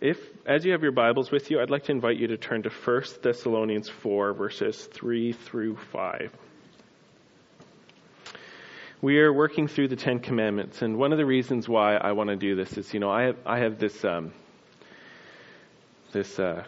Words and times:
if, 0.00 0.18
as 0.46 0.64
you 0.64 0.72
have 0.72 0.82
your 0.82 0.92
Bibles 0.92 1.30
with 1.30 1.50
you, 1.50 1.60
I'd 1.60 1.70
like 1.70 1.84
to 1.84 1.92
invite 1.92 2.18
you 2.18 2.26
to 2.28 2.36
turn 2.36 2.62
to 2.62 2.70
1 2.70 3.02
Thessalonians 3.22 3.88
4, 3.88 4.34
verses 4.34 4.84
3 4.92 5.32
through 5.32 5.76
5. 5.76 6.32
We 9.00 9.18
are 9.18 9.32
working 9.32 9.68
through 9.68 9.88
the 9.88 9.96
Ten 9.96 10.18
Commandments, 10.18 10.82
and 10.82 10.96
one 10.96 11.12
of 11.12 11.18
the 11.18 11.26
reasons 11.26 11.68
why 11.68 11.96
I 11.96 12.12
want 12.12 12.30
to 12.30 12.36
do 12.36 12.54
this 12.54 12.76
is, 12.78 12.94
you 12.94 13.00
know, 13.00 13.10
I 13.10 13.24
have, 13.24 13.36
I 13.44 13.58
have 13.58 13.78
this, 13.78 14.04
um, 14.04 14.32
this 16.12 16.38
uh, 16.38 16.64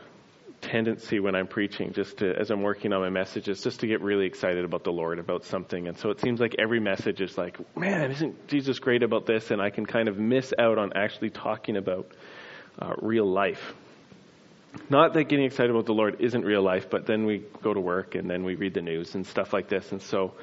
tendency 0.61 1.20
when 1.20 1.34
I'm 1.34 1.46
preaching, 1.46 1.93
just 1.93 2.18
to, 2.18 2.34
as 2.38 2.50
I'm 2.50 2.62
working 2.62 2.93
on 2.93 3.00
my 3.00 3.11
messages, 3.11 3.62
just 3.62 3.80
to 3.80 3.86
get 3.86 4.02
really 4.02 4.27
excited 4.27 4.64
about 4.64 4.84
the 4.84 4.93
Lord, 4.93 5.18
about 5.18 5.45
something. 5.45 5.88
And 5.88 5.96
so 5.96 6.11
it 6.11 6.20
seems 6.20 6.41
like 6.41 6.57
every 6.59 6.80
message 6.80 7.20
is 7.20 7.38
like, 7.38 7.59
man, 7.77 8.11
isn't 8.11 8.48
Jesus 8.48 8.79
great 8.79 9.02
about 9.02 9.27
this? 9.27 9.50
And 9.50 9.62
I 9.62 9.70
can 9.70 9.86
kind 9.86 10.09
of 10.09 10.18
miss 10.18 10.52
out 10.59 10.79
on 10.79 10.93
actually 10.95 11.30
talking 11.30 11.77
about 11.77 12.11
uh, 12.80 12.95
real 13.00 13.30
life. 13.30 13.74
Not 14.90 15.14
that 15.14 15.25
getting 15.25 15.46
excited 15.46 15.71
about 15.71 15.86
the 15.86 15.94
Lord 15.94 16.21
isn't 16.21 16.44
real 16.44 16.62
life, 16.62 16.90
but 16.90 17.07
then 17.07 17.25
we 17.25 17.43
go 17.62 17.72
to 17.72 17.80
work 17.80 18.14
and 18.14 18.29
then 18.29 18.44
we 18.44 18.57
read 18.57 18.75
the 18.75 18.82
news 18.82 19.14
and 19.14 19.26
stuff 19.26 19.53
like 19.53 19.68
this. 19.68 19.90
And 19.93 20.03
so 20.03 20.34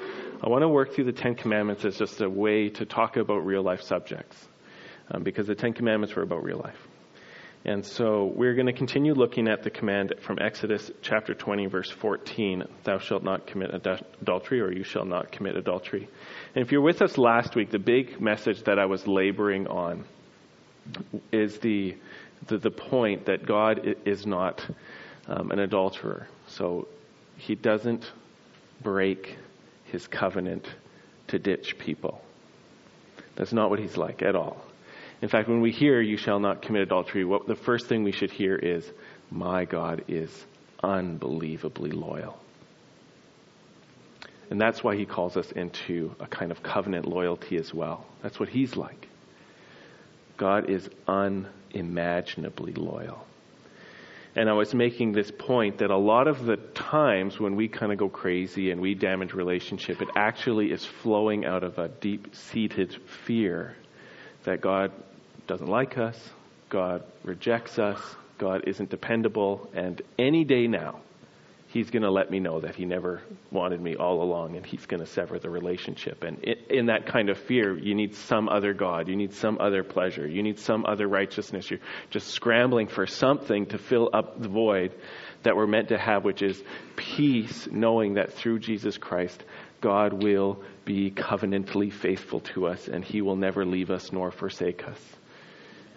I 0.43 0.49
want 0.49 0.63
to 0.63 0.67
work 0.67 0.93
through 0.93 1.05
the 1.05 1.13
Ten 1.13 1.35
Commandments 1.35 1.85
as 1.85 1.97
just 1.97 2.19
a 2.21 2.29
way 2.29 2.69
to 2.69 2.85
talk 2.85 3.15
about 3.17 3.45
real 3.45 3.61
life 3.61 3.83
subjects. 3.83 4.47
Um, 5.11 5.21
because 5.23 5.47
the 5.47 5.55
Ten 5.55 5.73
Commandments 5.73 6.15
were 6.15 6.23
about 6.23 6.43
real 6.43 6.57
life. 6.57 6.77
And 7.65 7.85
so 7.85 8.25
we're 8.25 8.55
going 8.55 8.65
to 8.65 8.73
continue 8.73 9.13
looking 9.13 9.47
at 9.47 9.63
the 9.63 9.69
command 9.69 10.13
from 10.21 10.38
Exodus 10.39 10.91
chapter 11.02 11.33
20, 11.33 11.67
verse 11.67 11.89
14 11.89 12.65
Thou 12.83 12.99
shalt 12.99 13.23
not 13.23 13.47
commit 13.47 13.71
adultery, 13.73 14.59
or 14.59 14.71
you 14.71 14.83
shall 14.83 15.05
not 15.05 15.31
commit 15.31 15.55
adultery. 15.55 16.09
And 16.55 16.65
if 16.65 16.73
you're 16.73 16.81
with 16.81 17.02
us 17.02 17.17
last 17.17 17.55
week, 17.55 17.71
the 17.71 17.79
big 17.79 18.19
message 18.19 18.63
that 18.63 18.79
I 18.79 18.85
was 18.85 19.07
laboring 19.07 19.67
on 19.67 20.03
is 21.31 21.59
the, 21.59 21.95
the, 22.47 22.57
the 22.57 22.71
point 22.71 23.25
that 23.25 23.45
God 23.45 23.95
is 24.05 24.25
not 24.25 24.65
um, 25.27 25.52
an 25.52 25.59
adulterer. 25.59 26.27
So 26.47 26.88
he 27.38 27.55
doesn't 27.55 28.11
break 28.81 29.38
his 29.86 30.08
covenant 30.08 30.67
to 31.27 31.39
ditch 31.39 31.77
people. 31.77 32.21
That's 33.36 33.53
not 33.53 33.69
what 33.69 33.80
he's 33.80 33.97
like 33.97 34.21
at 34.21 34.36
all. 34.36 34.58
In 35.21 35.30
fact, 35.30 35.47
when 35.47 35.61
we 35.61 35.71
hear, 35.71 36.02
you 36.02 36.17
shall 36.17 36.39
not 36.39 36.61
commit 36.61 36.81
adultery, 36.81 37.23
what 37.23 37.47
the 37.47 37.55
first 37.55 37.88
thing 37.88 38.03
we 38.03 38.11
should 38.11 38.31
hear 38.31 38.55
is, 38.55 38.91
my 39.31 39.66
God 39.66 40.03
is 40.08 40.45
unbelievably 40.83 41.91
loyal. 41.91 42.38
And 44.49 44.59
that's 44.59 44.83
why 44.83 44.95
he 44.95 45.05
calls 45.05 45.38
us 45.38 45.52
into 45.53 46.14
a 46.19 46.27
kind 46.27 46.52
of 46.52 46.61
covenant 46.61 47.08
loyalty 47.08 47.55
as 47.58 47.73
well. 47.73 48.05
That's 48.21 48.39
what 48.39 48.49
he's 48.49 48.75
like. 48.75 49.08
God 50.38 50.69
is 50.69 50.89
unimaginably 51.73 52.73
loyal. 52.73 53.25
And 54.35 54.49
I 54.49 54.53
was 54.53 54.73
making 54.73 55.11
this 55.11 55.29
point 55.29 55.77
that 55.77 55.91
a 55.91 55.97
lot 55.97 56.27
of 56.27 56.45
the 56.45 56.57
times 56.57 57.39
when 57.39 57.55
we 57.55 57.67
kind 57.67 57.91
of 57.91 57.99
go 57.99 58.09
crazy 58.09 58.71
and 58.71 58.81
we 58.81 58.95
damage 58.95 59.33
relationship, 59.33 60.02
it 60.02 60.09
actually 60.15 60.71
is 60.71 60.83
flowing 60.83 61.45
out 61.45 61.63
of 61.63 61.77
a 61.77 61.88
deep 61.88 62.35
seated 62.35 62.95
fear 63.25 63.75
that 64.45 64.59
God 64.59 64.91
doesn't 65.45 65.67
like 65.67 65.99
us, 65.99 66.17
God 66.69 67.03
rejects 67.23 67.77
us, 67.77 67.99
God 68.39 68.63
isn't 68.65 68.89
dependable, 68.89 69.69
and 69.75 70.02
any 70.17 70.43
day 70.43 70.65
now, 70.65 70.99
He's 71.73 71.89
going 71.89 72.03
to 72.03 72.11
let 72.11 72.29
me 72.29 72.39
know 72.39 72.59
that 72.59 72.75
He 72.75 72.85
never 72.85 73.23
wanted 73.49 73.81
me 73.81 73.95
all 73.95 74.21
along, 74.21 74.57
and 74.57 74.63
He's 74.63 74.85
going 74.85 74.99
to 74.99 75.07
sever 75.07 75.39
the 75.39 75.49
relationship. 75.49 76.23
And 76.23 76.38
in 76.69 76.85
that 76.85 77.07
kind 77.07 77.31
of 77.31 77.39
fear, 77.39 77.75
you 77.75 77.95
need 77.95 78.13
some 78.13 78.47
other 78.47 78.75
God, 78.75 79.07
you 79.07 79.15
need 79.15 79.33
some 79.33 79.57
other 79.59 79.83
pleasure, 79.83 80.27
you 80.27 80.43
need 80.43 80.59
some 80.59 80.85
other 80.85 81.07
righteousness. 81.07 81.71
You're 81.71 81.80
just 82.11 82.27
scrambling 82.27 82.89
for 82.89 83.07
something 83.07 83.65
to 83.67 83.80
fill 83.80 84.11
up 84.13 84.39
the 84.39 84.49
void 84.49 84.93
that 85.41 85.55
we're 85.55 85.65
meant 85.65 85.89
to 85.89 85.97
have, 85.97 86.23
which 86.23 86.43
is 86.43 86.61
peace, 86.95 87.67
knowing 87.71 88.13
that 88.13 88.33
through 88.33 88.59
Jesus 88.59 88.99
Christ, 88.99 89.43
God 89.81 90.21
will 90.21 90.61
be 90.86 91.09
covenantally 91.09 91.92
faithful 91.92 92.42
to 92.53 92.67
us, 92.67 92.87
and 92.87 93.03
He 93.03 93.23
will 93.23 93.36
never 93.36 93.65
leave 93.65 93.89
us 93.89 94.11
nor 94.11 94.30
forsake 94.30 94.87
us. 94.87 94.99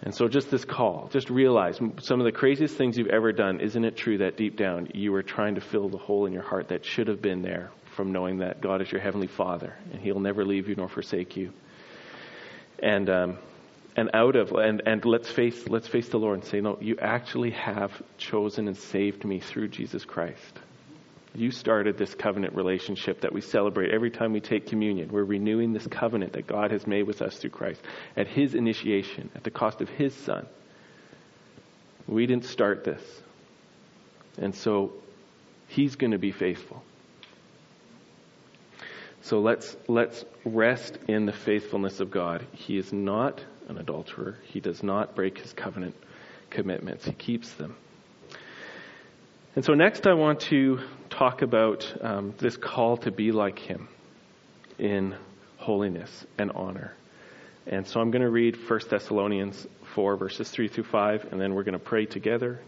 And 0.03 0.13
so, 0.13 0.27
just 0.27 0.51
this 0.51 0.63
call, 0.63 1.09
just 1.11 1.29
realize 1.29 1.79
some 2.01 2.19
of 2.19 2.25
the 2.25 2.31
craziest 2.31 2.75
things 2.75 2.97
you've 2.97 3.07
ever 3.07 3.31
done, 3.31 3.59
isn't 3.59 3.83
it 3.83 3.97
true 3.97 4.19
that 4.19 4.37
deep 4.37 4.55
down 4.55 4.89
you 4.93 5.11
were 5.11 5.23
trying 5.23 5.55
to 5.55 5.61
fill 5.61 5.89
the 5.89 5.97
hole 5.97 6.27
in 6.27 6.33
your 6.33 6.43
heart 6.43 6.67
that 6.67 6.85
should 6.85 7.07
have 7.07 7.21
been 7.21 7.41
there 7.41 7.71
from 7.95 8.11
knowing 8.11 8.37
that 8.37 8.61
God 8.61 8.81
is 8.81 8.91
your 8.91 9.01
Heavenly 9.01 9.27
Father 9.27 9.73
and 9.91 9.99
He'll 9.99 10.19
never 10.19 10.45
leave 10.45 10.69
you 10.69 10.75
nor 10.75 10.87
forsake 10.87 11.35
you? 11.35 11.51
And, 12.79 13.09
um, 13.09 13.37
and 13.95 14.11
out 14.13 14.35
of, 14.35 14.51
and, 14.51 14.83
and 14.85 15.03
let's, 15.03 15.31
face, 15.31 15.67
let's 15.67 15.87
face 15.87 16.07
the 16.09 16.19
Lord 16.19 16.35
and 16.35 16.45
say, 16.45 16.61
no, 16.61 16.77
you 16.79 16.97
actually 17.01 17.51
have 17.51 17.91
chosen 18.19 18.67
and 18.67 18.77
saved 18.77 19.25
me 19.25 19.39
through 19.39 19.69
Jesus 19.69 20.05
Christ. 20.05 20.59
You 21.33 21.51
started 21.51 21.97
this 21.97 22.15
covenant 22.15 22.55
relationship 22.55 23.21
that 23.21 23.33
we 23.33 23.41
celebrate 23.41 23.91
every 23.91 24.09
time 24.09 24.33
we 24.33 24.39
take 24.39 24.67
communion. 24.67 25.09
We're 25.11 25.23
renewing 25.23 25.73
this 25.73 25.85
covenant 25.85 26.33
that 26.33 26.47
God 26.47 26.71
has 26.71 26.87
made 26.87 27.03
with 27.03 27.21
us 27.21 27.37
through 27.37 27.51
Christ 27.51 27.81
at 28.15 28.27
His 28.27 28.55
initiation, 28.55 29.29
at 29.35 29.43
the 29.43 29.51
cost 29.51 29.81
of 29.81 29.89
His 29.89 30.13
Son. 30.13 30.47
We 32.07 32.25
didn't 32.25 32.45
start 32.45 32.83
this. 32.83 33.01
And 34.37 34.55
so 34.55 34.93
He's 35.67 35.95
going 35.95 36.11
to 36.11 36.17
be 36.17 36.31
faithful. 36.31 36.81
So 39.21 39.39
let's, 39.39 39.75
let's 39.87 40.23
rest 40.45 40.97
in 41.07 41.25
the 41.25 41.33
faithfulness 41.33 41.99
of 41.99 42.09
God. 42.09 42.47
He 42.53 42.77
is 42.77 42.93
not 42.93 43.43
an 43.67 43.77
adulterer, 43.77 44.37
He 44.45 44.59
does 44.59 44.81
not 44.81 45.15
break 45.15 45.37
His 45.39 45.51
covenant 45.53 45.95
commitments, 46.49 47.05
He 47.05 47.11
keeps 47.11 47.51
them. 47.53 47.75
And 49.55 49.65
so 49.65 49.73
next 49.73 50.07
I 50.07 50.13
want 50.13 50.39
to 50.41 50.79
talk 51.17 51.41
about 51.41 51.91
um, 52.01 52.31
this 52.37 52.55
call 52.57 52.95
to 52.97 53.09
be 53.09 53.31
like 53.31 53.57
Him 53.57 53.87
in 54.77 55.15
holiness 55.57 56.27
and 56.37 56.51
honor. 56.51 56.93
And 57.65 57.87
so 57.87 57.99
I'm 57.99 58.11
going 58.11 58.21
to 58.21 58.29
read 58.29 58.55
1 58.69 58.79
Thessalonians 58.87 59.65
4, 59.95 60.15
verses 60.15 60.49
3 60.51 60.67
through 60.67 60.83
5, 60.83 61.29
and 61.31 61.41
then 61.41 61.55
we're 61.55 61.63
going 61.63 61.73
to 61.73 61.79
pray 61.79 62.05
together, 62.05 62.59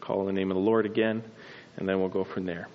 call 0.00 0.20
on 0.20 0.26
the 0.26 0.32
name 0.32 0.50
of 0.50 0.54
the 0.54 0.62
Lord 0.62 0.86
again, 0.86 1.22
and 1.76 1.86
then 1.86 2.00
we'll 2.00 2.08
go 2.08 2.24
from 2.24 2.46
there. 2.46 2.68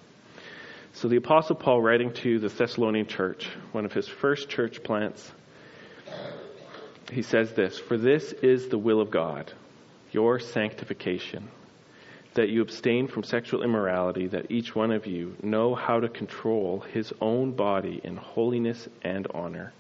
So 0.94 1.08
the 1.08 1.18
Apostle 1.18 1.56
Paul, 1.56 1.82
writing 1.82 2.14
to 2.14 2.38
the 2.38 2.48
Thessalonian 2.48 3.08
church, 3.08 3.50
one 3.72 3.84
of 3.84 3.94
his 3.94 4.08
first 4.08 4.48
church 4.48 4.84
plants, 4.84 5.32
he 7.12 7.24
says 7.24 7.52
this 7.54 7.80
For 7.80 7.98
this 7.98 8.32
is 8.32 8.68
the 8.68 8.78
will 8.78 9.02
of 9.02 9.10
God, 9.10 9.52
your 10.12 10.40
sanctification 10.40 11.50
that 12.36 12.50
you 12.50 12.62
abstain 12.62 13.08
from 13.08 13.24
sexual 13.24 13.64
immorality, 13.64 14.28
that 14.28 14.52
each 14.52 14.76
one 14.76 14.92
of 14.92 15.08
you 15.08 15.36
know 15.42 15.74
how 15.74 16.00
to 16.00 16.10
control 16.10 16.82
his 16.82 17.14
own 17.22 17.54
body 17.54 18.00
in 18.04 18.18
holiness 18.18 18.88
and 19.02 19.26
honor, 19.34 19.74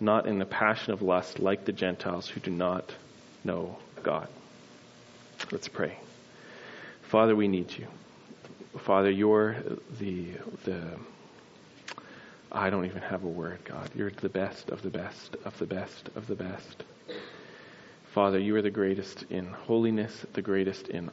not 0.00 0.26
in 0.26 0.38
the 0.38 0.44
passion 0.44 0.92
of 0.92 1.00
lust 1.00 1.38
like 1.38 1.64
the 1.64 1.72
Gentiles 1.72 2.28
who 2.28 2.40
do 2.40 2.50
not 2.50 2.92
know 3.44 3.78
God. 4.02 4.28
Let's 5.52 5.68
pray. 5.68 5.96
Father, 7.02 7.36
we 7.36 7.46
need 7.46 7.72
you. 7.76 7.86
Father, 8.78 9.10
you're 9.10 9.56
the 9.98 10.26
the 10.64 10.82
I 12.50 12.70
don't 12.70 12.86
even 12.86 13.02
have 13.02 13.22
a 13.22 13.28
word, 13.28 13.60
God. 13.64 13.90
You're 13.94 14.10
the 14.10 14.28
best 14.28 14.70
of 14.70 14.82
the 14.82 14.90
best 14.90 15.36
of 15.44 15.56
the 15.58 15.66
best 15.66 16.10
of 16.16 16.26
the 16.26 16.34
best. 16.34 16.84
Father, 18.12 18.38
you 18.38 18.56
are 18.56 18.62
the 18.62 18.70
greatest 18.70 19.24
in 19.30 19.46
holiness, 19.46 20.24
the 20.32 20.42
greatest 20.42 20.88
in 20.88 21.10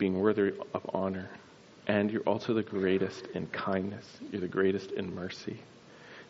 being 0.00 0.18
worthy 0.18 0.54
of 0.74 0.90
honor. 0.94 1.28
And 1.86 2.10
you're 2.10 2.22
also 2.22 2.54
the 2.54 2.62
greatest 2.62 3.26
in 3.34 3.46
kindness. 3.48 4.06
You're 4.32 4.40
the 4.40 4.48
greatest 4.48 4.90
in 4.92 5.14
mercy. 5.14 5.60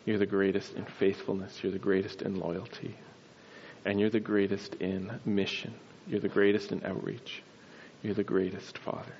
You're 0.05 0.19
the 0.19 0.25
greatest 0.25 0.75
in 0.75 0.85
faithfulness. 0.85 1.57
You're 1.63 1.71
the 1.71 1.79
greatest 1.79 2.21
in 2.21 2.39
loyalty. 2.39 2.95
And 3.85 3.99
you're 3.99 4.09
the 4.09 4.19
greatest 4.19 4.75
in 4.75 5.19
mission. 5.25 5.73
You're 6.07 6.19
the 6.19 6.27
greatest 6.27 6.71
in 6.71 6.83
outreach. 6.85 7.41
You're 8.03 8.13
the 8.13 8.23
greatest, 8.23 8.77
Father. 8.79 9.13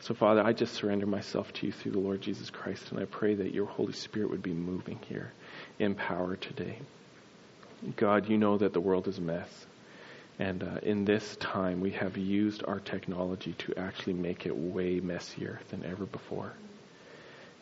So, 0.00 0.14
Father, 0.14 0.42
I 0.42 0.52
just 0.52 0.74
surrender 0.74 1.06
myself 1.06 1.52
to 1.54 1.66
you 1.66 1.72
through 1.72 1.92
the 1.92 1.98
Lord 1.98 2.20
Jesus 2.20 2.50
Christ, 2.50 2.90
and 2.90 3.00
I 3.00 3.06
pray 3.06 3.34
that 3.34 3.54
your 3.54 3.66
Holy 3.66 3.94
Spirit 3.94 4.30
would 4.30 4.42
be 4.42 4.52
moving 4.52 4.98
here 5.08 5.32
in 5.78 5.94
power 5.94 6.36
today. 6.36 6.78
God, 7.96 8.28
you 8.28 8.36
know 8.36 8.58
that 8.58 8.72
the 8.72 8.80
world 8.80 9.08
is 9.08 9.18
a 9.18 9.22
mess. 9.22 9.66
And 10.38 10.64
uh, 10.64 10.80
in 10.82 11.04
this 11.04 11.36
time, 11.36 11.80
we 11.80 11.92
have 11.92 12.16
used 12.16 12.64
our 12.66 12.80
technology 12.80 13.52
to 13.58 13.74
actually 13.76 14.14
make 14.14 14.46
it 14.46 14.56
way 14.56 14.98
messier 15.00 15.60
than 15.68 15.84
ever 15.84 16.06
before. 16.06 16.52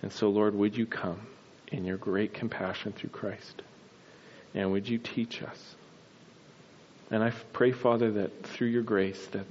And 0.01 0.13
so, 0.13 0.31
Lord, 0.31 0.55
would 0.55 0.77
you 0.77 0.87
come 0.87 1.27
in 1.71 1.85
your 1.85 1.99
great 1.99 2.33
compassion 2.33 2.93
through 2.93 3.11
Christ? 3.11 3.63
And 4.55 4.73
would 4.73 4.89
you 4.89 4.99
teach 4.99 5.43
us? 5.43 5.77
And 7.11 7.23
I 7.23 7.31
pray, 7.53 7.73
Father, 7.73 8.11
that 8.13 8.45
through 8.45 8.69
your 8.69 8.83
grace, 8.83 9.25
that 9.33 9.47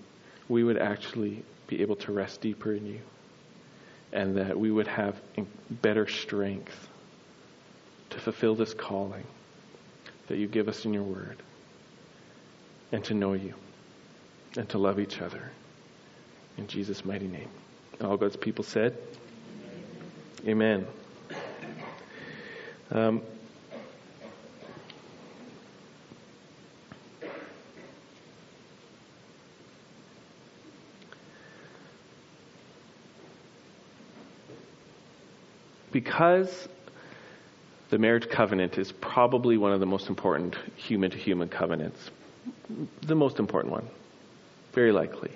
we 0.49 0.63
would 0.63 0.77
actually 0.77 1.43
be 1.67 1.81
able 1.83 1.95
to 1.97 2.11
rest 2.11 2.41
deeper 2.41 2.73
in 2.73 2.87
you. 2.87 2.99
And 4.11 4.37
that 4.37 4.59
we 4.59 4.71
would 4.71 4.87
have 4.87 5.21
better 5.69 6.07
strength 6.07 6.89
to 8.09 8.19
fulfill 8.19 8.55
this 8.55 8.73
calling 8.73 9.23
that 10.27 10.37
you 10.37 10.47
give 10.47 10.67
us 10.67 10.85
in 10.85 10.93
your 10.93 11.03
word 11.03 11.37
and 12.91 13.03
to 13.05 13.13
know 13.13 13.33
you. 13.33 13.53
and 14.57 14.67
to 14.67 14.77
love 14.77 14.99
each 14.99 15.21
other. 15.21 15.49
In 16.57 16.67
Jesus' 16.67 17.05
mighty 17.05 17.27
name. 17.27 17.47
All 18.01 18.17
God's 18.17 18.35
people 18.35 18.65
said, 18.65 18.97
Amen. 20.45 20.85
Um, 22.91 23.21
because 35.91 36.67
the 37.89 37.97
marriage 37.97 38.29
covenant 38.29 38.77
is 38.77 38.91
probably 38.91 39.57
one 39.57 39.71
of 39.71 39.79
the 39.79 39.85
most 39.85 40.09
important 40.09 40.55
human 40.75 41.11
to 41.11 41.17
human 41.17 41.49
covenants, 41.49 42.11
the 43.01 43.15
most 43.15 43.39
important 43.39 43.71
one, 43.73 43.87
very 44.73 44.91
likely. 44.91 45.31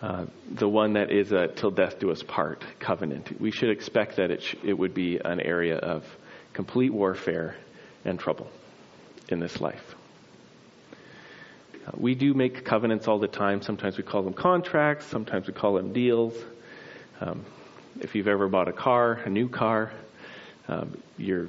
Uh, 0.00 0.26
the 0.54 0.68
one 0.68 0.92
that 0.92 1.10
is 1.10 1.32
a 1.32 1.48
till 1.48 1.72
death 1.72 1.98
do 1.98 2.10
us 2.10 2.22
part 2.22 2.64
covenant. 2.78 3.40
We 3.40 3.50
should 3.50 3.70
expect 3.70 4.16
that 4.16 4.30
it, 4.30 4.42
sh- 4.42 4.54
it 4.62 4.74
would 4.74 4.94
be 4.94 5.18
an 5.18 5.40
area 5.40 5.76
of 5.76 6.04
complete 6.52 6.92
warfare 6.92 7.56
and 8.04 8.18
trouble 8.18 8.48
in 9.28 9.40
this 9.40 9.60
life. 9.60 9.96
Uh, 11.86 11.90
we 11.96 12.14
do 12.14 12.32
make 12.32 12.64
covenants 12.64 13.08
all 13.08 13.18
the 13.18 13.28
time. 13.28 13.60
Sometimes 13.60 13.96
we 13.96 14.04
call 14.04 14.22
them 14.22 14.34
contracts, 14.34 15.06
sometimes 15.06 15.48
we 15.48 15.52
call 15.52 15.74
them 15.74 15.92
deals. 15.92 16.34
Um, 17.20 17.44
if 18.00 18.14
you've 18.14 18.28
ever 18.28 18.46
bought 18.46 18.68
a 18.68 18.72
car, 18.72 19.14
a 19.24 19.28
new 19.28 19.48
car, 19.48 19.92
um, 20.68 20.96
you're 21.16 21.48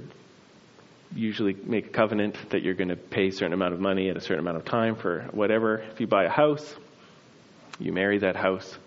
usually 1.13 1.53
make 1.53 1.87
a 1.87 1.89
covenant 1.89 2.37
that 2.51 2.61
you're 2.61 2.75
going 2.75 2.89
to 2.89 2.95
pay 2.95 3.27
a 3.27 3.31
certain 3.31 3.53
amount 3.53 3.73
of 3.73 3.79
money 3.79 4.09
at 4.09 4.17
a 4.17 4.21
certain 4.21 4.39
amount 4.39 4.57
of 4.57 4.65
time 4.65 4.95
for 4.95 5.27
whatever. 5.31 5.77
If 5.77 5.99
you 5.99 6.07
buy 6.07 6.25
a 6.25 6.29
house, 6.29 6.75
you 7.79 7.91
marry 7.91 8.19
that 8.19 8.35
house, 8.35 8.77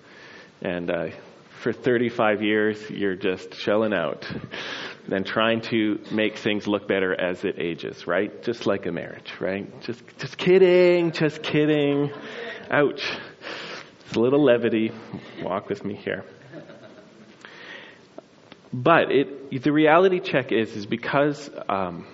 and 0.60 0.90
uh, 0.90 1.06
for 1.62 1.72
35 1.72 2.42
years 2.42 2.90
you're 2.90 3.16
just 3.16 3.54
shelling 3.54 3.92
out 3.92 4.26
and 5.10 5.24
trying 5.26 5.60
to 5.60 5.98
make 6.10 6.38
things 6.38 6.66
look 6.66 6.86
better 6.86 7.18
as 7.18 7.44
it 7.44 7.58
ages, 7.58 8.06
right? 8.06 8.42
Just 8.42 8.66
like 8.66 8.86
a 8.86 8.92
marriage, 8.92 9.32
right? 9.40 9.80
Just, 9.82 10.02
just 10.18 10.36
kidding, 10.38 11.12
just 11.12 11.42
kidding. 11.42 12.10
Ouch. 12.70 13.02
It's 14.06 14.16
a 14.16 14.20
little 14.20 14.44
levity. 14.44 14.92
Walk 15.42 15.68
with 15.68 15.84
me 15.84 15.94
here. 15.94 16.24
But 18.72 19.10
it, 19.10 19.62
the 19.62 19.72
reality 19.72 20.20
check 20.20 20.50
is, 20.50 20.74
is 20.74 20.86
because 20.86 21.50
um, 21.68 22.06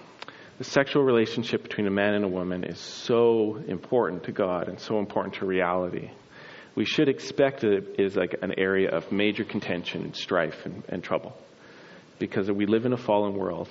the 0.58 0.64
sexual 0.64 1.04
relationship 1.04 1.62
between 1.62 1.86
a 1.86 1.90
man 1.90 2.14
and 2.14 2.24
a 2.24 2.28
woman 2.28 2.64
is 2.64 2.78
so 2.80 3.62
important 3.68 4.24
to 4.24 4.32
God 4.32 4.68
and 4.68 4.80
so 4.80 4.98
important 4.98 5.36
to 5.36 5.46
reality, 5.46 6.10
we 6.74 6.84
should 6.84 7.08
expect 7.08 7.60
that 7.60 7.72
it 7.72 8.00
is 8.00 8.16
like 8.16 8.36
an 8.42 8.58
area 8.58 8.90
of 8.90 9.10
major 9.12 9.44
contention 9.44 10.02
and 10.02 10.16
strife 10.16 10.64
and, 10.64 10.82
and 10.88 11.04
trouble. 11.04 11.36
Because 12.18 12.50
we 12.50 12.66
live 12.66 12.86
in 12.86 12.92
a 12.92 12.96
fallen 12.96 13.34
world 13.34 13.68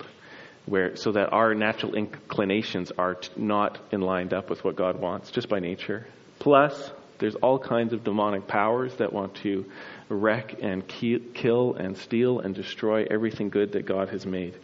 where, 0.65 0.95
so 0.95 1.11
that 1.11 1.33
our 1.33 1.53
natural 1.53 1.95
inclinations 1.95 2.91
are 2.97 3.17
not 3.35 3.79
in 3.91 3.99
lined 4.01 4.33
up 4.33 4.49
with 4.49 4.63
what 4.63 4.77
God 4.77 4.99
wants 4.99 5.31
just 5.31 5.49
by 5.49 5.59
nature. 5.59 6.07
Plus, 6.39 6.91
there's 7.19 7.35
all 7.35 7.59
kinds 7.59 7.93
of 7.93 8.03
demonic 8.03 8.47
powers 8.47 8.95
that 8.97 9.11
want 9.11 9.35
to 9.35 9.65
wreck 10.09 10.55
and 10.61 10.87
kill 10.87 11.73
and 11.73 11.97
steal 11.97 12.39
and 12.39 12.53
destroy 12.55 13.05
everything 13.09 13.49
good 13.49 13.73
that 13.73 13.85
God 13.85 14.09
has 14.09 14.25
made. 14.25 14.57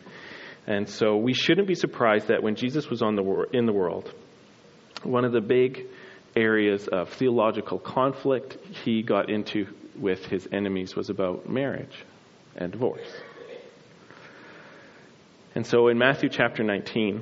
And 0.65 0.87
so 0.87 1.17
we 1.17 1.33
shouldn't 1.33 1.67
be 1.67 1.75
surprised 1.75 2.27
that 2.27 2.41
when 2.41 2.55
Jesus 2.55 2.89
was 2.89 3.01
on 3.01 3.15
the 3.15 3.23
wor- 3.23 3.47
in 3.51 3.65
the 3.65 3.73
world, 3.73 4.13
one 5.03 5.25
of 5.25 5.33
the 5.33 5.41
big 5.41 5.87
areas 6.35 6.87
of 6.87 7.09
theological 7.09 7.79
conflict 7.79 8.57
he 8.83 9.03
got 9.03 9.29
into 9.29 9.67
with 9.99 10.25
his 10.25 10.47
enemies 10.51 10.95
was 10.95 11.09
about 11.09 11.49
marriage 11.49 12.05
and 12.55 12.71
divorce. 12.71 13.07
And 15.55 15.65
so 15.65 15.87
in 15.89 15.97
Matthew 15.97 16.29
chapter 16.29 16.63
19, 16.63 17.21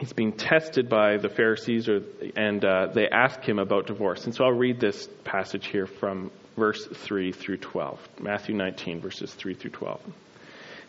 he's 0.00 0.12
being 0.14 0.32
tested 0.32 0.88
by 0.88 1.18
the 1.18 1.28
Pharisees, 1.28 1.88
or, 1.88 2.00
and 2.34 2.64
uh, 2.64 2.86
they 2.86 3.06
ask 3.06 3.42
him 3.42 3.58
about 3.58 3.86
divorce. 3.86 4.24
And 4.24 4.34
so 4.34 4.44
I'll 4.44 4.52
read 4.52 4.80
this 4.80 5.06
passage 5.24 5.66
here 5.66 5.86
from 5.86 6.30
verse 6.56 6.86
3 6.86 7.32
through 7.32 7.58
12. 7.58 8.08
Matthew 8.18 8.56
19, 8.56 9.00
verses 9.02 9.32
3 9.34 9.54
through 9.54 9.72
12. 9.72 10.00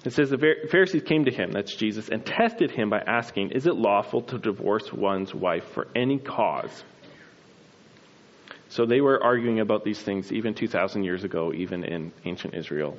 It 0.05 0.13
says, 0.13 0.29
The 0.29 0.55
Pharisees 0.71 1.03
came 1.03 1.25
to 1.25 1.31
him, 1.31 1.51
that's 1.51 1.75
Jesus, 1.75 2.07
and 2.07 2.25
tested 2.25 2.71
him 2.71 2.89
by 2.89 2.99
asking, 3.05 3.51
Is 3.51 3.67
it 3.67 3.75
lawful 3.75 4.21
to 4.23 4.39
divorce 4.39 4.91
one's 4.91 5.35
wife 5.35 5.65
for 5.73 5.87
any 5.93 6.17
cause? 6.17 6.83
So 8.69 8.85
they 8.85 9.01
were 9.01 9.21
arguing 9.21 9.59
about 9.59 9.83
these 9.83 10.01
things 10.01 10.31
even 10.31 10.53
2,000 10.53 11.03
years 11.03 11.25
ago, 11.25 11.51
even 11.53 11.83
in 11.83 12.13
ancient 12.23 12.55
Israel. 12.55 12.97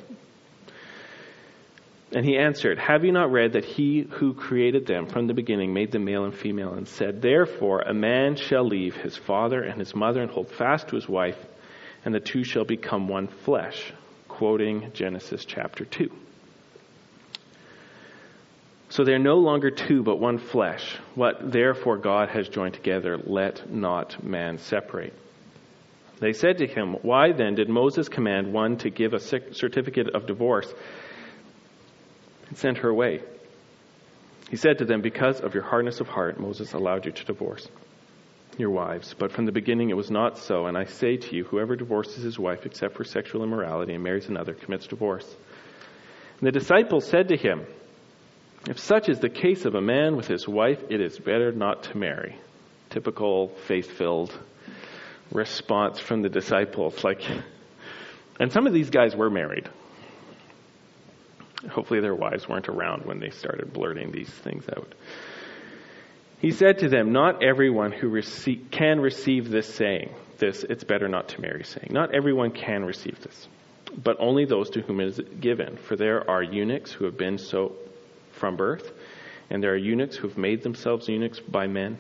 And 2.15 2.27
he 2.27 2.37
answered, 2.37 2.79
Have 2.79 3.05
you 3.05 3.13
not 3.13 3.33
read 3.33 3.55
that 3.55 3.65
he 3.65 4.07
who 4.11 4.35
created 4.35 4.87
them 4.87 5.07
from 5.07 5.27
the 5.27 5.35
beginning 5.35 5.73
made 5.73 5.93
them 5.93 6.05
male 6.05 6.25
and 6.25 6.35
female, 6.35 6.75
and 6.75 6.87
said, 6.87 7.23
Therefore 7.23 7.81
a 7.81 7.95
man 7.95 8.37
shall 8.37 8.67
leave 8.67 8.97
his 8.97 9.17
father 9.17 9.63
and 9.63 9.79
his 9.79 9.95
mother 9.95 10.21
and 10.21 10.31
hold 10.31 10.51
fast 10.51 10.89
to 10.89 10.97
his 10.97 11.09
wife, 11.09 11.39
and 12.05 12.15
the 12.15 12.21
two 12.21 12.45
shall 12.45 12.65
become 12.65 13.09
one 13.09 13.29
flesh? 13.29 13.93
Quoting 14.29 14.91
Genesis 14.93 15.45
chapter 15.45 15.85
2. 15.85 16.11
So 18.91 19.05
they're 19.05 19.19
no 19.19 19.37
longer 19.37 19.71
two, 19.71 20.03
but 20.03 20.21
one 20.21 20.37
flesh. 20.37 20.99
What 21.15 21.51
therefore 21.51 21.97
God 21.97 22.29
has 22.29 22.47
joined 22.49 22.75
together, 22.75 23.17
let 23.25 23.73
not 23.73 24.23
man 24.23 24.59
separate. 24.59 25.15
They 26.21 26.35
said 26.35 26.59
to 26.59 26.67
him, 26.67 26.97
Why 27.01 27.33
then 27.33 27.55
did 27.55 27.71
Moses 27.71 28.11
command 28.11 28.53
one 28.53 28.77
to 28.79 28.91
give 28.91 29.15
a 29.15 29.19
certificate 29.19 30.15
of 30.15 30.27
divorce 30.27 30.73
and 32.53 32.59
send 32.59 32.77
her 32.77 32.91
away? 32.91 33.23
He 34.51 34.57
said 34.57 34.77
to 34.79 34.85
them, 34.85 35.01
Because 35.01 35.41
of 35.41 35.55
your 35.55 35.63
hardness 35.63 36.01
of 36.01 36.09
heart, 36.09 36.39
Moses 36.39 36.75
allowed 36.75 37.07
you 37.07 37.13
to 37.13 37.25
divorce 37.25 37.67
your 38.59 38.69
wives. 38.69 39.15
But 39.19 39.33
from 39.33 39.47
the 39.47 39.53
beginning 39.53 39.89
it 39.89 39.97
was 39.97 40.11
not 40.11 40.37
so. 40.37 40.67
And 40.67 40.77
I 40.77 40.85
say 40.85 41.17
to 41.17 41.35
you, 41.35 41.45
whoever 41.45 41.77
divorces 41.77 42.23
his 42.23 42.39
wife 42.39 42.67
except 42.67 42.95
for 42.95 43.05
sexual 43.05 43.43
immorality 43.43 43.95
and 43.95 44.05
marries 44.05 44.29
another 44.29 44.53
commits 44.53 44.87
divorce. 44.87 45.25
And 45.25 46.47
the 46.47 46.53
disciples 46.53 47.07
said 47.07 47.29
to 47.29 47.39
him, 47.39 47.65
If 48.69 48.79
such 48.79 49.09
is 49.09 49.19
the 49.19 49.31
case 49.31 49.65
of 49.65 49.75
a 49.75 49.81
man 49.81 50.15
with 50.15 50.27
his 50.27 50.47
wife, 50.47 50.83
it 50.91 51.01
is 51.01 51.19
better 51.19 51.53
not 51.53 51.85
to 51.85 51.97
marry. 51.97 52.37
Typical 52.91 53.49
faith 53.67 53.91
filled 53.93 54.39
response 55.31 55.99
from 56.01 56.21
the 56.21 56.29
disciples. 56.29 57.03
Like, 57.03 57.23
and 58.39 58.53
some 58.53 58.67
of 58.67 58.75
these 58.75 58.91
guys 58.91 59.17
were 59.17 59.31
married. 59.31 59.71
Hopefully, 61.71 62.01
their 62.01 62.15
wives 62.15 62.49
weren't 62.49 62.69
around 62.69 63.05
when 63.05 63.21
they 63.21 63.31
started 63.31 63.73
blurting 63.73 64.13
these 64.13 64.29
things 64.29 64.65
out. 64.69 64.95
He 66.41 66.51
said 66.51 66.79
to 66.79 66.89
them, 66.89 67.13
Not 67.13 67.43
everyone 67.43 67.93
who 67.93 68.21
can 68.71 69.01
receive 69.01 69.51
this 69.51 69.73
saying, 69.73 70.13
this, 70.39 70.65
it's 70.65 70.85
better 70.85 71.09
not 71.09 71.29
to 71.29 71.41
marry 71.41 71.65
saying. 71.65 71.89
Not 71.91 72.15
everyone 72.15 72.51
can 72.51 72.85
receive 72.85 73.21
this, 73.21 73.49
but 73.97 74.17
only 74.19 74.45
those 74.45 74.71
to 74.71 74.81
whom 74.81 75.01
it 75.01 75.07
is 75.07 75.21
given. 75.41 75.77
For 75.77 75.95
there 75.95 76.29
are 76.29 76.43
eunuchs 76.43 76.91
who 76.91 77.05
have 77.05 77.17
been 77.17 77.39
so 77.39 77.77
from 78.33 78.57
birth, 78.57 78.91
and 79.51 79.63
there 79.63 79.73
are 79.73 79.77
eunuchs 79.77 80.17
who 80.17 80.27
have 80.29 80.39
made 80.39 80.63
themselves 80.63 81.09
eunuchs 81.09 81.39
by 81.39 81.69
men 81.69 81.99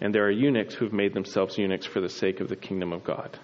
and 0.00 0.14
there 0.14 0.24
are 0.24 0.30
eunuchs 0.30 0.74
who 0.74 0.86
have 0.86 0.94
made 0.94 1.12
themselves 1.12 1.58
eunuchs 1.58 1.86
for 1.86 2.00
the 2.00 2.08
sake 2.08 2.40
of 2.40 2.48
the 2.48 2.56
kingdom 2.56 2.92
of 2.92 3.04
God. 3.04 3.38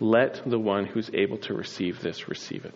Let 0.00 0.42
the 0.44 0.58
one 0.58 0.84
who's 0.84 1.10
able 1.14 1.38
to 1.38 1.54
receive 1.54 2.00
this 2.00 2.28
receive 2.28 2.64
it. 2.64 2.74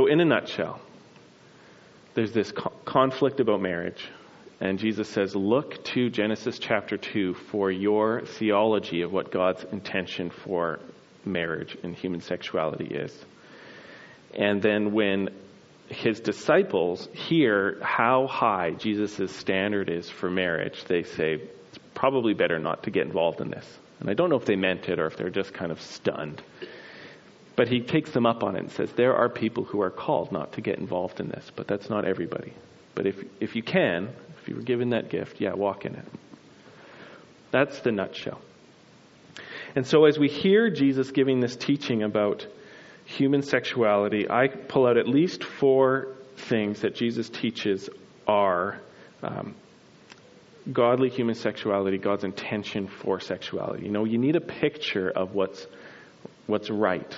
So, 0.00 0.06
in 0.06 0.18
a 0.18 0.24
nutshell, 0.24 0.80
there's 2.14 2.32
this 2.32 2.50
co- 2.52 2.72
conflict 2.86 3.38
about 3.38 3.60
marriage, 3.60 4.02
and 4.58 4.78
Jesus 4.78 5.10
says, 5.10 5.36
Look 5.36 5.84
to 5.92 6.08
Genesis 6.08 6.58
chapter 6.58 6.96
2 6.96 7.34
for 7.34 7.70
your 7.70 8.22
theology 8.22 9.02
of 9.02 9.12
what 9.12 9.30
God's 9.30 9.62
intention 9.64 10.30
for 10.30 10.80
marriage 11.26 11.76
and 11.82 11.94
human 11.94 12.22
sexuality 12.22 12.86
is. 12.86 13.14
And 14.32 14.62
then 14.62 14.94
when 14.94 15.28
his 15.88 16.18
disciples 16.20 17.06
hear 17.12 17.78
how 17.82 18.26
high 18.26 18.70
Jesus' 18.70 19.36
standard 19.36 19.90
is 19.90 20.08
for 20.08 20.30
marriage, 20.30 20.82
they 20.84 21.02
say, 21.02 21.42
it's 21.68 21.78
probably 21.92 22.32
better 22.32 22.58
not 22.58 22.84
to 22.84 22.90
get 22.90 23.02
involved 23.06 23.42
in 23.42 23.50
this. 23.50 23.66
And 23.98 24.08
I 24.08 24.14
don't 24.14 24.30
know 24.30 24.36
if 24.36 24.46
they 24.46 24.56
meant 24.56 24.88
it 24.88 24.98
or 24.98 25.08
if 25.08 25.18
they're 25.18 25.28
just 25.28 25.52
kind 25.52 25.70
of 25.70 25.78
stunned. 25.82 26.42
But 27.60 27.68
he 27.68 27.80
takes 27.80 28.10
them 28.12 28.24
up 28.24 28.42
on 28.42 28.56
it 28.56 28.60
and 28.60 28.72
says, 28.72 28.90
there 28.92 29.14
are 29.14 29.28
people 29.28 29.64
who 29.64 29.82
are 29.82 29.90
called 29.90 30.32
not 30.32 30.52
to 30.54 30.62
get 30.62 30.78
involved 30.78 31.20
in 31.20 31.28
this, 31.28 31.52
but 31.54 31.68
that's 31.68 31.90
not 31.90 32.06
everybody. 32.06 32.54
But 32.94 33.06
if, 33.06 33.22
if 33.38 33.54
you 33.54 33.62
can, 33.62 34.08
if 34.40 34.48
you 34.48 34.54
were 34.56 34.62
given 34.62 34.88
that 34.90 35.10
gift, 35.10 35.42
yeah, 35.42 35.52
walk 35.52 35.84
in 35.84 35.94
it. 35.94 36.06
That's 37.50 37.78
the 37.80 37.92
nutshell. 37.92 38.40
And 39.76 39.86
so 39.86 40.06
as 40.06 40.18
we 40.18 40.28
hear 40.28 40.70
Jesus 40.70 41.10
giving 41.10 41.40
this 41.40 41.54
teaching 41.54 42.02
about 42.02 42.46
human 43.04 43.42
sexuality, 43.42 44.26
I 44.30 44.48
pull 44.48 44.86
out 44.86 44.96
at 44.96 45.06
least 45.06 45.44
four 45.44 46.14
things 46.38 46.80
that 46.80 46.94
Jesus 46.94 47.28
teaches 47.28 47.90
are 48.26 48.80
um, 49.22 49.54
godly 50.72 51.10
human 51.10 51.34
sexuality, 51.34 51.98
God's 51.98 52.24
intention 52.24 52.88
for 52.88 53.20
sexuality. 53.20 53.84
You 53.84 53.92
know, 53.92 54.06
you 54.06 54.16
need 54.16 54.36
a 54.36 54.40
picture 54.40 55.10
of 55.10 55.34
what's 55.34 55.66
what's 56.46 56.70
right 56.70 57.14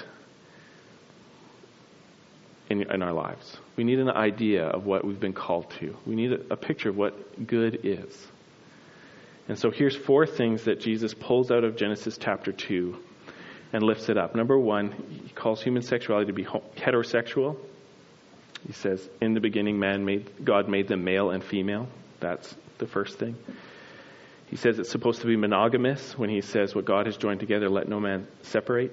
in, 2.72 2.90
in 2.90 3.02
our 3.02 3.12
lives. 3.12 3.56
We 3.76 3.84
need 3.84 3.98
an 3.98 4.10
idea 4.10 4.66
of 4.66 4.84
what 4.84 5.04
we've 5.04 5.20
been 5.20 5.32
called 5.32 5.70
to. 5.80 5.96
We 6.06 6.14
need 6.14 6.32
a, 6.32 6.54
a 6.54 6.56
picture 6.56 6.88
of 6.88 6.96
what 6.96 7.46
good 7.46 7.80
is. 7.84 8.26
And 9.48 9.58
so 9.58 9.70
here's 9.70 9.96
four 9.96 10.26
things 10.26 10.64
that 10.64 10.80
Jesus 10.80 11.14
pulls 11.14 11.50
out 11.50 11.64
of 11.64 11.76
Genesis 11.76 12.16
chapter 12.18 12.52
2 12.52 12.96
and 13.72 13.82
lifts 13.82 14.08
it 14.08 14.16
up. 14.16 14.34
Number 14.34 14.58
one, 14.58 14.92
he 15.24 15.30
calls 15.30 15.62
human 15.62 15.82
sexuality 15.82 16.26
to 16.26 16.32
be 16.32 16.44
heterosexual. 16.44 17.56
He 18.66 18.72
says, 18.72 19.08
in 19.20 19.34
the 19.34 19.40
beginning, 19.40 19.78
man 19.78 20.04
made, 20.04 20.44
God 20.44 20.68
made 20.68 20.88
them 20.88 21.04
male 21.04 21.30
and 21.30 21.42
female. 21.42 21.88
That's 22.20 22.54
the 22.78 22.86
first 22.86 23.18
thing. 23.18 23.36
He 24.46 24.56
says 24.56 24.78
it's 24.78 24.90
supposed 24.90 25.22
to 25.22 25.26
be 25.26 25.36
monogamous 25.36 26.16
when 26.16 26.28
he 26.28 26.42
says, 26.42 26.74
what 26.74 26.84
God 26.84 27.06
has 27.06 27.16
joined 27.16 27.40
together, 27.40 27.68
let 27.68 27.88
no 27.88 27.98
man 27.98 28.26
separate. 28.42 28.92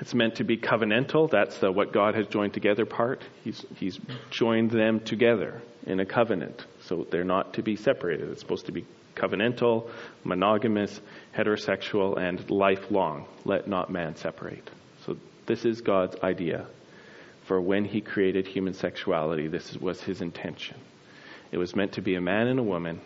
It's 0.00 0.14
meant 0.14 0.36
to 0.36 0.44
be 0.44 0.58
covenantal. 0.58 1.30
That's 1.30 1.58
the 1.58 1.72
what 1.72 1.92
God 1.92 2.14
has 2.14 2.26
joined 2.26 2.54
together 2.54 2.84
part. 2.84 3.22
He's, 3.44 3.64
he's 3.76 3.98
joined 4.30 4.70
them 4.70 5.00
together 5.00 5.62
in 5.86 6.00
a 6.00 6.06
covenant. 6.06 6.64
So 6.82 7.06
they're 7.10 7.24
not 7.24 7.54
to 7.54 7.62
be 7.62 7.76
separated. 7.76 8.28
It's 8.30 8.40
supposed 8.40 8.66
to 8.66 8.72
be 8.72 8.84
covenantal, 9.14 9.90
monogamous, 10.24 11.00
heterosexual, 11.34 12.18
and 12.18 12.50
lifelong. 12.50 13.26
Let 13.44 13.66
not 13.68 13.90
man 13.90 14.16
separate. 14.16 14.68
So 15.06 15.16
this 15.46 15.64
is 15.64 15.80
God's 15.80 16.16
idea 16.22 16.66
for 17.46 17.60
when 17.60 17.84
he 17.84 18.00
created 18.00 18.46
human 18.46 18.74
sexuality. 18.74 19.48
This 19.48 19.76
was 19.76 20.02
his 20.02 20.20
intention. 20.20 20.76
It 21.52 21.58
was 21.58 21.74
meant 21.74 21.92
to 21.92 22.02
be 22.02 22.16
a 22.16 22.20
man 22.20 22.48
and 22.48 22.58
a 22.58 22.62
woman 22.62 23.00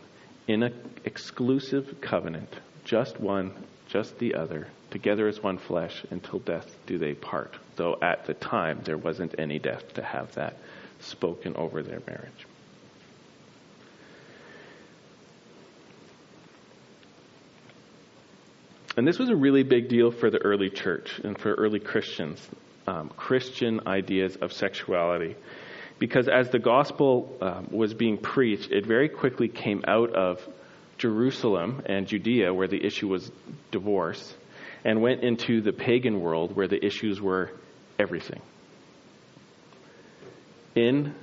in 0.48 0.62
an 0.62 0.74
exclusive 1.04 2.00
covenant, 2.00 2.52
just 2.84 3.20
one, 3.20 3.52
just 3.90 4.18
the 4.18 4.34
other, 4.34 4.68
together 4.90 5.28
as 5.28 5.42
one 5.42 5.58
flesh 5.58 6.04
until 6.10 6.38
death 6.38 6.76
do 6.86 6.98
they 6.98 7.14
part. 7.14 7.56
Though 7.76 7.96
at 8.00 8.26
the 8.26 8.34
time 8.34 8.80
there 8.84 8.98
wasn't 8.98 9.34
any 9.38 9.58
death 9.58 9.94
to 9.94 10.02
have 10.02 10.34
that 10.34 10.56
spoken 11.00 11.56
over 11.56 11.82
their 11.82 12.00
marriage. 12.06 12.46
And 18.96 19.06
this 19.06 19.18
was 19.18 19.30
a 19.30 19.36
really 19.36 19.62
big 19.62 19.88
deal 19.88 20.10
for 20.10 20.30
the 20.30 20.38
early 20.38 20.68
church 20.68 21.20
and 21.24 21.38
for 21.38 21.54
early 21.54 21.80
Christians, 21.80 22.46
um, 22.86 23.08
Christian 23.16 23.80
ideas 23.86 24.36
of 24.36 24.52
sexuality. 24.52 25.36
Because 25.98 26.28
as 26.28 26.50
the 26.50 26.58
gospel 26.58 27.36
um, 27.40 27.68
was 27.70 27.94
being 27.94 28.18
preached, 28.18 28.72
it 28.72 28.84
very 28.86 29.08
quickly 29.08 29.48
came 29.48 29.84
out 29.86 30.14
of 30.14 30.46
Jerusalem 31.00 31.82
and 31.86 32.06
Judea, 32.06 32.52
where 32.52 32.68
the 32.68 32.84
issue 32.84 33.08
was 33.08 33.32
divorce, 33.70 34.34
and 34.84 35.00
went 35.00 35.22
into 35.22 35.62
the 35.62 35.72
pagan 35.72 36.20
world 36.20 36.54
where 36.54 36.68
the 36.68 36.84
issues 36.84 37.20
were 37.20 37.50
everything. 37.98 38.40
In 40.74 41.14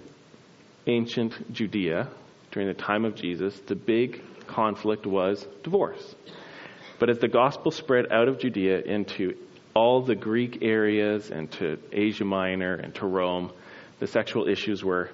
ancient 0.88 1.54
Judea, 1.54 2.08
during 2.52 2.68
the 2.68 2.74
time 2.74 3.06
of 3.06 3.16
Jesus, 3.16 3.58
the 3.68 3.76
big 3.76 4.22
conflict 4.48 5.06
was 5.06 5.46
divorce. 5.64 6.16
But 7.00 7.12
as 7.12 7.20
the 7.20 7.28
gospel 7.28 7.70
spread 7.70 8.12
out 8.12 8.28
of 8.28 8.40
Judea 8.40 8.82
into 8.82 9.36
all 9.76 10.02
the 10.02 10.16
Greek 10.16 10.64
areas 10.64 11.30
and 11.30 11.52
to 11.52 11.78
Asia 11.92 12.26
Minor 12.26 12.74
and 12.74 12.96
to 12.96 13.06
Rome, 13.06 13.52
the 14.00 14.08
sexual 14.08 14.48
issues 14.48 14.84
were 14.84 15.12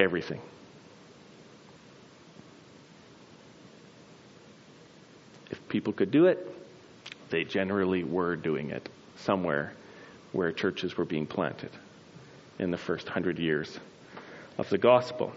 everything. 0.00 0.40
People 5.74 5.92
could 5.92 6.12
do 6.12 6.26
it, 6.26 6.38
they 7.30 7.42
generally 7.42 8.04
were 8.04 8.36
doing 8.36 8.70
it 8.70 8.88
somewhere 9.16 9.72
where 10.30 10.52
churches 10.52 10.96
were 10.96 11.04
being 11.04 11.26
planted 11.26 11.70
in 12.60 12.70
the 12.70 12.76
first 12.76 13.08
hundred 13.08 13.40
years 13.40 13.80
of 14.56 14.70
the 14.70 14.78
gospel. 14.78 15.32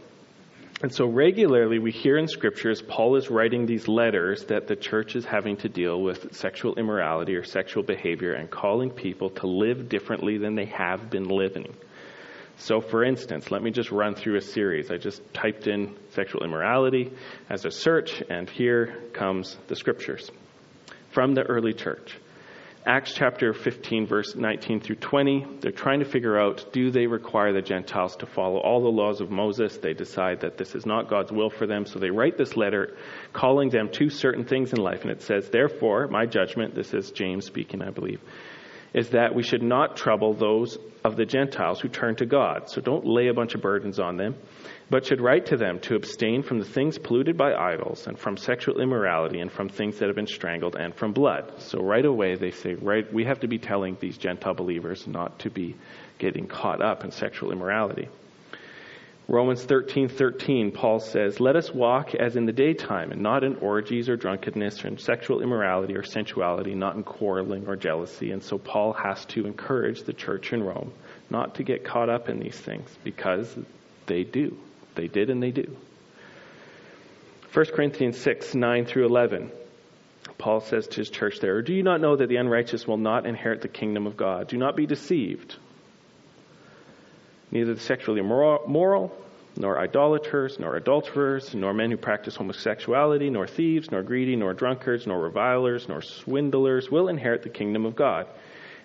And 0.83 0.93
so 0.93 1.07
regularly 1.07 1.79
we 1.79 1.89
hear 1.89 2.19
in 2.19 2.27
scriptures 2.27 2.83
Paul 2.83 3.15
is 3.15 3.31
writing 3.31 3.65
these 3.65 3.87
letters 3.87 4.45
that 4.45 4.67
the 4.67 4.75
church 4.75 5.15
is 5.15 5.25
having 5.25 5.57
to 5.57 5.69
deal 5.69 5.99
with 5.99 6.35
sexual 6.35 6.75
immorality 6.75 7.35
or 7.35 7.43
sexual 7.43 7.81
behavior 7.81 8.33
and 8.33 8.47
calling 8.47 8.91
people 8.91 9.31
to 9.41 9.47
live 9.47 9.89
differently 9.89 10.37
than 10.37 10.53
they 10.53 10.65
have 10.65 11.09
been 11.09 11.29
living. 11.29 11.73
So, 12.57 12.81
for 12.81 13.03
instance, 13.03 13.51
let 13.51 13.61
me 13.61 13.69
just 13.69 13.91
run 13.91 14.15
through 14.15 14.37
a 14.37 14.41
series. 14.41 14.89
I 14.89 14.97
just 14.97 15.21
typed 15.33 15.67
in 15.67 15.95
sexual 16.11 16.43
immorality 16.43 17.11
as 17.49 17.65
a 17.65 17.71
search, 17.71 18.23
and 18.29 18.49
here 18.49 18.95
comes 19.13 19.57
the 19.67 19.75
scriptures 19.75 20.31
from 21.11 21.35
the 21.35 21.43
early 21.43 21.73
church. 21.73 22.17
Acts 22.87 23.13
chapter 23.13 23.53
15, 23.53 24.07
verse 24.07 24.33
19 24.33 24.79
through 24.79 24.95
20, 24.95 25.57
they're 25.59 25.71
trying 25.71 25.99
to 25.99 26.05
figure 26.05 26.39
out 26.39 26.71
do 26.71 26.89
they 26.89 27.05
require 27.05 27.51
the 27.51 27.61
Gentiles 27.61 28.15
to 28.15 28.25
follow 28.25 28.59
all 28.59 28.81
the 28.81 28.87
laws 28.87 29.19
of 29.19 29.29
Moses? 29.29 29.77
They 29.77 29.93
decide 29.93 30.39
that 30.39 30.57
this 30.57 30.73
is 30.73 30.85
not 30.85 31.09
God's 31.09 31.31
will 31.31 31.49
for 31.49 31.67
them, 31.67 31.85
so 31.85 31.99
they 31.99 32.11
write 32.11 32.37
this 32.37 32.55
letter 32.55 32.95
calling 33.33 33.69
them 33.69 33.89
to 33.91 34.09
certain 34.09 34.45
things 34.45 34.71
in 34.71 34.79
life. 34.79 35.01
And 35.01 35.11
it 35.11 35.21
says, 35.21 35.49
Therefore, 35.49 36.07
my 36.07 36.25
judgment, 36.25 36.75
this 36.75 36.93
is 36.93 37.11
James 37.11 37.45
speaking, 37.45 37.81
I 37.81 37.89
believe, 37.89 38.21
is 38.93 39.09
that 39.09 39.35
we 39.35 39.43
should 39.43 39.63
not 39.63 39.95
trouble 39.95 40.33
those 40.33 40.77
of 41.03 41.15
the 41.15 41.25
Gentiles 41.25 41.79
who 41.79 41.87
turn 41.89 42.15
to 42.17 42.25
God. 42.25 42.69
So 42.69 42.81
don't 42.81 43.05
lay 43.05 43.27
a 43.27 43.33
bunch 43.33 43.55
of 43.55 43.61
burdens 43.61 43.99
on 43.99 44.17
them 44.17 44.35
but 44.89 45.05
should 45.05 45.21
write 45.21 45.47
to 45.47 45.57
them 45.57 45.79
to 45.79 45.95
abstain 45.95 46.43
from 46.43 46.59
the 46.59 46.65
things 46.65 46.97
polluted 46.97 47.37
by 47.37 47.53
idols, 47.53 48.07
and 48.07 48.17
from 48.17 48.37
sexual 48.37 48.79
immorality, 48.79 49.39
and 49.39 49.51
from 49.51 49.67
things 49.67 49.99
that 49.99 50.07
have 50.07 50.15
been 50.15 50.27
strangled, 50.27 50.75
and 50.75 50.95
from 50.95 51.11
blood. 51.11 51.61
So 51.61 51.81
right 51.81 52.05
away 52.05 52.35
they 52.35 52.51
say, 52.51 52.75
right, 52.75 53.11
we 53.11 53.25
have 53.25 53.41
to 53.41 53.47
be 53.47 53.59
telling 53.59 53.97
these 53.99 54.17
Gentile 54.17 54.53
believers 54.53 55.05
not 55.05 55.39
to 55.39 55.49
be 55.49 55.75
getting 56.19 56.47
caught 56.47 56.81
up 56.81 57.03
in 57.03 57.11
sexual 57.11 57.51
immorality. 57.51 58.07
Romans 59.29 59.65
13:13 59.65 60.07
13, 60.09 60.71
Paul 60.71 60.99
says, 60.99 61.41
"Let 61.41 61.57
us 61.57 61.73
walk 61.73 62.15
as 62.15 62.37
in 62.37 62.45
the 62.45 62.53
daytime, 62.53 63.11
and 63.11 63.21
not 63.21 63.43
in 63.43 63.57
orgies 63.57 64.07
or 64.07 64.15
drunkenness 64.15 64.85
or 64.85 64.87
in 64.87 64.97
sexual 64.97 65.41
immorality 65.41 65.97
or 65.97 66.03
sensuality, 66.03 66.73
not 66.73 66.95
in 66.95 67.03
quarreling 67.03 67.67
or 67.67 67.75
jealousy." 67.75 68.31
And 68.31 68.41
so 68.41 68.57
Paul 68.57 68.93
has 68.93 69.25
to 69.25 69.45
encourage 69.45 70.03
the 70.03 70.13
church 70.13 70.53
in 70.53 70.63
Rome 70.63 70.93
not 71.29 71.55
to 71.55 71.63
get 71.63 71.83
caught 71.83 72.09
up 72.09 72.29
in 72.29 72.39
these 72.39 72.57
things 72.57 72.97
because 73.03 73.57
they 74.05 74.23
do. 74.23 74.55
They 74.95 75.07
did 75.07 75.29
and 75.29 75.43
they 75.43 75.51
do. 75.51 75.75
1 77.51 77.65
Corinthians 77.73 78.17
6, 78.17 78.55
9 78.55 78.85
through 78.85 79.07
11. 79.07 79.51
Paul 80.37 80.61
says 80.61 80.87
to 80.87 80.97
his 80.97 81.09
church 81.09 81.39
there, 81.39 81.61
Do 81.61 81.73
you 81.73 81.83
not 81.83 81.99
know 81.99 82.15
that 82.15 82.29
the 82.29 82.37
unrighteous 82.37 82.87
will 82.87 82.97
not 82.97 83.25
inherit 83.25 83.61
the 83.61 83.67
kingdom 83.67 84.07
of 84.07 84.15
God? 84.15 84.47
Do 84.47 84.57
not 84.57 84.75
be 84.75 84.85
deceived. 84.85 85.57
Neither 87.51 87.73
the 87.73 87.79
sexually 87.79 88.19
immoral, 88.19 89.11
nor 89.55 89.79
idolaters, 89.79 90.59
nor 90.59 90.75
adulterers, 90.75 91.53
nor 91.55 91.73
men 91.73 91.91
who 91.91 91.97
practice 91.97 92.35
homosexuality, 92.35 93.29
nor 93.29 93.47
thieves, 93.47 93.89
nor 93.91 94.03
greedy, 94.03 94.35
nor 94.35 94.53
drunkards, 94.53 95.07
nor 95.07 95.21
revilers, 95.21 95.87
nor 95.87 96.01
swindlers 96.01 96.91
will 96.91 97.07
inherit 97.07 97.43
the 97.43 97.49
kingdom 97.49 97.85
of 97.85 97.95
God. 97.95 98.27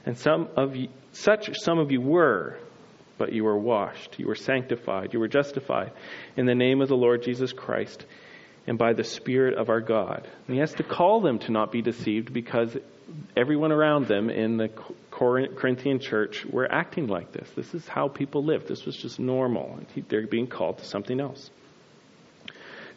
And 0.07 0.16
some 0.16 0.49
of 0.57 0.76
you, 0.76 0.88
such 1.12 1.50
some 1.61 1.78
of 1.78 1.92
you 1.92 2.00
were, 2.00 2.59
but 3.19 3.33
you 3.33 3.45
were 3.45 3.59
washed, 3.59 4.19
you 4.19 4.26
were 4.26 4.35
sanctified, 4.35 5.12
you 5.12 5.21
were 5.21 5.28
justified 5.28 5.92
in 6.37 6.47
the 6.47 6.54
name 6.54 6.81
of 6.81 6.88
the 6.88 6.97
Lord 6.97 7.23
Jesus 7.23 7.52
Christ 7.52 8.04
and 8.66 8.78
by 8.78 8.92
the 8.95 9.04
Spirit 9.04 9.59
of 9.59 9.69
our 9.69 9.81
God. 9.81 10.28
And 10.47 10.54
he 10.54 10.61
has 10.61 10.75
to 10.75 10.83
call 10.83 11.21
them 11.21 11.38
to 11.40 11.52
not 11.52 11.73
be 11.73 11.83
deceived 11.83 12.33
because 12.33 12.76
everyone 13.37 13.73
around 13.73 14.07
them 14.07 14.31
in 14.31 14.57
the 14.57 14.71
Corinthian 15.23 16.00
church 16.00 16.45
were 16.45 16.71
acting 16.71 17.07
like 17.07 17.33
this. 17.33 17.50
This 17.52 17.75
is 17.75 17.87
how 17.87 18.09
people 18.09 18.45
lived. 18.45 18.69
This 18.69 18.85
was 18.85 18.97
just 18.97 19.21
normal. 19.21 19.79
They're 20.09 20.26
being 20.26 20.47
called 20.47 20.79
to 20.79 20.85
something 20.85 21.21
else. 21.21 21.50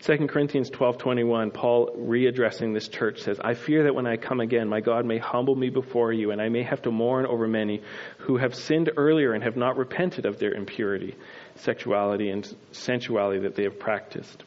2 0.01 0.27
Corinthians 0.27 0.69
12:21 0.69 1.51
Paul 1.51 1.95
readdressing 1.97 2.73
this 2.73 2.87
church 2.87 3.21
says, 3.21 3.39
"I 3.39 3.53
fear 3.53 3.83
that 3.83 3.95
when 3.95 4.05
I 4.05 4.17
come 4.17 4.39
again, 4.39 4.67
my 4.67 4.81
God 4.81 5.05
may 5.05 5.17
humble 5.17 5.55
me 5.55 5.69
before 5.69 6.11
you 6.11 6.31
and 6.31 6.41
I 6.41 6.49
may 6.49 6.63
have 6.63 6.81
to 6.83 6.91
mourn 6.91 7.25
over 7.25 7.47
many 7.47 7.81
who 8.19 8.37
have 8.37 8.53
sinned 8.53 8.91
earlier 8.97 9.33
and 9.33 9.43
have 9.43 9.55
not 9.55 9.77
repented 9.77 10.25
of 10.25 10.37
their 10.37 10.53
impurity, 10.53 11.15
sexuality 11.55 12.29
and 12.29 12.45
sensuality 12.71 13.39
that 13.43 13.55
they 13.55 13.63
have 13.63 13.79
practiced." 13.79 14.43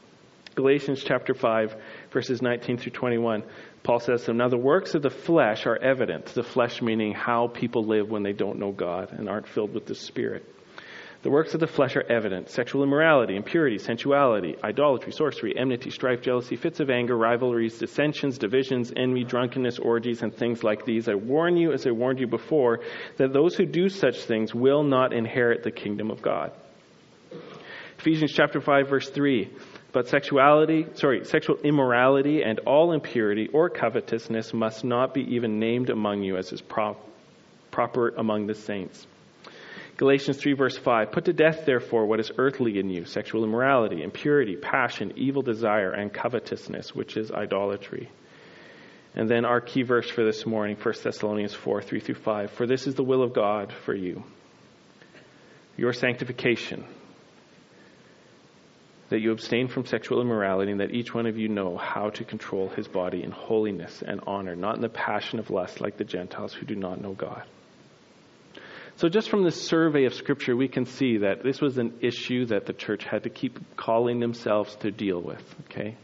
Galatians 0.55 1.03
chapter 1.05 1.35
5 1.35 1.77
verses 2.11 2.43
19 2.43 2.79
through 2.79 2.93
21 2.93 3.43
Paul 3.83 4.01
says, 4.01 4.25
so 4.25 4.33
now 4.33 4.49
the 4.49 4.59
works 4.59 4.95
of 4.95 5.03
the 5.03 5.11
flesh 5.11 5.65
are 5.67 5.77
evident. 5.77 6.27
The 6.27 6.43
flesh 6.43 6.83
meaning 6.83 7.15
how 7.15 7.49
people 7.49 7.85
live 7.85 8.11
when 8.11 8.23
they 8.23 8.33
don't 8.33 8.59
know 8.59 8.73
God 8.73 9.13
and 9.13 9.29
aren't 9.29 9.49
filled 9.49 9.73
with 9.73 9.87
the 9.87 9.95
Spirit. 9.95 10.45
The 11.23 11.31
works 11.31 11.55
of 11.55 11.61
the 11.61 11.67
flesh 11.67 11.97
are 11.97 12.03
evident 12.03 12.49
sexual 12.49 12.85
immorality, 12.85 13.35
impurity, 13.35 13.79
sensuality, 13.79 14.57
idolatry, 14.63 15.13
sorcery, 15.13 15.57
enmity, 15.59 15.91
strife, 15.91 16.21
jealousy, 16.21 16.55
fits 16.55 16.79
of 16.81 16.91
anger, 16.91 17.17
rivalries, 17.17 17.79
dissensions, 17.79 18.39
divisions, 18.39 18.93
envy, 18.95 19.25
drunkenness, 19.25 19.79
orgies, 19.79 20.23
and 20.23 20.33
things 20.33 20.63
like 20.63 20.85
these. 20.85 21.09
I 21.09 21.15
warn 21.15 21.57
you, 21.57 21.73
as 21.73 21.87
I 21.87 21.91
warned 21.91 22.21
you 22.21 22.29
before, 22.29 22.81
that 23.17 23.33
those 23.33 23.57
who 23.57 23.67
do 23.67 23.89
such 23.89 24.23
things 24.25 24.55
will 24.55 24.85
not 24.85 25.13
inherit 25.13 25.65
the 25.65 25.73
kingdom 25.73 26.11
of 26.11 26.23
God. 26.23 26.53
Ephesians 27.99 28.33
chapter 28.33 28.61
5, 28.61 28.89
verse 28.89 29.11
3. 29.11 29.51
But 29.93 30.09
sexuality, 30.09 30.87
sorry, 30.95 31.25
sexual 31.25 31.57
immorality 31.65 32.43
and 32.43 32.59
all 32.61 32.93
impurity 32.93 33.49
or 33.49 33.71
covetousness 33.71 34.53
must 34.53 34.85
not 34.85 35.15
be 35.15 35.35
even 35.35 35.59
named 35.59 35.89
among 35.89 36.23
you 36.23 36.37
as 36.37 36.53
is 36.53 36.61
prop, 36.61 37.01
proper 37.71 38.11
among 38.11 38.47
the 38.47 38.55
saints. 38.55 39.07
Galatians 39.97 40.37
3 40.37 40.53
verse 40.53 40.77
5, 40.77 41.11
put 41.11 41.25
to 41.25 41.33
death 41.33 41.65
therefore 41.67 42.07
what 42.07 42.21
is 42.21 42.31
earthly 42.39 42.79
in 42.79 42.89
you, 42.89 43.05
sexual 43.05 43.43
immorality, 43.43 44.03
impurity, 44.03 44.57
passion, 44.57 45.13
evil 45.17 45.43
desire, 45.43 45.91
and 45.91 46.13
covetousness, 46.13 46.95
which 46.95 47.17
is 47.17 47.33
idolatry. 47.33 48.09
And 49.17 49.29
then 49.29 49.45
our 49.45 49.61
key 49.61 49.83
verse 49.83 50.09
for 50.09 50.23
this 50.23 50.47
morning, 50.47 50.77
1 50.77 50.95
Thessalonians 51.03 51.55
4, 51.55 51.83
3 51.83 51.99
through 51.99 52.15
5, 52.15 52.51
for 52.53 52.67
this 52.67 52.87
is 52.87 52.95
the 52.95 53.03
will 53.03 53.23
of 53.23 53.33
God 53.33 53.73
for 53.85 53.95
you, 53.95 54.23
your 55.77 55.93
sanctification, 55.93 56.85
that 59.11 59.21
you 59.21 59.33
abstain 59.33 59.69
from 59.69 59.87
sexual 59.87 60.21
immorality, 60.21 60.71
and 60.71 60.81
that 60.81 60.91
each 60.91 61.15
one 61.15 61.27
of 61.27 61.39
you 61.39 61.49
know 61.49 61.77
how 61.77 62.11
to 62.11 62.25
control 62.25 62.69
his 62.69 62.87
body 62.87 63.23
in 63.23 63.31
holiness 63.31 64.03
and 64.07 64.21
honor, 64.27 64.55
not 64.55 64.77
in 64.77 64.83
the 64.83 64.89
passion 64.89 65.39
of 65.39 65.51
lust 65.51 65.81
like 65.81 65.97
the 65.97 66.05
Gentiles 66.05 66.53
who 66.53 66.67
do 66.67 66.75
not 66.75 67.01
know 67.01 67.15
God. 67.15 67.43
So, 68.97 69.09
just 69.09 69.31
from 69.31 69.45
this 69.45 69.63
survey 69.63 70.07
of 70.07 70.15
Scripture, 70.15 70.57
we 70.57 70.67
can 70.67 70.85
see 70.85 71.19
that 71.19 71.45
this 71.45 71.61
was 71.61 71.79
an 71.79 71.99
issue 72.01 72.47
that 72.47 72.67
the 72.67 72.73
church 72.73 73.05
had 73.05 73.23
to 73.23 73.31
keep 73.31 73.77
calling 73.77 74.19
themselves 74.19 74.75
to 74.81 74.91
deal 74.91 75.21
with, 75.21 75.43
okay? 75.67 75.97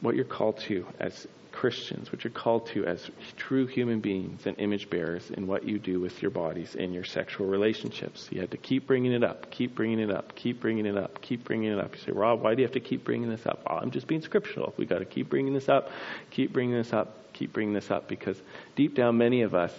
What 0.00 0.16
you're 0.16 0.24
called 0.24 0.58
to 0.66 0.84
as 0.98 1.26
Christians, 1.56 2.12
what 2.12 2.22
you're 2.22 2.30
called 2.30 2.66
to 2.66 2.84
as 2.84 3.10
true 3.38 3.66
human 3.66 4.00
beings 4.00 4.46
and 4.46 4.58
image 4.60 4.90
bearers 4.90 5.30
in 5.30 5.46
what 5.46 5.66
you 5.66 5.78
do 5.78 5.98
with 6.00 6.20
your 6.20 6.30
bodies 6.30 6.74
in 6.74 6.92
your 6.92 7.02
sexual 7.02 7.46
relationships. 7.46 8.28
You 8.30 8.42
had 8.42 8.50
to 8.50 8.58
keep 8.58 8.86
bringing 8.86 9.12
it 9.12 9.24
up, 9.24 9.50
keep 9.50 9.74
bringing 9.74 9.98
it 9.98 10.10
up, 10.10 10.36
keep 10.36 10.60
bringing 10.60 10.84
it 10.84 10.98
up, 10.98 11.22
keep 11.22 11.44
bringing 11.44 11.72
it 11.72 11.78
up. 11.78 11.94
You 11.94 12.00
say, 12.02 12.12
Rob, 12.12 12.42
why 12.42 12.54
do 12.54 12.60
you 12.60 12.66
have 12.66 12.74
to 12.74 12.80
keep 12.80 13.04
bringing 13.04 13.30
this 13.30 13.46
up? 13.46 13.62
Oh, 13.66 13.76
I'm 13.76 13.90
just 13.90 14.06
being 14.06 14.20
scriptural. 14.20 14.74
We've 14.76 14.86
got 14.88 14.98
to 14.98 15.06
keep 15.06 15.30
bringing 15.30 15.54
this 15.54 15.70
up, 15.70 15.88
keep 16.30 16.52
bringing 16.52 16.76
this 16.76 16.92
up, 16.92 17.32
keep 17.32 17.54
bringing 17.54 17.72
this 17.72 17.90
up, 17.90 18.06
because 18.06 18.36
deep 18.74 18.94
down, 18.94 19.16
many 19.16 19.40
of 19.40 19.54
us 19.54 19.72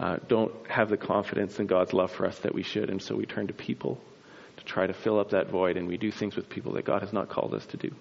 uh, 0.00 0.16
don't 0.28 0.54
have 0.66 0.88
the 0.88 0.96
confidence 0.96 1.60
in 1.60 1.66
God's 1.66 1.92
love 1.92 2.10
for 2.10 2.24
us 2.24 2.38
that 2.38 2.54
we 2.54 2.62
should, 2.62 2.88
and 2.88 3.02
so 3.02 3.14
we 3.14 3.26
turn 3.26 3.48
to 3.48 3.52
people 3.52 4.00
to 4.56 4.64
try 4.64 4.86
to 4.86 4.94
fill 4.94 5.20
up 5.20 5.30
that 5.32 5.50
void, 5.50 5.76
and 5.76 5.88
we 5.88 5.98
do 5.98 6.10
things 6.10 6.36
with 6.36 6.48
people 6.48 6.72
that 6.72 6.86
God 6.86 7.02
has 7.02 7.12
not 7.12 7.28
called 7.28 7.52
us 7.52 7.66
to 7.66 7.76
do. 7.76 7.94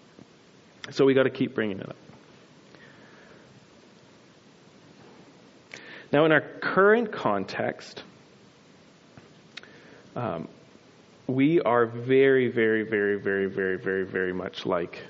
So 0.92 1.04
we 1.04 1.14
got 1.14 1.24
to 1.24 1.30
keep 1.30 1.54
bringing 1.54 1.80
it 1.80 1.90
up. 1.90 1.98
Now, 6.12 6.26
in 6.26 6.32
our 6.32 6.42
current 6.42 7.12
context, 7.12 8.02
um, 10.16 10.48
we 11.28 11.60
are 11.60 11.86
very, 11.86 12.48
very, 12.50 12.84
very, 12.84 13.20
very, 13.20 13.48
very, 13.48 13.78
very, 13.78 14.06
very 14.06 14.34
much 14.34 14.66
like 14.66 15.04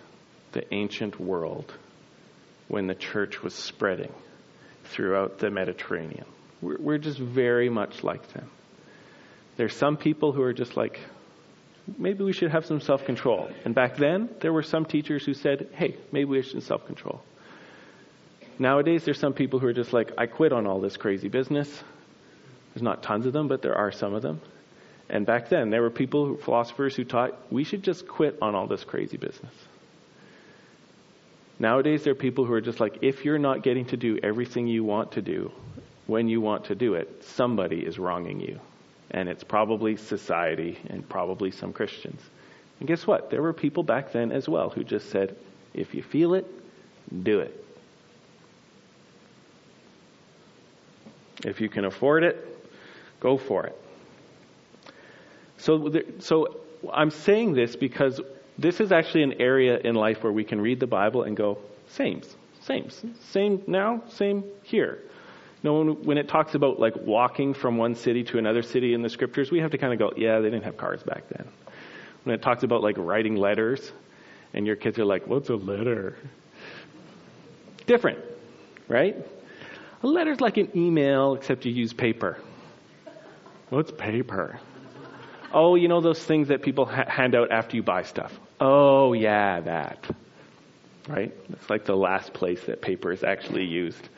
the 0.54 0.64
ancient 0.74 1.20
world 1.20 1.72
when 2.68 2.88
the 2.88 2.96
church 2.96 3.44
was 3.44 3.54
spreading 3.54 4.12
throughout 4.86 5.38
the 5.38 5.52
Mediterranean. 5.52 6.26
We're, 6.62 6.78
we're 6.80 6.98
just 6.98 7.20
very 7.20 7.70
much 7.70 8.04
like 8.04 8.28
them. 8.34 8.50
There's 9.58 9.76
some 9.76 9.98
people 9.98 10.32
who 10.32 10.42
are 10.42 10.54
just 10.54 10.76
like, 10.76 11.00
maybe 11.98 12.24
we 12.24 12.34
should 12.34 12.52
have 12.52 12.66
some 12.66 12.82
self 12.82 13.06
control. 13.06 13.50
And 13.66 13.76
back 13.76 13.98
then, 13.98 14.30
there 14.42 14.52
were 14.52 14.64
some 14.64 14.86
teachers 14.86 15.26
who 15.26 15.36
said, 15.36 15.70
hey, 15.74 15.96
maybe 16.12 16.26
we 16.26 16.42
should 16.42 16.64
self 16.64 16.86
control. 16.88 17.22
Nowadays, 18.60 19.06
there's 19.06 19.20
some 19.20 19.34
people 19.34 19.60
who 19.60 19.68
are 19.68 19.74
just 19.74 19.94
like, 19.94 20.12
I 20.18 20.26
quit 20.26 20.52
on 20.52 20.66
all 20.66 20.80
this 20.80 20.98
crazy 20.98 21.28
business. 21.28 21.70
There's 22.74 22.84
not 22.84 23.04
tons 23.04 23.26
of 23.26 23.34
them, 23.34 23.48
but 23.48 23.62
there 23.62 23.76
are 23.76 23.92
some 23.92 24.14
of 24.14 24.22
them. 24.22 24.42
And 25.10 25.26
back 25.26 25.50
then, 25.50 25.70
there 25.70 25.82
were 25.82 25.90
people, 25.90 26.38
philosophers, 26.38 26.96
who 26.96 27.04
taught 27.04 27.52
we 27.52 27.64
should 27.64 27.84
just 27.84 28.08
quit 28.08 28.38
on 28.42 28.56
all 28.56 28.68
this 28.68 28.84
crazy 28.84 29.18
business. 29.18 29.54
Nowadays, 31.60 32.04
there 32.04 32.12
are 32.12 32.16
people 32.16 32.46
who 32.46 32.54
are 32.54 32.62
just 32.62 32.80
like, 32.80 33.00
if 33.02 33.26
you're 33.26 33.40
not 33.40 33.64
getting 33.64 33.86
to 33.86 33.98
do 33.98 34.20
everything 34.22 34.68
you 34.68 34.84
want 34.84 35.14
to 35.14 35.22
do 35.22 35.52
when 36.06 36.28
you 36.28 36.42
want 36.42 36.66
to 36.66 36.76
do 36.76 36.94
it, 36.96 37.24
somebody 37.24 37.80
is 37.80 37.98
wronging 37.98 38.40
you. 38.40 38.60
And 39.12 39.30
it's 39.30 39.44
probably 39.44 39.96
society 39.96 40.78
and 40.88 41.08
probably 41.08 41.52
some 41.52 41.74
Christians. 41.74 42.22
And 42.80 42.88
guess 42.88 43.08
what? 43.08 43.30
There 43.30 43.42
were 43.42 43.54
people 43.54 43.84
back 43.84 44.12
then 44.12 44.32
as 44.32 44.48
well 44.48 44.70
who 44.70 44.84
just 44.84 45.10
said, 45.10 45.36
if 45.74 45.96
you 45.96 46.04
feel 46.04 46.34
it, 46.34 46.46
do 47.24 47.40
it. 47.40 47.66
If 51.46 51.62
you 51.62 51.70
can 51.70 51.86
afford 51.86 52.24
it, 52.24 52.36
go 53.20 53.38
for 53.38 53.66
it. 53.66 53.76
So, 55.58 55.92
so 56.20 56.62
I'm 56.92 57.10
saying 57.10 57.54
this 57.54 57.76
because 57.76 58.22
this 58.58 58.80
is 58.80 58.92
actually 58.92 59.24
an 59.24 59.42
area 59.42 59.78
in 59.80 59.96
life 59.96 60.24
where 60.24 60.32
we 60.32 60.44
can 60.44 60.60
read 60.62 60.80
the 60.80 60.88
Bible 60.88 61.24
and 61.24 61.36
go, 61.36 61.60
same, 61.90 62.22
same, 62.62 62.90
same 63.32 63.64
now, 63.68 64.02
same 64.10 64.44
here. 64.64 65.00
You 65.64 65.70
know, 65.70 65.80
when, 65.80 66.04
when 66.04 66.18
it 66.18 66.28
talks 66.28 66.56
about 66.56 66.80
like 66.80 66.96
walking 66.96 67.54
from 67.54 67.78
one 67.78 67.96
city 67.96 68.24
to 68.26 68.38
another 68.38 68.62
city 68.62 68.94
in 68.94 69.02
the 69.02 69.10
scriptures, 69.10 69.52
we 69.52 69.60
have 69.60 69.72
to 69.72 69.78
kind 69.78 69.94
of 69.94 70.00
go, 70.00 70.12
yeah, 70.16 70.40
they 70.40 70.50
didn't 70.50 70.66
have 70.66 70.78
cars 70.78 71.02
back 71.04 71.28
then. 71.30 71.48
When 72.24 72.36
it 72.36 72.42
talks 72.42 72.64
about 72.64 72.84
like 72.84 72.98
writing 72.98 73.36
letters, 73.36 73.92
and 74.54 74.66
your 74.66 74.76
kids 74.76 74.98
are 75.00 75.06
like, 75.06 75.28
what's 75.28 75.50
a 75.50 75.56
letter? 75.56 76.18
Different, 77.86 78.20
right? 78.88 79.16
A 80.04 80.08
letter's 80.08 80.40
like 80.40 80.58
an 80.58 80.70
email, 80.76 81.34
except 81.34 81.66
you 81.66 81.72
use 81.72 81.94
paper. 81.94 82.38
What's 83.70 83.92
paper? 83.92 84.60
Oh, 85.54 85.76
you 85.76 85.88
know 85.88 86.02
those 86.02 86.24
things 86.24 86.50
that 86.50 86.62
people 86.62 86.86
ha- 86.86 87.10
hand 87.10 87.36
out 87.36 87.52
after 87.52 87.76
you 87.76 87.84
buy 87.84 88.04
stuff. 88.04 88.32
Oh, 88.60 89.14
yeah, 89.14 89.62
that. 89.62 90.06
Right? 91.08 91.34
It's 91.50 91.70
like 91.70 91.86
the 91.86 91.96
last 91.96 92.34
place 92.34 92.64
that 92.66 92.82
paper 92.82 93.12
is 93.12 93.24
actually 93.24 93.66
used 93.66 94.10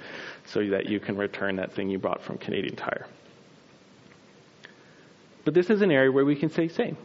so 0.46 0.68
that 0.70 0.88
you 0.88 1.00
can 1.00 1.18
return 1.18 1.58
that 1.58 1.74
thing 1.74 1.90
you 1.90 2.00
bought 2.00 2.24
from 2.24 2.38
Canadian 2.38 2.76
Tire. 2.76 3.06
But 5.46 5.54
this 5.54 5.70
is 5.70 5.82
an 5.82 5.92
area 5.92 6.12
where 6.12 6.26
we 6.26 6.36
can 6.36 6.50
say 6.50 6.68
same. 6.68 6.98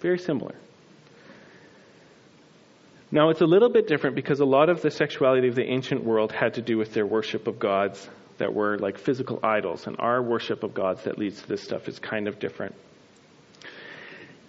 Very 0.00 0.18
similar. 0.18 0.54
Now, 3.10 3.30
it's 3.30 3.40
a 3.40 3.46
little 3.46 3.70
bit 3.70 3.86
different 3.86 4.16
because 4.16 4.40
a 4.40 4.44
lot 4.44 4.68
of 4.68 4.82
the 4.82 4.90
sexuality 4.90 5.48
of 5.48 5.54
the 5.54 5.64
ancient 5.64 6.04
world 6.04 6.30
had 6.30 6.54
to 6.54 6.62
do 6.62 6.76
with 6.76 6.92
their 6.92 7.06
worship 7.06 7.46
of 7.46 7.58
gods 7.58 8.06
that 8.36 8.52
were 8.52 8.78
like 8.78 8.98
physical 8.98 9.40
idols, 9.42 9.86
and 9.86 9.96
our 9.98 10.22
worship 10.22 10.62
of 10.62 10.74
gods 10.74 11.04
that 11.04 11.18
leads 11.18 11.40
to 11.40 11.48
this 11.48 11.62
stuff 11.62 11.88
is 11.88 11.98
kind 11.98 12.28
of 12.28 12.38
different. 12.38 12.74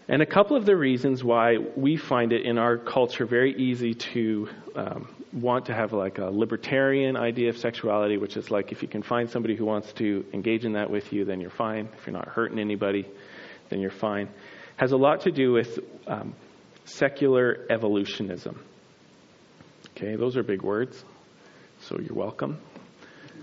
And 0.09 0.21
a 0.21 0.25
couple 0.25 0.57
of 0.57 0.65
the 0.65 0.75
reasons 0.75 1.23
why 1.23 1.57
we 1.75 1.95
find 1.95 2.33
it 2.33 2.45
in 2.45 2.57
our 2.57 2.77
culture 2.77 3.25
very 3.25 3.55
easy 3.55 3.93
to 3.93 4.49
um, 4.75 5.07
want 5.31 5.67
to 5.67 5.73
have 5.73 5.93
like 5.93 6.17
a 6.17 6.25
libertarian 6.25 7.15
idea 7.15 7.49
of 7.49 7.57
sexuality, 7.57 8.17
which 8.17 8.35
is 8.35 8.51
like 8.51 8.71
if 8.71 8.81
you 8.81 8.87
can 8.87 9.03
find 9.03 9.29
somebody 9.29 9.55
who 9.55 9.65
wants 9.65 9.93
to 9.93 10.25
engage 10.33 10.65
in 10.65 10.73
that 10.73 10.89
with 10.89 11.13
you, 11.13 11.25
then 11.25 11.39
you're 11.39 11.49
fine. 11.51 11.87
If 11.97 12.07
you're 12.07 12.15
not 12.15 12.27
hurting 12.27 12.59
anybody, 12.59 13.07
then 13.69 13.79
you're 13.79 13.91
fine. 13.91 14.29
Has 14.77 14.91
a 14.91 14.97
lot 14.97 15.21
to 15.21 15.31
do 15.31 15.51
with 15.53 15.79
um, 16.07 16.33
secular 16.89 17.65
evolutionism. 17.69 18.59
Okay, 19.95 20.15
those 20.15 20.37
are 20.37 20.43
big 20.43 20.61
words, 20.61 21.03
so 21.81 21.99
you're 21.99 22.15
welcome. 22.15 22.59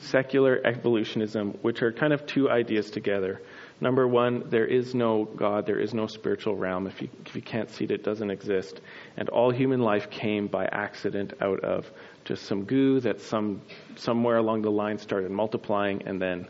Secular 0.01 0.61
evolutionism, 0.67 1.53
which 1.63 1.83
are 1.83 1.93
kind 1.93 2.13
of 2.13 2.27
two 2.27 2.51
ideas 2.51 2.91
together. 2.91 3.41
Number 3.81 4.07
one, 4.07 4.49
there 4.51 4.67
is 4.67 4.95
no 4.95 5.25
God, 5.25 5.67
there 5.67 5.79
is 5.79 5.95
no 5.95 6.07
spiritual 6.07 6.57
realm. 6.57 6.87
If 6.87 7.01
you, 7.01 7.09
if 7.25 7.35
you 7.35 7.43
can't 7.43 7.71
see 7.71 7.85
it, 7.85 7.91
it 7.91 8.05
doesn't 8.05 8.31
exist. 8.31 8.81
And 9.17 9.29
all 9.29 9.51
human 9.51 9.81
life 9.81 10.11
came 10.11 10.49
by 10.49 10.67
accident 10.67 11.35
out 11.41 11.61
of 11.61 11.91
just 12.25 12.45
some 12.45 12.65
goo 12.65 13.01
that 13.01 13.21
some 13.21 13.63
somewhere 13.97 14.37
along 14.37 14.63
the 14.63 14.71
line 14.71 14.99
started 14.99 15.31
multiplying, 15.31 16.03
and 16.07 16.21
then 16.21 16.49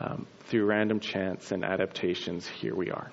um, 0.00 0.26
through 0.46 0.64
random 0.66 1.00
chance 1.00 1.52
and 1.52 1.64
adaptations, 1.64 2.48
here 2.48 2.74
we 2.74 2.90
are 2.90 3.10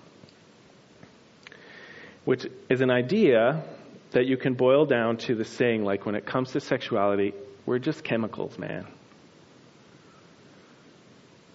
which 2.25 2.45
is 2.69 2.81
an 2.81 2.91
idea 2.91 3.63
that 4.11 4.25
you 4.25 4.38
can 4.38 4.55
boil 4.55 4.85
down 4.85 5.17
to 5.17 5.35
the 5.35 5.45
saying 5.45 5.83
like 5.83 6.05
when 6.05 6.15
it 6.15 6.25
comes 6.25 6.51
to 6.51 6.59
sexuality, 6.59 7.33
we're 7.65 7.79
just 7.79 8.03
chemicals, 8.03 8.57
man. 8.57 8.88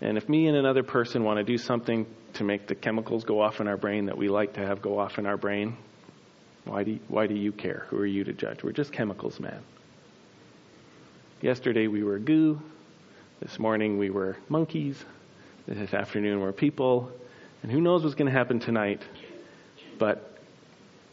And 0.01 0.17
if 0.17 0.29
me 0.29 0.47
and 0.47 0.57
another 0.57 0.83
person 0.83 1.25
want 1.25 1.39
to 1.39 1.45
do 1.45 1.59
something 1.59 2.07
to 2.35 2.45
make 2.45 2.67
the 2.67 2.75
chemicals 2.75 3.25
go 3.25 3.41
off 3.41 3.61
in 3.61 3.69
our 3.69 3.77
brain 3.77 4.07
that 4.07 4.17
we 4.17 4.29
like 4.29 4.55
to 4.55 4.61
have 4.61 4.81
go 4.81 4.99
off 4.99 5.19
in 5.19 5.27
our 5.27 5.37
brain, 5.37 5.77
why 6.65 6.85
do, 6.85 6.99
why 7.09 7.27
do 7.27 7.35
you 7.35 7.53
care? 7.53 7.87
Who 7.91 7.99
are 7.99 8.07
you 8.07 8.25
to 8.25 8.33
judge? 8.33 8.63
We're 8.63 8.73
just 8.73 8.93
chemicals, 8.93 9.41
man. 9.41 9.63
Yesterday 11.43 11.87
we 11.87 12.03
were 12.03 12.19
goo. 12.19 12.61
This 13.41 13.59
morning 13.59 13.99
we 13.99 14.11
were 14.11 14.37
monkeys. 14.49 15.03
This 15.67 15.93
afternoon 15.93 16.41
we're 16.41 16.53
people. 16.53 17.11
And 17.63 17.73
who 17.73 17.81
knows 17.81 18.03
what's 18.03 18.15
going 18.15 18.31
to 18.31 18.37
happen 18.37 18.61
tonight. 18.61 19.03
But 19.99 20.30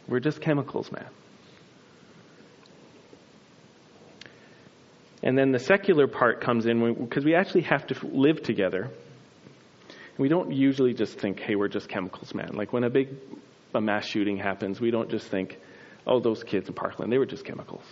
we're 0.07 0.19
just 0.19 0.41
chemicals, 0.41 0.91
man. 0.91 1.07
And 5.23 5.37
then 5.37 5.51
the 5.51 5.59
secular 5.59 6.07
part 6.07 6.41
comes 6.41 6.65
in 6.65 6.93
because 6.93 7.25
we 7.25 7.35
actually 7.35 7.63
have 7.63 7.87
to 7.87 8.07
live 8.07 8.41
together. 8.41 8.89
We 10.17 10.29
don't 10.29 10.51
usually 10.51 10.93
just 10.93 11.19
think, 11.19 11.39
hey, 11.39 11.55
we're 11.55 11.67
just 11.67 11.89
chemicals, 11.89 12.33
man. 12.33 12.51
Like 12.53 12.71
when 12.71 12.83
a 12.83 12.89
big 12.89 13.09
a 13.73 13.81
mass 13.81 14.05
shooting 14.05 14.37
happens, 14.37 14.79
we 14.79 14.91
don't 14.91 15.09
just 15.09 15.27
think, 15.27 15.57
oh, 16.05 16.19
those 16.19 16.43
kids 16.43 16.67
in 16.67 16.73
Parkland, 16.73 17.11
they 17.11 17.17
were 17.17 17.25
just 17.25 17.45
chemicals. 17.45 17.83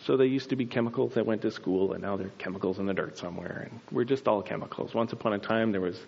So 0.00 0.16
they 0.16 0.26
used 0.26 0.50
to 0.50 0.56
be 0.56 0.66
chemicals 0.66 1.14
that 1.14 1.26
went 1.26 1.42
to 1.42 1.50
school, 1.50 1.92
and 1.92 2.02
now 2.02 2.16
they're 2.16 2.30
chemicals 2.38 2.78
in 2.78 2.86
the 2.86 2.94
dirt 2.94 3.18
somewhere, 3.18 3.68
and 3.70 3.80
we're 3.90 4.04
just 4.04 4.28
all 4.28 4.42
chemicals. 4.42 4.94
Once 4.94 5.12
upon 5.12 5.32
a 5.32 5.38
time, 5.38 5.72
there 5.72 5.80
was 5.80 5.98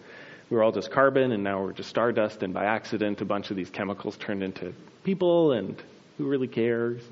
we 0.50 0.56
were 0.56 0.62
all 0.62 0.72
just 0.72 0.90
carbon, 0.90 1.32
and 1.32 1.44
now 1.44 1.62
we're 1.62 1.72
just 1.72 1.90
stardust, 1.90 2.42
and 2.42 2.54
by 2.54 2.64
accident, 2.64 3.20
a 3.20 3.24
bunch 3.24 3.50
of 3.50 3.56
these 3.56 3.70
chemicals 3.70 4.16
turned 4.16 4.42
into 4.42 4.72
people, 5.04 5.52
and 5.52 5.82
who 6.16 6.26
really 6.26 6.48
cares? 6.48 7.02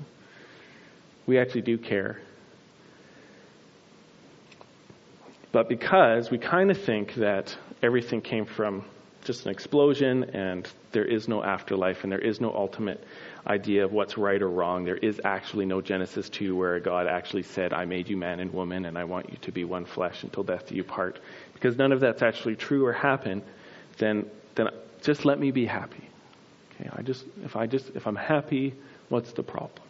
We 1.25 1.37
actually 1.37 1.61
do 1.61 1.77
care. 1.77 2.19
But 5.51 5.69
because 5.69 6.29
we 6.29 6.37
kind 6.37 6.71
of 6.71 6.77
think 6.79 7.15
that 7.15 7.55
everything 7.81 8.21
came 8.21 8.45
from 8.45 8.83
just 9.23 9.45
an 9.45 9.51
explosion 9.51 10.23
and 10.33 10.67
there 10.91 11.05
is 11.05 11.27
no 11.27 11.43
afterlife 11.43 12.03
and 12.03 12.11
there 12.11 12.19
is 12.19 12.39
no 12.39 12.53
ultimate 12.53 13.03
idea 13.47 13.85
of 13.85 13.91
what's 13.91 14.17
right 14.17 14.41
or 14.41 14.49
wrong. 14.49 14.83
There 14.83 14.97
is 14.97 15.21
actually 15.23 15.65
no 15.65 15.81
Genesis 15.81 16.29
2 16.29 16.55
where 16.55 16.79
God 16.79 17.07
actually 17.07 17.43
said, 17.43 17.73
I 17.73 17.85
made 17.85 18.09
you 18.09 18.17
man 18.17 18.39
and 18.39 18.53
woman 18.53 18.85
and 18.85 18.97
I 18.97 19.05
want 19.05 19.29
you 19.29 19.37
to 19.41 19.51
be 19.51 19.63
one 19.63 19.85
flesh 19.85 20.23
until 20.23 20.43
death 20.43 20.67
do 20.67 20.75
you 20.75 20.83
part. 20.83 21.19
Because 21.53 21.77
none 21.77 21.91
of 21.91 21.99
that's 21.99 22.21
actually 22.21 22.55
true 22.55 22.85
or 22.85 22.93
happened, 22.93 23.43
then, 23.97 24.29
then 24.55 24.67
just 25.01 25.25
let 25.25 25.39
me 25.39 25.51
be 25.51 25.65
happy. 25.65 26.09
Okay, 26.75 26.89
I 26.93 27.01
just, 27.01 27.23
if 27.43 27.55
I 27.55 27.67
just, 27.67 27.89
if 27.95 28.05
I'm 28.05 28.15
happy, 28.15 28.75
what's 29.09 29.31
the 29.31 29.43
problem? 29.43 29.81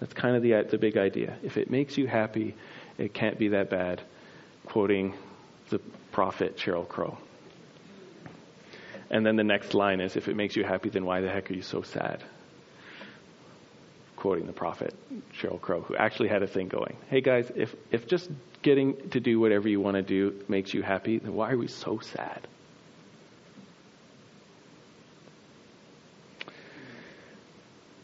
That's 0.00 0.12
kind 0.12 0.36
of 0.36 0.42
the, 0.42 0.66
the 0.68 0.78
big 0.78 0.96
idea. 0.96 1.36
If 1.42 1.56
it 1.56 1.70
makes 1.70 1.96
you 1.96 2.06
happy, 2.06 2.54
it 2.98 3.14
can't 3.14 3.38
be 3.38 3.48
that 3.48 3.70
bad. 3.70 4.02
Quoting 4.66 5.14
the 5.70 5.78
prophet 6.10 6.56
Sheryl 6.56 6.88
Crow. 6.88 7.18
And 9.10 9.24
then 9.24 9.36
the 9.36 9.44
next 9.44 9.74
line 9.74 10.00
is, 10.00 10.16
if 10.16 10.28
it 10.28 10.34
makes 10.34 10.56
you 10.56 10.64
happy, 10.64 10.88
then 10.88 11.04
why 11.04 11.20
the 11.20 11.28
heck 11.28 11.50
are 11.50 11.54
you 11.54 11.62
so 11.62 11.82
sad? 11.82 12.24
Quoting 14.24 14.46
the 14.46 14.54
prophet 14.54 14.94
Sheryl 15.38 15.60
Crow, 15.60 15.82
who 15.82 15.96
actually 15.96 16.30
had 16.30 16.42
a 16.42 16.46
thing 16.46 16.68
going. 16.68 16.96
Hey 17.10 17.20
guys, 17.20 17.52
if, 17.54 17.76
if 17.90 18.06
just 18.06 18.30
getting 18.62 19.10
to 19.10 19.20
do 19.20 19.38
whatever 19.38 19.68
you 19.68 19.82
want 19.82 19.96
to 19.96 20.02
do 20.02 20.42
makes 20.48 20.72
you 20.72 20.80
happy, 20.80 21.18
then 21.18 21.34
why 21.34 21.52
are 21.52 21.58
we 21.58 21.68
so 21.68 21.98
sad? 21.98 22.48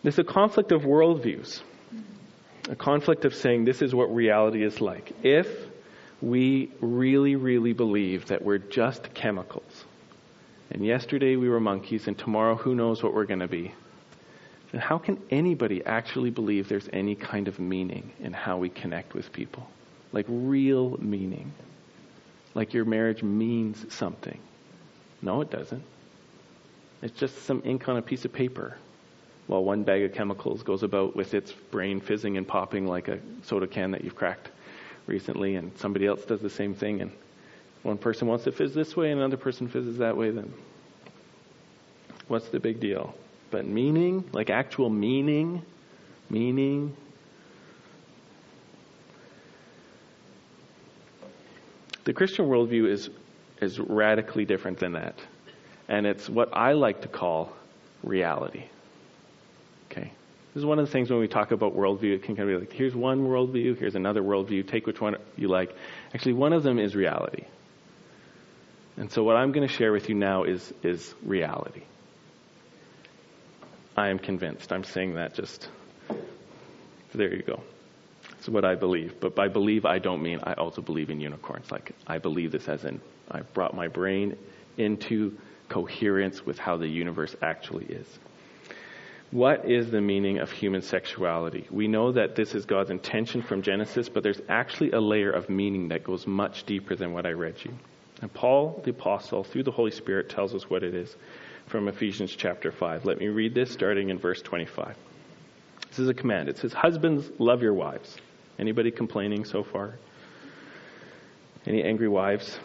There's 0.03 0.19
a 0.19 0.23
conflict 0.23 0.73
of 0.73 0.83
worldviews, 0.83 1.63
a 2.69 2.77
conflict 2.77 3.25
of 3.25 3.35
saying 3.35 3.65
this 3.65 3.81
is 3.81 3.95
what 3.95 4.15
reality 4.15 4.63
is 4.63 4.79
like. 4.79 5.13
If 5.23 5.49
we 6.21 6.71
really, 6.83 7.37
really 7.37 7.73
believe 7.73 8.27
that 8.27 8.45
we're 8.45 8.59
just 8.59 9.15
chemicals, 9.15 9.87
and 10.71 10.85
yesterday 10.85 11.37
we 11.37 11.49
were 11.49 11.61
monkeys, 11.61 12.09
and 12.09 12.19
tomorrow 12.19 12.57
who 12.57 12.75
knows 12.75 13.03
what 13.03 13.15
we're 13.15 13.25
going 13.25 13.41
to 13.41 13.49
be, 13.49 13.73
then 14.73 14.81
how 14.81 14.99
can 14.99 15.21
anybody 15.31 15.85
actually 15.85 16.31
believe 16.31 16.69
there's 16.69 16.89
any 16.93 17.15
kind 17.15 17.49
of 17.49 17.59
meaning 17.59 18.13
in 18.21 18.33
how 18.33 18.57
we 18.59 18.69
connect 18.69 19.15
with 19.15 19.33
people? 19.33 19.69
Like 20.13 20.27
real 20.29 20.97
meaning. 21.01 21.53
Like 22.55 22.75
your 22.75 22.85
marriage 22.85 23.23
means 23.23 23.93
something. 23.93 24.39
No, 25.23 25.41
it 25.41 25.51
doesn't. 25.51 25.83
It's 27.03 27.19
just 27.19 27.45
some 27.45 27.63
ink 27.65 27.89
on 27.89 27.97
a 27.97 28.03
piece 28.03 28.25
of 28.25 28.33
paper 28.33 28.77
while 29.47 29.65
one 29.65 29.83
bag 29.83 30.03
of 30.03 30.13
chemicals 30.13 30.63
goes 30.63 30.83
about 30.83 31.17
with 31.17 31.35
its 31.35 31.53
brain 31.53 32.01
fizzing 32.01 32.37
and 32.37 32.47
popping 32.47 32.87
like 32.87 33.09
a 33.09 33.19
soda 33.43 33.67
can 33.67 33.91
that 33.91 34.05
you've 34.05 34.15
cracked 34.15 34.51
recently, 35.07 35.57
and 35.57 35.77
somebody 35.77 36.07
else 36.07 36.25
does 36.25 36.41
the 36.41 36.51
same 36.51 36.73
thing, 36.73 37.01
and 37.01 37.11
one 37.83 37.99
person 37.99 38.29
wants 38.29 38.45
to 38.45 38.53
fizz 38.53 38.75
this 38.75 38.97
way 38.97 39.11
and 39.11 39.19
another 39.19 39.37
person 39.37 39.67
fizzes 39.67 39.99
that 39.99 40.17
way, 40.17 40.31
then 40.31 40.53
what's 42.29 42.49
the 42.49 42.61
big 42.61 42.79
deal? 42.79 43.15
But 43.51 43.67
meaning, 43.67 44.29
like 44.33 44.51
actual 44.51 44.91
meaning, 44.91 45.63
meaning, 46.29 46.97
the 52.05 52.13
Christian 52.13 52.47
worldview 52.47 52.89
is 52.89 53.11
is 53.61 53.79
radically 53.79 54.45
different 54.45 54.79
than 54.79 54.93
that. 54.93 55.15
And 55.89 56.07
it's 56.07 56.29
what 56.29 56.57
I 56.57 56.73
like 56.73 57.03
to 57.03 57.09
call 57.09 57.53
reality. 58.03 58.65
Okay? 59.91 60.13
This 60.55 60.61
is 60.61 60.65
one 60.65 60.79
of 60.79 60.87
the 60.87 60.93
things 60.93 61.11
when 61.11 61.21
we 61.21 61.29
talk 61.29 61.53
about 61.53 61.77
worldview, 61.77 62.15
it 62.15 62.23
can 62.23 62.37
kind 62.37 62.49
of 62.51 62.61
be 62.61 62.67
like, 62.67 62.73
here's 62.73 62.95
one 62.95 63.27
worldview, 63.27 63.79
here's 63.79 63.95
another 63.95 64.23
worldview, 64.23 64.67
take 64.67 64.87
which 64.87 65.01
one 65.01 65.17
you 65.37 65.49
like. 65.49 65.75
Actually, 66.15 66.35
one 66.35 66.53
of 66.53 66.63
them 66.63 66.79
is 66.79 66.97
reality. 66.97 67.45
And 68.97 69.11
so 69.11 69.23
what 69.23 69.37
I'm 69.37 69.53
going 69.53 69.67
to 69.67 69.73
share 69.73 69.93
with 69.93 70.09
you 70.09 70.15
now 70.15 70.45
is, 70.45 70.73
is 70.83 71.15
reality. 71.23 71.83
I 74.01 74.09
am 74.09 74.19
convinced. 74.19 74.73
I'm 74.73 74.83
saying 74.83 75.17
that 75.17 75.35
just, 75.35 75.69
there 77.15 77.35
you 77.35 77.43
go. 77.43 77.61
It's 78.39 78.49
what 78.49 78.65
I 78.65 78.75
believe. 78.75 79.21
But 79.21 79.35
by 79.35 79.49
believe, 79.49 79.85
I 79.85 79.99
don't 79.99 80.23
mean 80.23 80.41
I 80.43 80.55
also 80.55 80.81
believe 80.81 81.11
in 81.11 81.21
unicorns. 81.21 81.71
Like, 81.71 81.93
I 82.07 82.17
believe 82.17 82.51
this 82.51 82.67
as 82.67 82.87
in, 82.87 83.03
I 83.31 83.43
brought 83.43 83.75
my 83.75 83.89
brain 83.89 84.39
into 84.79 85.37
coherence 85.69 86.47
with 86.47 86.59
how 86.59 86.79
the 86.79 86.89
universe 86.89 87.37
actually 87.43 87.85
is. 87.85 88.07
What 89.33 89.71
is 89.71 89.91
the 89.91 90.01
meaning 90.01 90.39
of 90.39 90.51
human 90.51 90.81
sexuality? 90.81 91.67
We 91.71 91.87
know 91.87 92.13
that 92.13 92.35
this 92.35 92.55
is 92.55 92.65
God's 92.65 92.89
intention 92.89 93.43
from 93.43 93.61
Genesis, 93.61 94.09
but 94.09 94.23
there's 94.23 94.41
actually 94.49 94.93
a 94.93 95.01
layer 95.01 95.31
of 95.31 95.51
meaning 95.51 95.89
that 95.89 96.05
goes 96.05 96.27
much 96.27 96.65
deeper 96.65 96.97
than 96.97 97.13
what 97.13 97.27
I 97.27 97.33
read 97.33 97.57
you. 97.63 97.75
And 98.23 98.33
Paul, 98.33 98.81
the 98.83 98.93
apostle, 98.93 99.45
through 99.45 99.65
the 99.65 99.71
Holy 99.71 99.91
Spirit, 99.91 100.31
tells 100.31 100.55
us 100.55 100.71
what 100.71 100.83
it 100.83 100.95
is 100.95 101.15
from 101.71 101.87
Ephesians 101.87 102.35
chapter 102.35 102.73
5. 102.73 103.05
Let 103.05 103.19
me 103.19 103.29
read 103.29 103.55
this 103.55 103.71
starting 103.71 104.11
in 104.11 104.19
verse 104.19 104.43
25. 104.43 104.97
This 105.89 106.01
is 106.01 106.09
a 106.09 106.15
command. 106.15 106.49
It 106.49 106.59
says, 106.59 106.73
Husbands, 106.73 107.31
love 107.39 107.63
your 107.63 107.75
wives. 107.75 108.17
Anybody 108.59 108.91
complaining 108.91 109.45
so 109.45 109.63
far? 109.63 109.95
Any 111.67 111.85
angry 111.85 112.09
wives? 112.09 112.59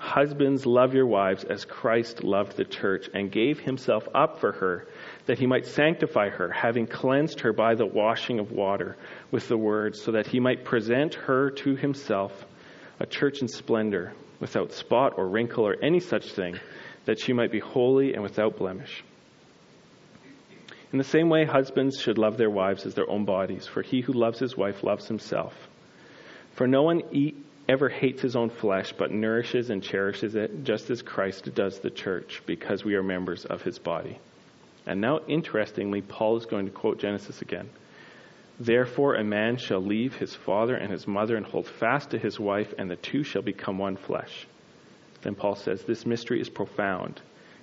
Husbands, 0.00 0.66
love 0.66 0.94
your 0.94 1.06
wives 1.06 1.44
as 1.44 1.64
Christ 1.64 2.24
loved 2.24 2.56
the 2.56 2.64
church 2.64 3.08
and 3.14 3.30
gave 3.30 3.60
himself 3.60 4.08
up 4.12 4.40
for 4.40 4.50
her 4.50 4.88
that 5.26 5.38
he 5.38 5.46
might 5.46 5.66
sanctify 5.66 6.30
her, 6.30 6.50
having 6.50 6.88
cleansed 6.88 7.38
her 7.40 7.52
by 7.52 7.76
the 7.76 7.86
washing 7.86 8.40
of 8.40 8.50
water 8.50 8.96
with 9.30 9.46
the 9.46 9.56
word, 9.56 9.94
so 9.94 10.10
that 10.10 10.26
he 10.26 10.40
might 10.40 10.64
present 10.64 11.14
her 11.14 11.50
to 11.50 11.76
himself 11.76 12.32
a 12.98 13.06
church 13.06 13.42
in 13.42 13.48
splendor, 13.48 14.12
without 14.40 14.72
spot 14.72 15.14
or 15.16 15.28
wrinkle 15.28 15.64
or 15.64 15.76
any 15.80 16.00
such 16.00 16.32
thing, 16.32 16.58
that 17.04 17.20
she 17.20 17.32
might 17.32 17.52
be 17.52 17.60
holy 17.60 18.14
and 18.14 18.22
without 18.22 18.56
blemish. 18.56 19.02
In 20.92 20.98
the 20.98 21.04
same 21.04 21.30
way, 21.30 21.44
husbands 21.44 22.00
should 22.00 22.18
love 22.18 22.36
their 22.36 22.50
wives 22.50 22.84
as 22.84 22.94
their 22.94 23.08
own 23.08 23.24
bodies, 23.24 23.66
for 23.66 23.82
he 23.82 24.02
who 24.02 24.12
loves 24.12 24.38
his 24.38 24.56
wife 24.56 24.84
loves 24.84 25.08
himself. 25.08 25.54
For 26.52 26.66
no 26.66 26.82
one 26.82 27.02
eat, 27.12 27.36
ever 27.68 27.88
hates 27.88 28.20
his 28.20 28.36
own 28.36 28.50
flesh, 28.50 28.92
but 28.92 29.10
nourishes 29.10 29.70
and 29.70 29.82
cherishes 29.82 30.34
it, 30.34 30.64
just 30.64 30.90
as 30.90 31.00
Christ 31.00 31.54
does 31.54 31.80
the 31.80 31.90
church, 31.90 32.42
because 32.44 32.84
we 32.84 32.94
are 32.94 33.02
members 33.02 33.46
of 33.46 33.62
his 33.62 33.78
body. 33.78 34.18
And 34.86 35.00
now, 35.00 35.20
interestingly, 35.28 36.02
Paul 36.02 36.36
is 36.36 36.44
going 36.44 36.66
to 36.66 36.72
quote 36.72 36.98
Genesis 36.98 37.40
again. 37.40 37.70
Therefore, 38.60 39.14
a 39.14 39.24
man 39.24 39.56
shall 39.56 39.80
leave 39.80 40.16
his 40.16 40.34
father 40.34 40.74
and 40.74 40.92
his 40.92 41.06
mother 41.06 41.36
and 41.36 41.46
hold 41.46 41.66
fast 41.66 42.10
to 42.10 42.18
his 42.18 42.38
wife, 42.38 42.74
and 42.76 42.90
the 42.90 42.96
two 42.96 43.22
shall 43.22 43.42
become 43.42 43.78
one 43.78 43.96
flesh. 43.96 44.46
Then 45.22 45.34
Paul 45.34 45.54
says, 45.54 45.82
This 45.82 46.04
mystery 46.04 46.40
is 46.40 46.48
profound, 46.48 47.20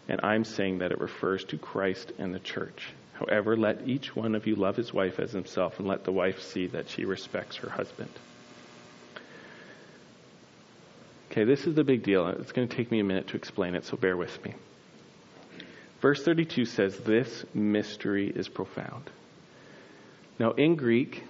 and 0.07 0.19
I'm 0.23 0.43
saying 0.43 0.79
that 0.79 0.91
it 0.91 0.99
refers 0.99 1.43
to 1.45 1.57
Christ 1.57 2.11
and 2.17 2.33
the 2.33 2.39
church. 2.39 2.87
However, 3.13 3.57
let 3.57 3.87
each 3.87 4.15
one 4.15 4.33
of 4.33 4.47
you 4.47 4.55
love 4.55 4.77
his 4.77 4.93
wife 4.93 5.19
as 5.19 5.31
himself, 5.31 5.77
and 5.79 5.87
let 5.87 6.05
the 6.05 6.11
wife 6.11 6.41
see 6.41 6.67
that 6.67 6.89
she 6.89 7.05
respects 7.05 7.57
her 7.57 7.69
husband. 7.69 8.11
Okay, 11.31 11.43
this 11.43 11.67
is 11.67 11.75
the 11.75 11.83
big 11.83 12.01
deal. 12.01 12.27
It's 12.27 12.53
going 12.53 12.67
to 12.67 12.75
take 12.75 12.91
me 12.91 12.99
a 12.99 13.03
minute 13.03 13.27
to 13.27 13.37
explain 13.37 13.75
it, 13.75 13.85
so 13.85 13.97
bear 13.97 14.17
with 14.17 14.43
me. 14.43 14.55
Verse 16.01 16.23
32 16.23 16.65
says, 16.65 16.97
This 16.97 17.45
mystery 17.53 18.31
is 18.33 18.47
profound. 18.47 19.09
Now, 20.39 20.51
in 20.51 20.75
Greek, 20.75 21.23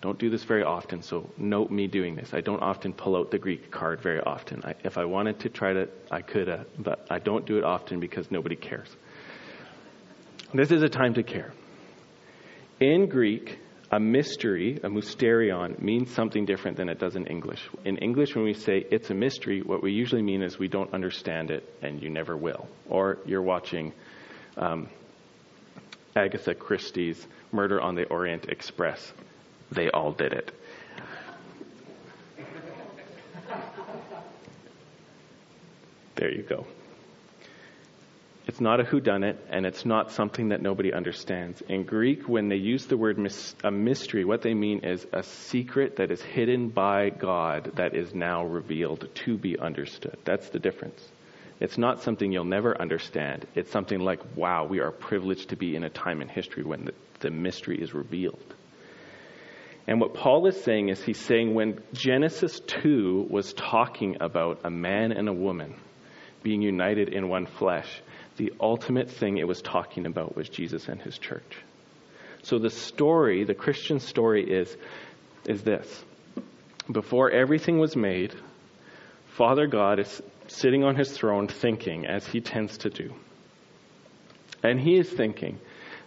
don't 0.00 0.18
do 0.18 0.30
this 0.30 0.44
very 0.44 0.62
often, 0.62 1.02
so 1.02 1.30
note 1.36 1.70
me 1.70 1.86
doing 1.86 2.16
this. 2.16 2.32
I 2.32 2.40
don't 2.40 2.62
often 2.62 2.92
pull 2.92 3.16
out 3.16 3.30
the 3.30 3.38
Greek 3.38 3.70
card 3.70 4.00
very 4.00 4.20
often. 4.20 4.62
I, 4.64 4.74
if 4.82 4.96
I 4.96 5.04
wanted 5.04 5.40
to 5.40 5.50
try 5.50 5.74
to, 5.74 5.88
I 6.10 6.22
could, 6.22 6.48
uh, 6.48 6.64
but 6.78 7.06
I 7.10 7.18
don't 7.18 7.44
do 7.44 7.58
it 7.58 7.64
often 7.64 8.00
because 8.00 8.30
nobody 8.30 8.56
cares. 8.56 8.88
This 10.54 10.70
is 10.70 10.82
a 10.82 10.88
time 10.88 11.14
to 11.14 11.22
care. 11.22 11.52
In 12.80 13.08
Greek, 13.08 13.58
a 13.92 14.00
mystery, 14.00 14.78
a 14.82 14.88
mysterion, 14.88 15.80
means 15.82 16.10
something 16.14 16.46
different 16.46 16.78
than 16.78 16.88
it 16.88 16.98
does 16.98 17.14
in 17.14 17.26
English. 17.26 17.68
In 17.84 17.98
English, 17.98 18.34
when 18.34 18.44
we 18.44 18.54
say 18.54 18.86
it's 18.90 19.10
a 19.10 19.14
mystery, 19.14 19.60
what 19.60 19.82
we 19.82 19.92
usually 19.92 20.22
mean 20.22 20.42
is 20.42 20.58
we 20.58 20.68
don't 20.68 20.94
understand 20.94 21.50
it 21.50 21.68
and 21.82 22.02
you 22.02 22.08
never 22.08 22.36
will. 22.36 22.68
Or 22.88 23.18
you're 23.26 23.42
watching 23.42 23.92
um, 24.56 24.88
Agatha 26.16 26.54
Christie's 26.54 27.26
Murder 27.52 27.80
on 27.80 27.96
the 27.96 28.04
Orient 28.04 28.46
Express. 28.48 29.12
They 29.70 29.90
all 29.90 30.12
did 30.12 30.32
it. 30.32 30.52
There 36.16 36.30
you 36.30 36.42
go. 36.42 36.66
It's 38.46 38.60
not 38.60 38.80
a 38.80 38.84
whodunit, 38.84 39.36
and 39.48 39.64
it's 39.64 39.86
not 39.86 40.10
something 40.10 40.48
that 40.48 40.60
nobody 40.60 40.92
understands. 40.92 41.62
In 41.68 41.84
Greek, 41.84 42.28
when 42.28 42.48
they 42.48 42.56
use 42.56 42.84
the 42.86 42.96
word 42.96 43.16
mis- 43.16 43.54
a 43.62 43.70
mystery, 43.70 44.24
what 44.24 44.42
they 44.42 44.54
mean 44.54 44.80
is 44.80 45.06
a 45.12 45.22
secret 45.22 45.96
that 45.96 46.10
is 46.10 46.20
hidden 46.20 46.68
by 46.68 47.10
God 47.10 47.72
that 47.76 47.94
is 47.94 48.12
now 48.12 48.44
revealed 48.44 49.08
to 49.26 49.38
be 49.38 49.58
understood. 49.58 50.18
That's 50.24 50.48
the 50.48 50.58
difference. 50.58 51.06
It's 51.60 51.78
not 51.78 52.02
something 52.02 52.32
you'll 52.32 52.44
never 52.44 52.78
understand. 52.80 53.46
It's 53.54 53.70
something 53.70 54.00
like, 54.00 54.20
wow, 54.36 54.66
we 54.66 54.80
are 54.80 54.90
privileged 54.90 55.50
to 55.50 55.56
be 55.56 55.76
in 55.76 55.84
a 55.84 55.90
time 55.90 56.20
in 56.20 56.28
history 56.28 56.64
when 56.64 56.86
the, 56.86 56.94
the 57.20 57.30
mystery 57.30 57.80
is 57.80 57.94
revealed. 57.94 58.54
And 59.86 60.00
what 60.00 60.14
Paul 60.14 60.46
is 60.46 60.62
saying 60.62 60.88
is 60.88 61.02
he's 61.02 61.18
saying 61.18 61.54
when 61.54 61.80
Genesis 61.92 62.60
2 62.60 63.26
was 63.30 63.52
talking 63.54 64.18
about 64.20 64.60
a 64.64 64.70
man 64.70 65.12
and 65.12 65.28
a 65.28 65.32
woman 65.32 65.74
being 66.42 66.62
united 66.62 67.08
in 67.08 67.28
one 67.28 67.46
flesh, 67.46 68.02
the 68.36 68.52
ultimate 68.60 69.10
thing 69.10 69.38
it 69.38 69.48
was 69.48 69.60
talking 69.62 70.06
about 70.06 70.36
was 70.36 70.48
Jesus 70.48 70.88
and 70.88 71.00
his 71.00 71.18
church. 71.18 71.58
So 72.42 72.58
the 72.58 72.70
story, 72.70 73.44
the 73.44 73.54
Christian 73.54 74.00
story 74.00 74.50
is, 74.50 74.74
is 75.46 75.62
this. 75.62 76.04
Before 76.90 77.30
everything 77.30 77.78
was 77.78 77.96
made, 77.96 78.34
Father 79.26 79.66
God 79.66 79.98
is 79.98 80.22
sitting 80.48 80.84
on 80.84 80.96
his 80.96 81.10
throne 81.10 81.48
thinking, 81.48 82.06
as 82.06 82.26
he 82.26 82.40
tends 82.40 82.78
to 82.78 82.90
do. 82.90 83.14
And 84.62 84.80
he 84.80 84.96
is 84.98 85.08
thinking, 85.08 85.58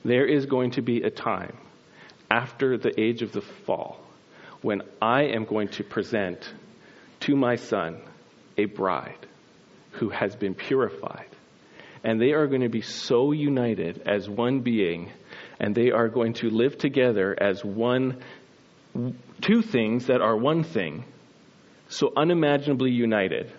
there 0.03 0.25
is 0.25 0.45
going 0.45 0.71
to 0.71 0.81
be 0.81 1.03
a 1.03 1.09
time 1.09 1.57
after 2.33 2.77
the 2.79 2.99
age 2.99 3.21
of 3.21 3.31
the 3.31 3.41
fall 3.41 3.99
when 4.63 4.81
I 4.99 5.23
am 5.25 5.45
going 5.45 5.67
to 5.67 5.83
present 5.83 6.51
to 7.19 7.35
my 7.35 7.55
son 7.57 8.01
a 8.57 8.65
bride 8.65 9.27
who 9.91 10.09
has 10.09 10.35
been 10.35 10.55
purified. 10.55 11.27
And 12.03 12.19
they 12.19 12.31
are 12.31 12.47
going 12.47 12.61
to 12.61 12.69
be 12.69 12.81
so 12.81 13.31
united 13.31 14.01
as 14.07 14.27
one 14.27 14.61
being, 14.61 15.11
and 15.59 15.75
they 15.75 15.91
are 15.91 16.09
going 16.09 16.33
to 16.35 16.49
live 16.49 16.77
together 16.77 17.37
as 17.39 17.63
one, 17.63 18.21
two 19.41 19.61
things 19.61 20.07
that 20.07 20.21
are 20.21 20.35
one 20.35 20.63
thing, 20.63 21.05
so 21.89 22.11
unimaginably 22.17 22.91
united. 22.91 23.51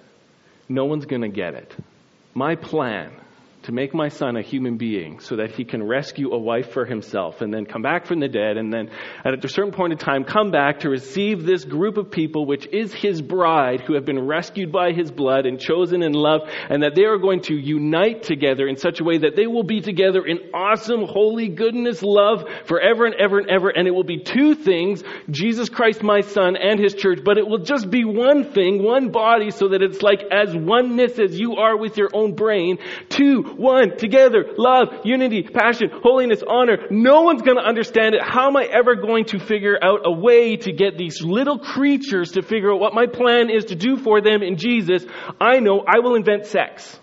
No 0.68 0.84
one's 0.86 1.06
going 1.06 1.22
to 1.22 1.28
get 1.28 1.54
it. 1.54 1.72
My 2.34 2.56
plan 2.56 3.12
to 3.64 3.72
make 3.72 3.94
my 3.94 4.08
son 4.08 4.36
a 4.36 4.42
human 4.42 4.76
being 4.76 5.20
so 5.20 5.36
that 5.36 5.50
he 5.50 5.64
can 5.64 5.82
rescue 5.82 6.32
a 6.32 6.38
wife 6.38 6.72
for 6.72 6.84
himself 6.84 7.40
and 7.40 7.52
then 7.52 7.64
come 7.64 7.80
back 7.80 8.06
from 8.06 8.20
the 8.20 8.28
dead 8.28 8.58
and 8.58 8.72
then 8.72 8.90
at 9.24 9.42
a 9.42 9.48
certain 9.48 9.72
point 9.72 9.92
in 9.92 9.98
time 9.98 10.22
come 10.22 10.50
back 10.50 10.80
to 10.80 10.90
receive 10.90 11.44
this 11.44 11.64
group 11.64 11.96
of 11.96 12.10
people 12.10 12.44
which 12.44 12.66
is 12.66 12.92
his 12.92 13.22
bride 13.22 13.80
who 13.80 13.94
have 13.94 14.04
been 14.04 14.20
rescued 14.26 14.70
by 14.70 14.92
his 14.92 15.10
blood 15.10 15.46
and 15.46 15.58
chosen 15.58 16.02
in 16.02 16.12
love 16.12 16.42
and 16.68 16.82
that 16.82 16.94
they 16.94 17.04
are 17.04 17.16
going 17.16 17.40
to 17.40 17.54
unite 17.54 18.22
together 18.22 18.68
in 18.68 18.76
such 18.76 19.00
a 19.00 19.04
way 19.04 19.18
that 19.18 19.34
they 19.34 19.46
will 19.46 19.62
be 19.62 19.80
together 19.80 20.26
in 20.26 20.38
awesome 20.52 21.02
holy 21.06 21.48
goodness 21.48 22.02
love 22.02 22.44
forever 22.66 23.06
and 23.06 23.14
ever 23.14 23.38
and 23.38 23.48
ever 23.48 23.70
and 23.70 23.88
it 23.88 23.92
will 23.92 24.04
be 24.04 24.22
two 24.22 24.54
things 24.54 25.02
Jesus 25.30 25.70
Christ 25.70 26.02
my 26.02 26.20
son 26.20 26.56
and 26.56 26.78
his 26.78 26.94
church 26.94 27.20
but 27.24 27.38
it 27.38 27.46
will 27.46 27.64
just 27.64 27.90
be 27.90 28.04
one 28.04 28.52
thing 28.52 28.82
one 28.82 29.10
body 29.10 29.50
so 29.50 29.68
that 29.68 29.80
it's 29.80 30.02
like 30.02 30.20
as 30.30 30.54
oneness 30.54 31.18
as 31.18 31.38
you 31.40 31.56
are 31.56 31.78
with 31.78 31.96
your 31.96 32.10
own 32.12 32.34
brain 32.34 32.76
two 33.08 33.53
one, 33.56 33.96
together, 33.96 34.44
love, 34.56 34.88
unity, 35.04 35.42
passion, 35.42 35.90
holiness, 36.02 36.42
honor. 36.46 36.78
No 36.90 37.22
one's 37.22 37.42
going 37.42 37.56
to 37.56 37.62
understand 37.62 38.14
it. 38.14 38.22
How 38.22 38.48
am 38.48 38.56
I 38.56 38.64
ever 38.64 38.94
going 38.96 39.26
to 39.26 39.38
figure 39.38 39.78
out 39.82 40.00
a 40.04 40.12
way 40.12 40.56
to 40.56 40.72
get 40.72 40.98
these 40.98 41.22
little 41.22 41.58
creatures 41.58 42.32
to 42.32 42.42
figure 42.42 42.72
out 42.72 42.80
what 42.80 42.94
my 42.94 43.06
plan 43.06 43.50
is 43.50 43.66
to 43.66 43.74
do 43.74 43.96
for 43.96 44.20
them 44.20 44.42
in 44.42 44.56
Jesus? 44.56 45.04
I 45.40 45.60
know 45.60 45.84
I 45.86 46.00
will 46.00 46.14
invent 46.14 46.46
sex. 46.46 46.98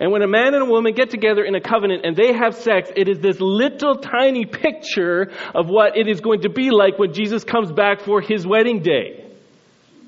And 0.00 0.10
when 0.10 0.22
a 0.22 0.28
man 0.28 0.54
and 0.54 0.62
a 0.62 0.70
woman 0.70 0.94
get 0.94 1.10
together 1.10 1.44
in 1.44 1.54
a 1.54 1.60
covenant 1.60 2.04
and 2.04 2.16
they 2.16 2.32
have 2.32 2.56
sex, 2.56 2.90
it 2.96 3.08
is 3.08 3.20
this 3.20 3.36
little 3.40 3.96
tiny 3.96 4.44
picture 4.44 5.30
of 5.54 5.68
what 5.68 5.96
it 5.96 6.08
is 6.08 6.20
going 6.20 6.42
to 6.42 6.48
be 6.48 6.70
like 6.70 6.98
when 6.98 7.12
Jesus 7.12 7.44
comes 7.44 7.70
back 7.70 8.00
for 8.00 8.20
his 8.20 8.46
wedding 8.46 8.82
day 8.82 9.23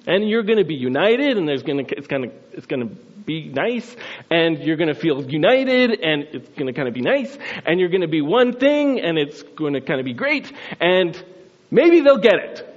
and 0.06 0.28
you're 0.28 0.42
going 0.42 0.58
to 0.58 0.64
be 0.64 0.74
united 0.74 1.36
and 1.36 1.48
there's 1.48 1.62
going 1.62 1.84
to 1.84 1.96
it's 1.96 2.06
going 2.06 2.22
to 2.22 2.30
it's 2.52 2.66
going 2.66 2.88
to 2.88 2.94
be 2.94 3.48
nice 3.48 3.96
and 4.30 4.60
you're 4.60 4.76
going 4.76 4.88
to 4.88 4.94
feel 4.94 5.22
united 5.30 6.00
and 6.00 6.22
it's 6.32 6.48
going 6.50 6.66
to 6.66 6.72
kind 6.72 6.88
of 6.88 6.94
be 6.94 7.00
nice 7.00 7.36
and 7.64 7.80
you're 7.80 7.88
going 7.88 8.02
to 8.02 8.08
be 8.08 8.22
one 8.22 8.52
thing 8.52 9.00
and 9.00 9.18
it's 9.18 9.42
going 9.42 9.74
to 9.74 9.80
kind 9.80 9.98
of 9.98 10.04
be 10.04 10.14
great 10.14 10.52
and 10.80 11.22
maybe 11.70 12.00
they'll 12.00 12.18
get 12.18 12.34
it 12.36 12.76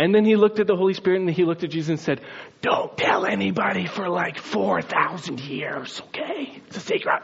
and 0.00 0.14
then 0.14 0.24
he 0.24 0.34
looked 0.34 0.58
at 0.58 0.66
the 0.66 0.76
Holy 0.76 0.94
Spirit 0.94 1.20
and 1.20 1.28
he 1.28 1.44
looked 1.44 1.62
at 1.62 1.68
Jesus 1.68 1.90
and 1.90 2.00
said, 2.00 2.22
Don't 2.62 2.96
tell 2.96 3.26
anybody 3.26 3.86
for 3.86 4.08
like 4.08 4.38
4,000 4.38 5.40
years, 5.40 6.00
okay? 6.08 6.58
It's 6.68 6.78
a 6.78 6.80
secret. 6.80 7.22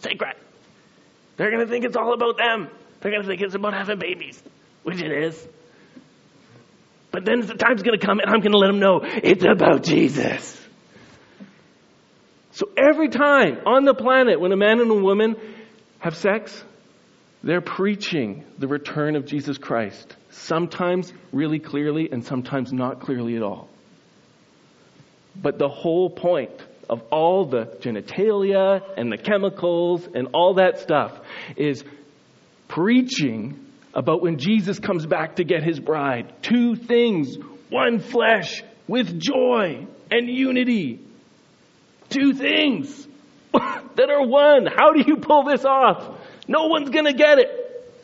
Secret. 0.00 0.36
They're 1.36 1.52
going 1.52 1.64
to 1.64 1.70
think 1.70 1.84
it's 1.84 1.96
all 1.96 2.12
about 2.12 2.36
them. 2.36 2.70
They're 3.00 3.12
going 3.12 3.22
to 3.22 3.28
think 3.28 3.40
it's 3.40 3.54
about 3.54 3.72
having 3.72 4.00
babies, 4.00 4.42
which 4.82 5.00
it 5.00 5.12
is. 5.12 5.46
But 7.10 7.24
then 7.24 7.40
the 7.40 7.54
time's 7.54 7.82
going 7.82 7.98
to 7.98 8.04
come 8.04 8.20
and 8.20 8.28
I'm 8.28 8.40
going 8.40 8.52
to 8.52 8.58
let 8.58 8.68
them 8.68 8.80
know 8.80 9.00
it's 9.02 9.44
about 9.44 9.82
Jesus. 9.82 10.54
So 12.52 12.68
every 12.76 13.08
time 13.08 13.60
on 13.66 13.84
the 13.84 13.94
planet 13.94 14.40
when 14.40 14.52
a 14.52 14.56
man 14.56 14.80
and 14.80 14.90
a 14.90 14.94
woman 14.94 15.36
have 16.00 16.16
sex, 16.16 16.64
they're 17.42 17.60
preaching 17.60 18.44
the 18.58 18.66
return 18.66 19.16
of 19.16 19.26
Jesus 19.26 19.58
Christ. 19.58 20.16
Sometimes 20.30 21.12
really 21.32 21.60
clearly 21.60 22.10
and 22.10 22.24
sometimes 22.24 22.72
not 22.72 23.00
clearly 23.00 23.36
at 23.36 23.42
all. 23.42 23.68
But 25.36 25.58
the 25.58 25.68
whole 25.68 26.10
point 26.10 26.50
of 26.90 27.02
all 27.10 27.44
the 27.44 27.66
genitalia 27.80 28.82
and 28.96 29.12
the 29.12 29.18
chemicals 29.18 30.08
and 30.12 30.28
all 30.32 30.54
that 30.54 30.80
stuff 30.80 31.18
is 31.56 31.84
preaching 32.66 33.67
about 33.98 34.22
when 34.22 34.38
Jesus 34.38 34.78
comes 34.78 35.04
back 35.04 35.36
to 35.36 35.44
get 35.44 35.64
his 35.64 35.80
bride. 35.80 36.32
Two 36.40 36.76
things, 36.76 37.36
one 37.68 37.98
flesh 37.98 38.62
with 38.86 39.18
joy 39.18 39.88
and 40.08 40.30
unity. 40.30 41.00
Two 42.08 42.32
things 42.32 43.08
that 43.52 44.08
are 44.08 44.24
one. 44.24 44.66
How 44.66 44.92
do 44.92 45.02
you 45.04 45.16
pull 45.16 45.42
this 45.42 45.64
off? 45.64 46.16
No 46.46 46.66
one's 46.66 46.90
going 46.90 47.06
to 47.06 47.12
get 47.12 47.40
it. 47.40 47.50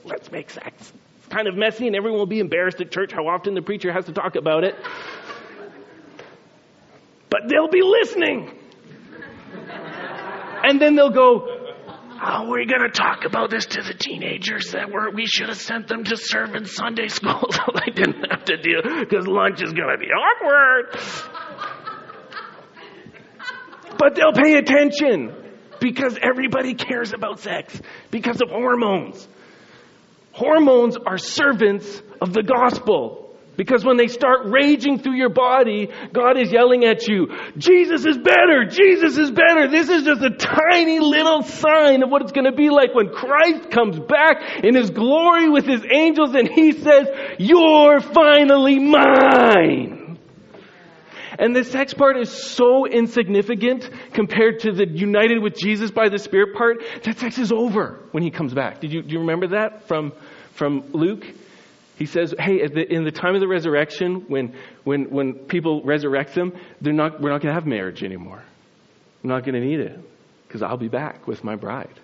Let's 0.05 0.33
make 0.33 0.51
sex. 0.51 0.93
It's 1.19 1.29
kind 1.29 1.47
of 1.47 1.55
messy 1.55 1.87
and 1.87 1.95
everyone 1.95 2.19
will 2.19 2.27
be 2.27 2.41
embarrassed 2.41 2.81
at 2.81 2.91
church 2.91 3.13
how 3.13 3.29
often 3.29 3.55
the 3.55 3.63
preacher 3.63 3.93
has 3.93 4.07
to 4.07 4.13
talk 4.13 4.35
about 4.35 4.65
it. 4.65 4.75
But 7.31 7.43
they'll 7.49 7.71
be 7.71 7.83
listening. 7.83 8.51
And 10.65 10.81
then 10.81 10.97
they'll 10.97 11.11
go, 11.11 11.54
Oh, 12.25 12.31
how 12.31 12.45
are 12.47 12.53
we 12.53 12.65
going 12.65 12.81
to 12.81 12.89
talk 12.89 13.25
about 13.27 13.51
this 13.51 13.67
to 13.67 13.83
the 13.83 13.93
teenagers 13.93 14.73
that 14.73 14.91
were, 14.91 15.11
we 15.11 15.27
should 15.27 15.49
have 15.49 15.59
sent 15.59 15.89
them 15.89 16.05
to 16.05 16.17
serve 16.17 16.55
in 16.55 16.65
Sunday 16.65 17.09
school 17.09 17.47
so 17.51 17.63
they 17.75 17.93
didn't 17.93 18.31
have 18.31 18.45
to 18.47 18.57
deal, 18.57 18.81
because 19.01 19.27
lunch 19.27 19.63
is 19.63 19.73
going 19.73 19.91
to 19.91 19.99
be 19.99 20.07
awkward. 20.07 20.97
But 23.99 24.15
they'll 24.15 24.33
pay 24.33 24.57
attention 24.57 25.35
because 25.81 26.19
everybody 26.23 26.75
cares 26.75 27.13
about 27.13 27.41
sex 27.41 27.79
because 28.11 28.41
of 28.41 28.49
hormones. 28.49 29.29
Hormones 30.33 30.97
are 30.97 31.19
servants 31.19 32.03
of 32.23 32.33
the 32.33 32.43
gospel. 32.43 33.24
Because 33.57 33.85
when 33.85 33.97
they 33.97 34.09
start 34.09 34.47
raging 34.47 34.99
through 34.99 35.15
your 35.15 35.29
body, 35.29 35.89
God 36.13 36.39
is 36.39 36.51
yelling 36.51 36.85
at 36.85 37.07
you, 37.07 37.29
Jesus 37.57 38.05
is 38.05 38.19
better! 38.19 38.65
Jesus 38.69 39.17
is 39.17 39.31
better! 39.31 39.69
This 39.69 39.89
is 39.89 40.05
just 40.05 40.23
a 40.23 40.31
tiny 40.31 40.99
little 40.99 41.43
sign 41.43 42.03
of 42.03 42.11
what 42.11 42.23
it's 42.23 42.33
gonna 42.33 42.53
be 42.55 42.71
like 42.71 42.95
when 42.95 43.11
Christ 43.11 43.71
comes 43.71 43.99
back 43.99 44.65
in 44.65 44.75
His 44.75 44.91
glory 44.91 45.49
with 45.49 45.67
His 45.67 45.85
angels 45.91 46.35
and 46.35 46.49
He 46.49 46.73
says, 46.73 47.09
you're 47.39 48.01
finally 48.01 48.79
mine! 48.79 50.19
And 51.39 51.55
the 51.55 51.65
sex 51.65 51.95
part 51.95 52.17
is 52.17 52.31
so 52.31 52.87
insignificant 52.87 53.89
compared 54.13 54.61
to 54.61 54.73
the 54.73 54.87
united 54.87 55.43
with 55.43 55.57
Jesus 55.57 55.91
by 55.91 56.09
the 56.09 56.19
Spirit 56.19 56.55
part 56.55 56.83
that 57.03 57.19
sex 57.19 57.39
is 57.39 57.51
over 57.53 58.05
when 58.13 58.23
He 58.23 58.31
comes 58.31 58.55
back. 58.55 58.81
Did 58.81 58.93
you, 58.93 59.03
do 59.03 59.13
you 59.13 59.21
remember 59.21 59.49
that 59.49 59.89
from, 59.89 60.13
from 60.53 60.93
Luke? 60.93 61.25
He 61.97 62.07
says, 62.07 62.35
hey, 62.39 62.61
in 62.61 63.05
the 63.05 63.13
time 63.13 63.35
of 63.35 63.41
the 63.41 63.47
resurrection, 63.47 64.25
when, 64.27 64.57
when, 64.83 65.11
when 65.11 65.35
people 65.35 65.83
resurrect 65.83 66.35
them, 66.35 66.53
they're 66.81 66.93
not, 66.93 67.21
we're 67.21 67.31
not 67.31 67.41
going 67.41 67.55
to 67.55 67.61
have 67.61 67.67
marriage 67.67 68.03
anymore. 68.03 68.43
I'm 69.23 69.31
not 69.31 69.45
going 69.45 69.55
to 69.55 69.65
need 69.65 69.81
it 69.81 69.99
because 70.47 70.63
I'll 70.63 70.77
be 70.77 70.89
back 70.89 71.27
with 71.29 71.45
my 71.45 71.55
bride. 71.55 72.01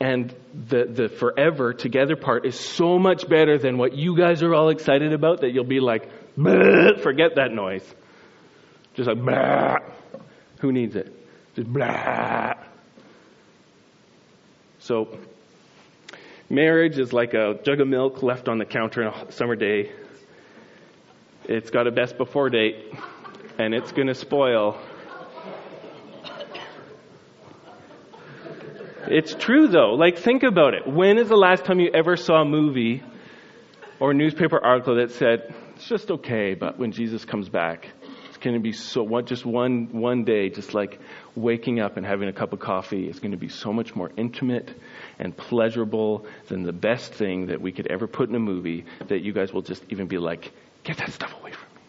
And 0.00 0.34
the, 0.54 0.86
the 0.86 1.08
forever 1.10 1.74
together 1.74 2.16
part 2.16 2.46
is 2.46 2.58
so 2.58 2.98
much 2.98 3.28
better 3.28 3.58
than 3.58 3.76
what 3.76 3.94
you 3.94 4.16
guys 4.16 4.42
are 4.42 4.54
all 4.54 4.70
excited 4.70 5.12
about 5.12 5.42
that 5.42 5.50
you'll 5.50 5.64
be 5.64 5.80
like, 5.80 6.08
forget 6.34 7.36
that 7.36 7.50
noise. 7.52 7.84
Just 8.94 9.08
like, 9.08 9.22
bah. 9.22 9.76
Who 10.60 10.72
needs 10.72 10.96
it? 10.96 11.14
Just 11.54 11.68
blah. 11.68 12.54
So 14.78 15.18
Marriage 16.50 16.98
is 16.98 17.12
like 17.12 17.32
a 17.32 17.60
jug 17.64 17.80
of 17.80 17.86
milk 17.86 18.24
left 18.24 18.48
on 18.48 18.58
the 18.58 18.64
counter 18.64 19.08
on 19.08 19.28
a 19.28 19.32
summer 19.32 19.54
day. 19.54 19.92
It's 21.44 21.70
got 21.70 21.86
a 21.86 21.92
best 21.92 22.18
before 22.18 22.50
date. 22.50 22.92
and 23.58 23.72
it's 23.72 23.92
going 23.92 24.08
to 24.08 24.14
spoil. 24.14 24.76
It's 29.06 29.34
true 29.34 29.68
though. 29.68 29.94
Like 29.94 30.18
think 30.18 30.42
about 30.42 30.74
it. 30.74 30.86
When 30.86 31.18
is 31.18 31.28
the 31.28 31.36
last 31.36 31.64
time 31.64 31.78
you 31.78 31.90
ever 31.92 32.16
saw 32.16 32.42
a 32.42 32.44
movie 32.44 33.02
or 34.00 34.10
a 34.10 34.14
newspaper 34.14 34.58
article 34.58 34.96
that 34.96 35.12
said, 35.12 35.54
it's 35.74 35.88
just 35.88 36.10
okay, 36.10 36.54
but 36.54 36.78
when 36.78 36.90
Jesus 36.90 37.24
comes 37.24 37.48
back, 37.48 37.88
going 38.40 38.54
to 38.54 38.60
be 38.60 38.72
so, 38.72 39.02
what, 39.02 39.26
just 39.26 39.44
one, 39.44 39.88
one 39.92 40.24
day, 40.24 40.48
just 40.48 40.74
like 40.74 40.98
waking 41.34 41.80
up 41.80 41.96
and 41.96 42.04
having 42.04 42.28
a 42.28 42.32
cup 42.32 42.52
of 42.52 42.60
coffee 42.60 43.08
is 43.08 43.20
going 43.20 43.32
to 43.32 43.36
be 43.36 43.48
so 43.48 43.72
much 43.72 43.94
more 43.94 44.10
intimate 44.16 44.70
and 45.18 45.36
pleasurable 45.36 46.26
than 46.48 46.62
the 46.62 46.72
best 46.72 47.12
thing 47.14 47.46
that 47.46 47.60
we 47.60 47.72
could 47.72 47.86
ever 47.86 48.06
put 48.06 48.28
in 48.28 48.34
a 48.34 48.40
movie 48.40 48.84
that 49.08 49.22
you 49.22 49.32
guys 49.32 49.52
will 49.52 49.62
just 49.62 49.84
even 49.90 50.06
be 50.06 50.18
like, 50.18 50.52
get 50.82 50.96
that 50.98 51.10
stuff 51.12 51.34
away 51.40 51.52
from 51.52 51.68
me. 51.74 51.80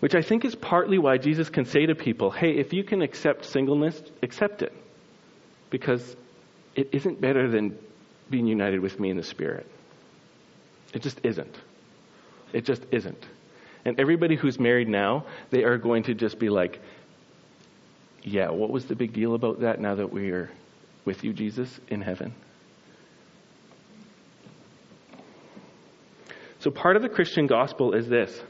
Which 0.00 0.14
I 0.14 0.22
think 0.22 0.44
is 0.44 0.54
partly 0.54 0.98
why 0.98 1.18
Jesus 1.18 1.48
can 1.48 1.64
say 1.64 1.86
to 1.86 1.94
people, 1.94 2.30
hey, 2.30 2.52
if 2.58 2.72
you 2.72 2.84
can 2.84 3.02
accept 3.02 3.44
singleness, 3.44 4.00
accept 4.22 4.62
it. 4.62 4.72
Because 5.70 6.16
it 6.76 6.90
isn't 6.92 7.20
better 7.20 7.50
than 7.50 7.76
being 8.30 8.46
united 8.46 8.80
with 8.80 8.98
me 8.98 9.10
in 9.10 9.16
the 9.16 9.22
Spirit. 9.22 9.66
It 10.92 11.02
just 11.02 11.20
isn't. 11.22 11.56
It 12.52 12.64
just 12.64 12.82
isn't. 12.90 13.24
And 13.84 14.00
everybody 14.00 14.34
who's 14.34 14.58
married 14.58 14.88
now, 14.88 15.26
they 15.50 15.62
are 15.62 15.78
going 15.78 16.04
to 16.04 16.14
just 16.14 16.38
be 16.38 16.48
like, 16.48 16.80
yeah, 18.22 18.50
what 18.50 18.70
was 18.70 18.86
the 18.86 18.96
big 18.96 19.12
deal 19.12 19.34
about 19.34 19.60
that 19.60 19.80
now 19.80 19.94
that 19.94 20.12
we 20.12 20.30
are 20.30 20.50
with 21.04 21.22
you, 21.22 21.32
Jesus, 21.32 21.80
in 21.88 22.00
heaven? 22.00 22.34
So 26.58 26.70
part 26.70 26.96
of 26.96 27.02
the 27.02 27.08
Christian 27.08 27.46
gospel 27.46 27.92
is 27.92 28.08
this 28.08 28.42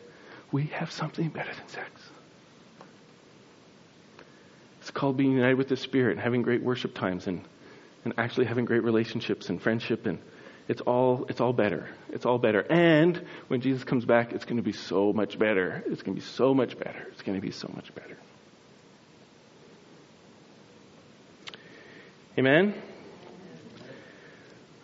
we 0.53 0.65
have 0.69 0.91
something 0.91 1.29
better 1.29 1.53
than 1.53 1.69
sex. 1.69 1.91
It's 4.81 4.91
called 4.91 5.17
being 5.17 5.33
united 5.33 5.59
with 5.59 5.69
the 5.69 5.77
Spirit 5.77 6.13
and 6.13 6.21
having 6.21 6.41
great 6.41 6.63
worship 6.63 6.95
times 6.95 7.27
and, 7.27 7.43
and 8.07 8.15
actually 8.19 8.47
having 8.47 8.65
great 8.65 8.85
relationships 8.85 9.49
and 9.49 9.61
friendship 9.61 10.07
and 10.07 10.21
it's 10.69 10.81
all 10.81 11.27
it's 11.29 11.41
all 11.41 11.53
better. 11.53 11.89
It's 12.11 12.25
all 12.25 12.39
better. 12.39 12.61
And 12.61 13.21
when 13.49 13.61
Jesus 13.61 13.85
comes 13.85 14.05
back, 14.05 14.33
it's 14.33 14.45
going 14.45 14.57
to 14.57 14.63
be 14.63 14.73
so 14.73 15.13
much 15.13 15.39
better. 15.39 15.83
It's 15.87 16.03
going 16.03 16.17
to 16.17 16.21
be 16.21 16.27
so 16.27 16.55
much 16.55 16.79
better. 16.79 17.07
It's 17.13 17.23
going 17.23 17.41
to 17.41 17.45
be 17.45 17.53
so 17.53 17.69
much 17.75 17.95
better. 17.95 18.17
Amen. 22.39 22.75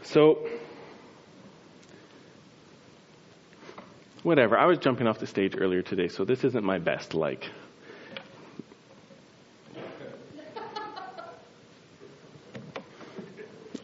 So 0.02 0.48
whatever. 4.24 4.58
I 4.58 4.66
was 4.66 4.78
jumping 4.78 5.06
off 5.06 5.18
the 5.20 5.26
stage 5.28 5.54
earlier 5.56 5.82
today, 5.82 6.08
so 6.08 6.24
this 6.24 6.42
isn't 6.42 6.64
my 6.64 6.78
best 6.78 7.14
like. 7.14 7.50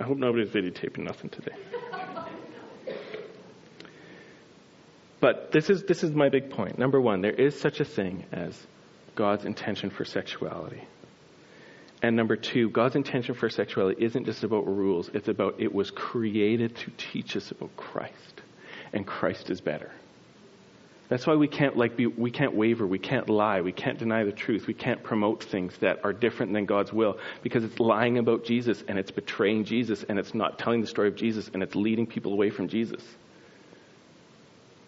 Hope 0.09 0.19
nobody's 0.19 0.49
videotaping 0.49 1.05
nothing 1.05 1.31
today. 1.31 1.55
But 5.21 5.53
this 5.53 5.69
is, 5.69 5.83
this 5.85 6.03
is 6.03 6.13
my 6.13 6.29
big 6.29 6.51
point. 6.51 6.79
Number 6.79 7.01
one, 7.01 7.21
there 7.21 7.33
is 7.33 7.59
such 7.59 7.81
a 7.81 7.85
thing 7.85 8.25
as 8.33 8.67
God's 9.15 9.45
intention 9.45 9.91
for 9.91 10.05
sexuality. 10.05 10.83
And 12.03 12.17
number 12.17 12.37
two, 12.37 12.71
God's 12.71 12.97
intention 12.97 13.35
for 13.35 13.51
sexuality 13.51 14.03
isn't 14.03 14.25
just 14.25 14.45
about 14.45 14.67
rules, 14.67 15.11
it's 15.13 15.29
about 15.29 15.61
it 15.61 15.75
was 15.75 15.91
created 15.91 16.77
to 16.77 16.93
teach 16.97 17.37
us 17.37 17.51
about 17.51 17.77
Christ. 17.77 18.43
And 18.93 19.07
Christ 19.07 19.51
is 19.51 19.61
better. 19.61 19.91
That's 21.09 21.27
why 21.27 21.37
we 21.37 21.49
can't 21.49 21.77
like 21.77 21.97
be, 21.97 22.07
we 22.07 22.31
can't 22.31 22.55
waver, 22.55 22.87
we 22.87 22.99
can't 22.99 23.31
lie, 23.31 23.63
we 23.63 23.73
can't 23.73 23.99
deny 23.99 24.25
the 24.25 24.33
truth, 24.33 24.67
we 24.67 24.75
can't 24.75 25.03
promote 25.03 25.43
things 25.43 25.77
that 25.79 26.05
are 26.05 26.13
different 26.13 26.53
than 26.53 26.67
God's 26.67 26.93
will 26.93 27.19
because 27.43 27.65
it's 27.65 27.81
lying 27.81 28.19
about 28.19 28.45
Jesus 28.45 28.85
and 28.87 28.99
it's 28.99 29.11
betraying 29.11 29.65
Jesus 29.65 30.05
and 30.07 30.19
it's 30.19 30.35
not 30.35 30.59
telling 30.59 30.83
the 30.83 30.87
story 30.87 31.09
of 31.09 31.17
Jesus 31.17 31.51
and 31.55 31.63
it's 31.63 31.75
leading 31.75 32.07
people 32.07 32.33
away 32.35 32.51
from 32.51 32.69
Jesus. 32.69 33.03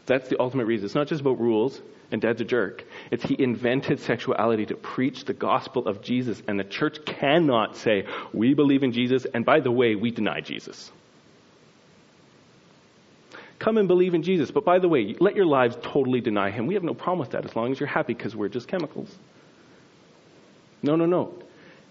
That's 0.05 0.29
the 0.29 0.39
ultimate 0.41 0.67
reason. 0.67 0.85
It's 0.85 0.95
not 0.95 1.07
just 1.07 1.23
about 1.23 1.41
rules 1.41 1.81
and 2.13 2.21
dad's 2.21 2.41
a 2.41 2.45
jerk. 2.45 2.85
It's 3.11 3.23
he 3.23 3.37
invented 3.39 4.01
sexuality 4.01 4.67
to 4.67 4.75
preach 4.75 5.25
the 5.25 5.33
gospel 5.33 5.87
of 5.87 6.03
Jesus, 6.03 6.43
and 6.47 6.59
the 6.59 6.65
church 6.65 7.05
cannot 7.05 7.77
say, 7.77 8.07
We 8.33 8.55
believe 8.55 8.83
in 8.83 8.93
Jesus, 8.93 9.27
and 9.33 9.45
by 9.45 9.61
the 9.61 9.71
way, 9.71 9.95
we 9.95 10.11
deny 10.11 10.41
Jesus. 10.41 10.91
Come 13.61 13.79
and 13.79 13.87
believe 13.87 14.15
in 14.15 14.25
Jesus, 14.25 14.51
but 14.51 14.65
by 14.65 14.81
the 14.81 14.89
way, 14.89 15.15
let 15.21 15.37
your 15.37 15.47
lives 15.47 15.77
totally 15.83 16.21
deny 16.21 16.51
him. 16.51 16.67
We 16.67 16.75
have 16.75 16.83
no 16.83 16.95
problem 16.95 17.21
with 17.21 17.31
that 17.31 17.45
as 17.45 17.55
long 17.55 17.71
as 17.71 17.79
you're 17.79 17.89
happy 17.89 18.15
because 18.15 18.35
we're 18.35 18.49
just 18.49 18.67
chemicals. 18.67 19.15
No, 20.83 20.97
no, 20.97 21.07
no. 21.07 21.35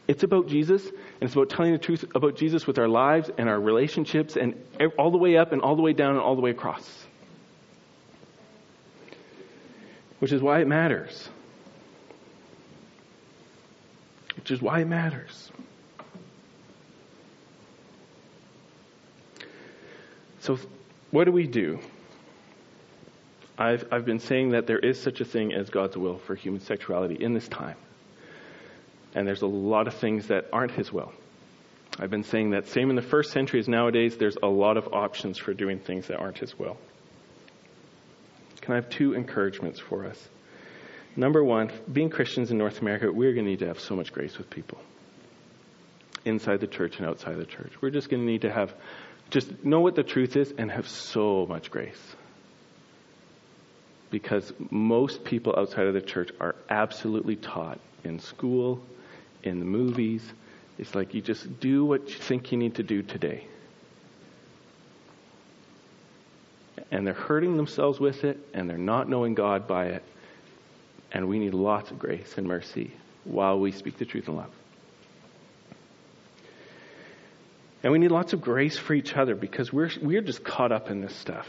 It's 0.10 0.24
about 0.24 0.48
Jesus, 0.48 0.86
and 0.86 1.22
it's 1.22 1.34
about 1.34 1.52
telling 1.52 1.72
the 1.72 1.78
truth 1.78 2.04
about 2.14 2.36
Jesus 2.36 2.68
with 2.68 2.78
our 2.80 2.90
lives 2.90 3.30
and 3.38 3.48
our 3.48 3.62
relationships, 3.62 4.36
and 4.36 4.56
all 4.98 5.12
the 5.12 5.18
way 5.18 5.38
up 5.38 5.54
and 5.54 5.62
all 5.62 5.78
the 5.78 5.82
way 5.82 5.94
down 5.94 6.12
and 6.16 6.20
all 6.20 6.36
the 6.36 6.42
way 6.42 6.52
across 6.52 7.06
which 10.20 10.34
is 10.34 10.42
why 10.42 10.60
it 10.60 10.68
matters. 10.68 11.30
Which 14.36 14.52
is 14.52 14.62
why 14.62 14.82
it 14.82 14.88
matters. 14.88 15.52
So, 20.42 20.58
what 21.12 21.26
do 21.26 21.32
we 21.32 21.48
do? 21.48 21.80
I've, 23.58 23.86
I've 23.92 24.06
been 24.06 24.20
saying 24.20 24.52
that 24.52 24.68
there 24.68 24.80
is 24.80 25.02
such 25.02 25.20
a 25.20 25.26
thing 25.26 25.54
as 25.54 25.70
God's 25.70 25.98
will 25.98 26.18
for 26.18 26.36
human 26.36 26.62
sexuality 26.62 27.18
in 27.20 27.34
this 27.34 27.48
time. 27.48 27.76
And 29.14 29.28
there's 29.28 29.42
a 29.42 29.48
lot 29.48 29.88
of 29.88 29.96
things 29.96 30.28
that 30.28 30.46
aren't 30.54 30.72
His 30.72 30.94
will. 30.94 31.12
I've 32.00 32.10
been 32.10 32.24
saying 32.24 32.52
that 32.52 32.68
same 32.68 32.90
in 32.90 32.96
the 32.96 33.02
first 33.02 33.32
century 33.32 33.60
as 33.60 33.68
nowadays, 33.68 34.16
there's 34.18 34.38
a 34.42 34.48
lot 34.48 34.78
of 34.78 34.94
options 34.94 35.38
for 35.38 35.54
doing 35.54 35.80
things 35.80 36.08
that 36.08 36.18
aren't 36.18 36.38
His 36.38 36.58
will. 36.58 36.78
Can 38.62 38.74
I 38.74 38.76
have 38.76 38.90
two 38.90 39.14
encouragements 39.14 39.80
for 39.80 40.06
us? 40.06 40.30
Number 41.16 41.44
one, 41.44 41.72
being 41.92 42.10
Christians 42.10 42.52
in 42.52 42.58
North 42.58 42.82
America, 42.82 43.12
we're 43.12 43.34
going 43.34 43.46
to 43.46 43.52
need 43.52 43.60
to 43.60 43.68
have 43.68 43.80
so 43.80 43.96
much 43.96 44.14
grace 44.14 44.38
with 44.38 44.50
people 44.50 44.78
inside 46.24 46.60
the 46.60 46.68
church 46.68 46.98
and 46.98 47.08
outside 47.08 47.36
the 47.38 47.46
church. 47.46 47.74
We're 47.82 47.90
just 47.90 48.10
going 48.10 48.22
to 48.22 48.26
need 48.26 48.42
to 48.42 48.52
have, 48.52 48.74
just 49.30 49.64
know 49.64 49.80
what 49.80 49.96
the 49.96 50.04
truth 50.04 50.36
is 50.36 50.54
and 50.58 50.72
have 50.72 50.88
so 50.88 51.46
much 51.46 51.72
grace. 51.72 52.16
Because 54.10 54.52
most 54.72 55.24
people 55.24 55.54
outside 55.56 55.88
of 55.88 55.94
the 55.94 56.02
church 56.02 56.32
are 56.40 56.56
absolutely 56.70 57.36
taught 57.36 57.80
in 58.04 58.20
school, 58.20 58.82
in 59.44 59.60
the 59.60 59.66
movies. 59.66 60.24
It's 60.78 60.96
like 60.96 61.14
you 61.14 61.22
just 61.22 61.60
do 61.60 61.86
what 61.86 62.10
you 62.10 62.16
think 62.16 62.52
you 62.52 62.58
need 62.58 62.76
to 62.76 62.84
do 62.84 63.04
today. 63.04 63.46
and 66.92 67.06
they're 67.06 67.14
hurting 67.14 67.58
themselves 67.58 68.00
with 68.00 68.24
it, 68.24 68.40
and 68.54 68.70
they're 68.70 68.78
not 68.78 69.10
knowing 69.10 69.36
God 69.36 69.68
by 69.68 69.88
it. 69.88 70.04
And 71.12 71.28
we 71.28 71.40
need 71.40 71.54
lots 71.54 71.92
of 71.92 72.00
grace 72.00 72.36
and 72.38 72.48
mercy 72.48 72.92
while 73.24 73.60
we 73.60 73.72
speak 73.72 73.98
the 73.98 74.06
truth 74.06 74.28
in 74.28 74.36
love. 74.36 74.52
And 77.84 77.94
we 77.94 78.00
need 78.00 78.12
lots 78.12 78.34
of 78.34 78.42
grace 78.42 78.78
for 78.78 78.94
each 78.94 79.16
other 79.16 79.36
because 79.36 79.72
we're, 79.72 79.90
we're 80.02 80.22
just 80.22 80.44
caught 80.44 80.72
up 80.72 80.90
in 80.90 81.02
this 81.02 81.16
stuff. 81.16 81.48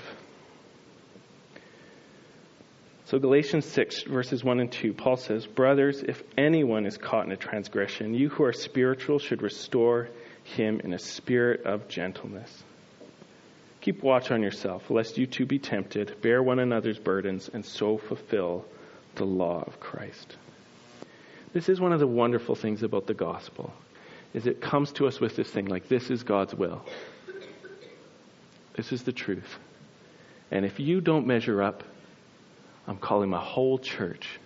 So, 3.07 3.19
Galatians 3.19 3.65
6, 3.65 4.05
verses 4.05 4.45
1 4.45 4.61
and 4.61 4.71
2, 4.71 4.93
Paul 4.93 5.17
says, 5.17 5.45
Brothers, 5.45 6.01
if 6.01 6.23
anyone 6.39 6.87
is 6.87 6.97
caught 6.97 7.27
in 7.27 7.33
a 7.33 7.37
transgression, 7.37 8.15
you 8.15 8.29
who 8.29 8.45
are 8.45 8.53
spiritual 8.53 9.19
should 9.19 9.43
restore 9.43 10.09
him 10.45 10.81
in 10.85 10.93
a 10.93 10.99
spirit 10.99 11.67
of 11.67 11.89
gentleness. 11.89 12.63
Keep 13.81 14.05
watch 14.05 14.31
on 14.31 14.43
yourself, 14.43 14.91
lest 14.91 15.19
you 15.19 15.27
too 15.27 15.45
be 15.45 15.59
tempted. 15.59 16.21
Bear 16.23 16.41
one 16.41 16.61
another's 16.61 17.01
burdens, 17.01 17.51
and 17.53 17.65
so 17.65 17.99
fulfill 17.99 18.65
the 19.17 19.25
law 19.25 19.65
of 19.67 19.81
Christ. 19.81 20.37
This 21.53 21.69
is 21.69 21.81
one 21.81 21.93
of 21.93 21.99
the 21.99 22.07
wonderful 22.07 22.55
things 22.55 22.85
about 22.85 23.09
the 23.09 23.15
gospel, 23.15 23.73
is 24.33 24.47
it 24.47 24.61
comes 24.61 24.93
to 24.93 25.07
us 25.07 25.21
with 25.21 25.37
this 25.37 25.51
thing 25.51 25.67
like 25.67 25.89
this 25.89 26.11
is 26.11 26.23
God's 26.23 26.55
will. 26.55 26.85
This 28.77 28.93
is 28.93 29.03
the 29.03 29.13
truth. 29.13 29.59
And 30.51 30.65
if 30.65 30.81
you 30.81 31.01
don't 31.01 31.27
measure 31.27 31.63
up, 31.63 31.85
I'm 32.87 32.97
calling 32.97 33.31
my 33.31 33.43
whole 33.43 33.79
church 33.79 34.39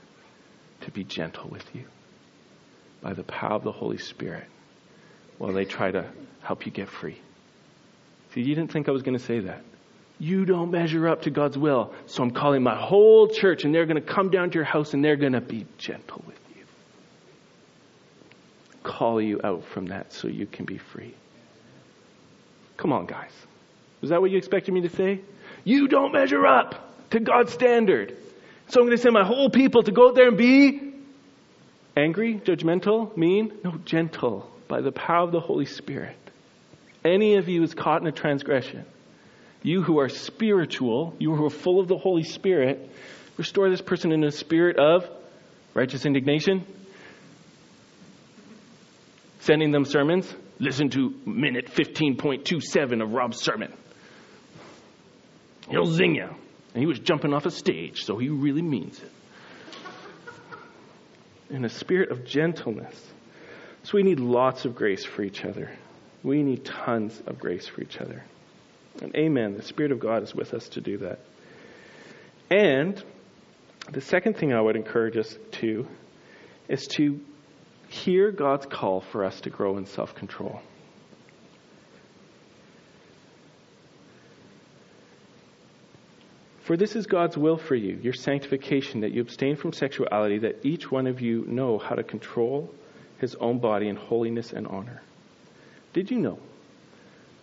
to 0.83 0.91
be 0.91 1.05
gentle 1.05 1.49
with 1.49 1.65
you 1.75 1.85
by 3.01 3.13
the 3.13 3.23
power 3.23 3.53
of 3.53 3.65
the 3.65 3.73
Holy 3.73 3.99
Spirit 3.99 4.47
while 5.39 5.53
they 5.53 5.65
try 5.65 5.91
to 5.91 6.11
help 6.43 6.67
you 6.67 6.73
get 6.73 6.89
free. 6.89 7.19
See, 8.35 8.43
you 8.43 8.55
didn't 8.55 8.73
think 8.73 8.89
I 8.89 8.93
was 8.93 9.03
going 9.03 9.17
to 9.17 9.25
say 9.25 9.41
that. 9.41 9.63
You 10.19 10.45
don't 10.45 10.71
measure 10.71 11.09
up 11.09 11.23
to 11.23 11.31
God's 11.31 11.59
will. 11.59 11.93
So 12.07 12.23
I'm 12.23 12.31
calling 12.31 12.63
my 12.63 12.77
whole 12.77 13.29
church, 13.29 13.65
and 13.65 13.75
they're 13.75 13.87
going 13.87 14.03
to 14.03 14.13
come 14.15 14.31
down 14.31 14.51
to 14.51 14.55
your 14.55 14.65
house 14.65 14.95
and 14.95 15.05
they're 15.05 15.17
going 15.17 15.33
to 15.33 15.41
be 15.41 15.67
gentle 15.77 16.23
with 16.27 16.34
you. 16.34 16.34
Call 18.95 19.21
you 19.21 19.41
out 19.43 19.65
from 19.65 19.87
that 19.87 20.13
so 20.13 20.29
you 20.29 20.47
can 20.47 20.67
be 20.67 20.79
free. 20.79 21.15
Come 22.77 22.93
on, 22.93 23.07
guys. 23.07 23.33
Is 24.03 24.11
that 24.11 24.21
what 24.21 24.31
you 24.31 24.39
expected 24.39 24.73
me 24.73 24.83
to 24.83 24.89
say? 24.89 25.21
You 25.65 25.89
don't 25.89 26.13
measure 26.13 26.47
up 26.47 27.11
to 27.11 27.19
God's 27.19 27.53
standard. 27.53 28.17
So 28.69 28.81
I'm 28.81 28.87
going 28.87 28.97
to 28.97 29.03
send 29.03 29.13
my 29.13 29.25
whole 29.25 29.51
people 29.51 29.83
to 29.83 29.91
go 29.91 30.11
out 30.11 30.15
there 30.15 30.29
and 30.29 30.39
be 30.39 30.93
angry, 31.97 32.37
judgmental, 32.37 33.17
mean? 33.17 33.53
No, 33.65 33.73
gentle 33.85 34.49
by 34.69 34.81
the 34.81 34.93
power 34.93 35.25
of 35.25 35.33
the 35.33 35.41
Holy 35.41 35.67
Spirit. 35.67 36.17
Any 37.05 37.35
of 37.35 37.49
you 37.49 37.65
is 37.65 37.75
caught 37.75 38.01
in 38.01 38.07
a 38.07 38.13
transgression. 38.13 38.85
You 39.65 39.83
who 39.83 39.99
are 39.99 40.09
spiritual, 40.09 41.17
you 41.19 41.35
who 41.35 41.45
are 41.47 41.51
full 41.51 41.81
of 41.81 41.89
the 41.89 41.99
Holy 41.99 42.23
Spirit, 42.23 42.89
restore 43.39 43.71
this 43.71 43.83
person 43.83 44.13
in 44.13 44.23
a 44.23 44.31
spirit 44.31 44.79
of 44.79 45.05
righteous 45.75 46.07
indignation. 46.07 46.65
Sending 49.45 49.73
them 49.73 49.85
sermons. 49.85 50.35
Listen 50.59 50.89
to 50.89 51.13
minute 51.27 51.67
15.27 51.67 53.03
of 53.03 53.13
Rob's 53.13 53.39
sermon. 53.43 53.75
He'll 55.69 55.85
zing 55.85 56.15
you. 56.15 56.29
And 56.73 56.81
he 56.81 56.87
was 56.87 56.99
jumping 56.99 57.35
off 57.35 57.45
a 57.45 57.51
stage, 57.51 58.05
so 58.05 58.17
he 58.17 58.31
really 58.31 58.63
means 58.63 58.99
it. 58.99 59.11
In 61.51 61.67
a 61.67 61.69
spirit 61.69 62.11
of 62.11 62.25
gentleness. 62.25 62.99
So 63.83 63.93
we 63.99 64.03
need 64.03 64.19
lots 64.19 64.65
of 64.65 64.75
grace 64.75 65.05
for 65.05 65.23
each 65.23 65.45
other. 65.45 65.71
We 66.23 66.43
need 66.43 66.65
tons 66.65 67.23
of 67.27 67.39
grace 67.39 67.69
for 67.69 67.83
each 67.83 67.99
other. 67.99 68.25
And 69.03 69.15
amen. 69.15 69.59
The 69.59 69.63
Spirit 69.63 69.93
of 69.93 70.01
God 70.01 70.23
is 70.23 70.35
with 70.35 70.55
us 70.55 70.71
to 70.71 70.81
do 70.81 70.97
that. 70.99 71.19
And 72.51 73.05
the 73.91 74.01
second 74.01 74.39
thing 74.39 74.55
I 74.55 74.61
would 74.63 74.77
encourage 74.77 75.19
us 75.19 75.37
to 75.61 75.87
is 76.67 76.87
to 76.97 77.21
hear 77.95 78.33
God's 78.33 78.67
call 78.67 79.01
for 79.01 79.25
us 79.25 79.41
to 79.43 79.51
grow 79.51 79.77
in 79.79 79.87
self 79.87 80.15
control. 80.15 80.61
For 86.65 86.77
this 86.79 86.97
is 86.97 87.07
God's 87.07 87.37
will 87.37 87.59
for 87.59 87.75
you, 87.75 87.99
your 88.03 88.15
sanctification, 88.15 89.03
that 89.03 89.13
you 89.13 89.21
abstain 89.21 89.55
from 89.55 89.73
sexuality, 89.73 90.39
that 90.39 90.65
each 90.65 90.91
one 90.91 91.07
of 91.07 91.21
you 91.21 91.45
know 91.47 91.79
how 91.79 91.95
to 91.95 92.03
control 92.03 92.75
his 93.19 93.35
own 93.35 93.59
body 93.59 93.89
in 93.89 93.97
holiness 93.97 94.53
and 94.53 94.67
honor. 94.67 95.03
Did 95.93 96.11
you 96.11 96.19
know 96.19 96.39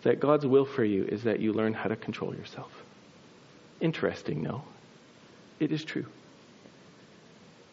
that 0.02 0.20
God's 0.20 0.46
will 0.46 0.66
for 0.66 0.84
you 0.84 1.06
is 1.06 1.24
that 1.24 1.40
you 1.40 1.54
learn 1.54 1.74
how 1.74 1.88
to 1.90 1.96
control 1.96 2.36
yourself? 2.36 2.72
Interesting, 3.80 4.42
no? 4.42 4.64
It 5.60 5.72
is 5.72 5.86
true. 5.86 6.08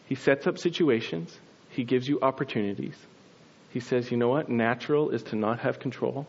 He 0.05 0.15
sets 0.15 0.45
up 0.45 0.59
situations, 0.59 1.35
He 1.79 1.85
gives 1.85 2.09
you 2.09 2.19
opportunities. 2.21 2.97
He 3.69 3.79
says, 3.79 4.11
you 4.11 4.17
know 4.17 4.27
what? 4.27 4.49
Natural 4.49 5.11
is 5.11 5.23
to 5.23 5.37
not 5.37 5.59
have 5.59 5.79
control. 5.79 6.27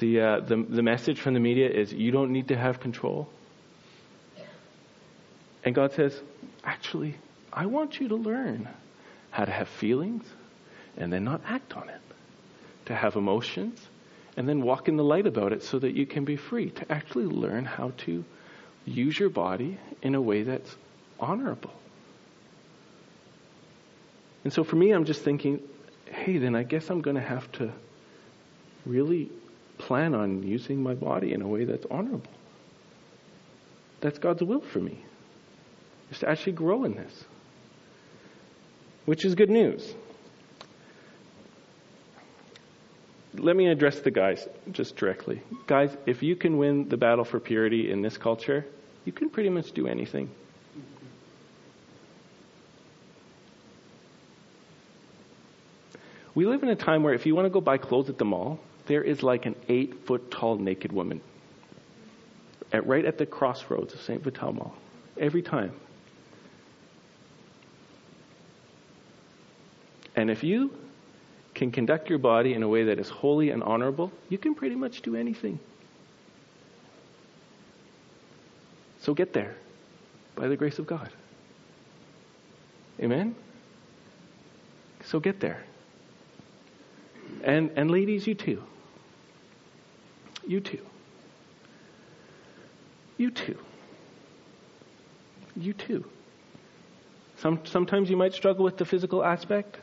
The, 0.00 0.20
uh, 0.20 0.40
the, 0.40 0.56
the 0.56 0.82
message 0.82 1.18
from 1.18 1.32
the 1.32 1.40
media 1.40 1.70
is 1.70 1.94
you 1.94 2.10
don't 2.10 2.30
need 2.30 2.48
to 2.48 2.54
have 2.54 2.78
control. 2.78 3.26
And 5.64 5.74
God 5.74 5.94
says, 5.94 6.20
actually, 6.62 7.16
I 7.54 7.64
want 7.64 7.98
you 7.98 8.08
to 8.08 8.16
learn 8.16 8.68
how 9.30 9.46
to 9.46 9.50
have 9.50 9.66
feelings 9.66 10.26
and 10.98 11.10
then 11.10 11.24
not 11.24 11.40
act 11.46 11.72
on 11.72 11.88
it, 11.88 12.02
to 12.84 12.94
have 12.94 13.16
emotions 13.16 13.80
and 14.36 14.46
then 14.46 14.60
walk 14.60 14.88
in 14.88 14.98
the 14.98 15.04
light 15.04 15.26
about 15.26 15.54
it 15.54 15.62
so 15.62 15.78
that 15.78 15.96
you 15.96 16.04
can 16.04 16.26
be 16.26 16.36
free, 16.36 16.68
to 16.68 16.92
actually 16.92 17.24
learn 17.24 17.64
how 17.64 17.92
to 18.04 18.22
use 18.84 19.18
your 19.18 19.30
body 19.30 19.78
in 20.02 20.14
a 20.14 20.20
way 20.20 20.42
that's 20.42 20.76
honorable. 21.18 21.72
And 24.44 24.52
so 24.52 24.62
for 24.62 24.76
me, 24.76 24.92
I'm 24.92 25.04
just 25.04 25.22
thinking, 25.22 25.60
hey, 26.06 26.38
then 26.38 26.54
I 26.54 26.62
guess 26.62 26.90
I'm 26.90 27.00
going 27.00 27.16
to 27.16 27.22
have 27.22 27.50
to 27.52 27.72
really 28.86 29.30
plan 29.78 30.14
on 30.14 30.42
using 30.42 30.82
my 30.82 30.94
body 30.94 31.32
in 31.32 31.42
a 31.42 31.48
way 31.48 31.64
that's 31.64 31.86
honorable. 31.90 32.30
That's 34.00 34.18
God's 34.18 34.42
will 34.42 34.60
for 34.60 34.80
me, 34.80 35.02
is 36.10 36.18
to 36.18 36.28
actually 36.28 36.52
grow 36.52 36.84
in 36.84 36.94
this, 36.94 37.24
which 39.06 39.24
is 39.24 39.34
good 39.34 39.50
news. 39.50 39.94
let 43.38 43.56
me 43.56 43.68
address 43.68 44.00
the 44.00 44.10
guys 44.10 44.46
just 44.70 44.96
directly. 44.96 45.42
Guys, 45.66 45.96
if 46.06 46.22
you 46.22 46.36
can 46.36 46.56
win 46.56 46.88
the 46.88 46.96
battle 46.96 47.24
for 47.24 47.40
purity 47.40 47.90
in 47.90 48.02
this 48.02 48.16
culture, 48.16 48.64
you 49.04 49.12
can 49.12 49.28
pretty 49.30 49.48
much 49.48 49.72
do 49.72 49.86
anything. 49.86 50.30
We 56.34 56.46
live 56.46 56.62
in 56.62 56.68
a 56.68 56.76
time 56.76 57.02
where 57.02 57.14
if 57.14 57.26
you 57.26 57.34
want 57.34 57.46
to 57.46 57.50
go 57.50 57.60
buy 57.60 57.78
clothes 57.78 58.08
at 58.08 58.18
the 58.18 58.24
mall, 58.24 58.58
there 58.86 59.02
is 59.02 59.22
like 59.22 59.46
an 59.46 59.54
eight 59.68 60.06
foot 60.06 60.30
tall 60.30 60.56
naked 60.56 60.92
woman 60.92 61.20
at, 62.72 62.86
right 62.86 63.04
at 63.04 63.18
the 63.18 63.26
crossroads 63.26 63.94
of 63.94 64.00
St. 64.02 64.22
Vital 64.22 64.52
Mall. 64.52 64.74
Every 65.16 65.42
time. 65.42 65.72
And 70.16 70.30
if 70.30 70.42
you 70.42 70.72
can 71.54 71.70
conduct 71.70 72.08
your 72.08 72.18
body 72.18 72.54
in 72.54 72.62
a 72.62 72.68
way 72.68 72.84
that 72.84 72.98
is 72.98 73.08
holy 73.08 73.50
and 73.50 73.62
honorable, 73.62 74.10
you 74.28 74.38
can 74.38 74.54
pretty 74.54 74.74
much 74.74 75.02
do 75.02 75.14
anything. 75.14 75.60
So 79.00 79.14
get 79.14 79.32
there 79.32 79.54
by 80.34 80.48
the 80.48 80.56
grace 80.56 80.78
of 80.78 80.86
God. 80.86 81.10
Amen? 83.00 83.34
So 85.04 85.20
get 85.20 85.40
there. 85.40 85.64
And, 87.42 87.70
and 87.76 87.90
ladies, 87.90 88.26
you 88.26 88.34
too. 88.34 88.62
You 90.46 90.60
too. 90.60 90.84
You 93.16 93.30
too. 93.30 93.58
You 95.56 95.72
too. 95.72 96.04
Some, 97.36 97.60
sometimes 97.64 98.10
you 98.10 98.16
might 98.16 98.32
struggle 98.32 98.64
with 98.64 98.76
the 98.76 98.84
physical 98.84 99.24
aspect. 99.24 99.78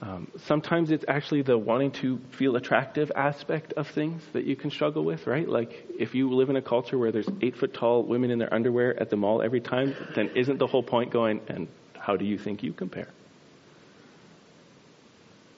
Um, 0.00 0.28
sometimes 0.36 0.90
it's 0.90 1.04
actually 1.06 1.42
the 1.42 1.56
wanting 1.56 1.92
to 1.92 2.18
feel 2.30 2.56
attractive 2.56 3.12
aspect 3.14 3.72
of 3.74 3.86
things 3.86 4.22
that 4.32 4.44
you 4.44 4.56
can 4.56 4.70
struggle 4.70 5.04
with, 5.04 5.26
right? 5.28 5.48
Like 5.48 5.86
if 5.96 6.14
you 6.14 6.32
live 6.34 6.50
in 6.50 6.56
a 6.56 6.62
culture 6.62 6.98
where 6.98 7.12
there's 7.12 7.28
eight 7.40 7.56
foot 7.56 7.72
tall 7.72 8.02
women 8.02 8.32
in 8.32 8.38
their 8.38 8.52
underwear 8.52 9.00
at 9.00 9.10
the 9.10 9.16
mall 9.16 9.42
every 9.42 9.60
time, 9.60 9.94
then 10.16 10.30
isn't 10.34 10.58
the 10.58 10.66
whole 10.66 10.82
point 10.82 11.12
going, 11.12 11.40
and 11.46 11.68
how 11.96 12.16
do 12.16 12.24
you 12.24 12.36
think 12.36 12.64
you 12.64 12.72
compare? 12.72 13.08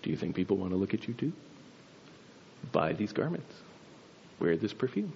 Do 0.04 0.10
you 0.10 0.16
think 0.16 0.36
people 0.36 0.58
want 0.58 0.72
to 0.72 0.76
look 0.76 0.92
at 0.92 1.08
you 1.08 1.14
too? 1.14 1.32
Buy 2.72 2.92
these 2.92 3.12
garments. 3.12 3.54
Wear 4.38 4.54
this 4.54 4.74
perfume. 4.74 5.14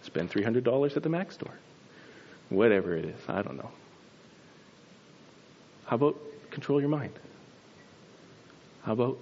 Spend 0.00 0.30
$300 0.30 0.96
at 0.96 1.02
the 1.02 1.10
Mac 1.10 1.30
store. 1.30 1.52
Whatever 2.48 2.96
it 2.96 3.04
is, 3.04 3.20
I 3.28 3.42
don't 3.42 3.58
know. 3.58 3.70
How 5.84 5.96
about 5.96 6.16
control 6.50 6.80
your 6.80 6.88
mind? 6.88 7.12
How 8.84 8.94
about 8.94 9.18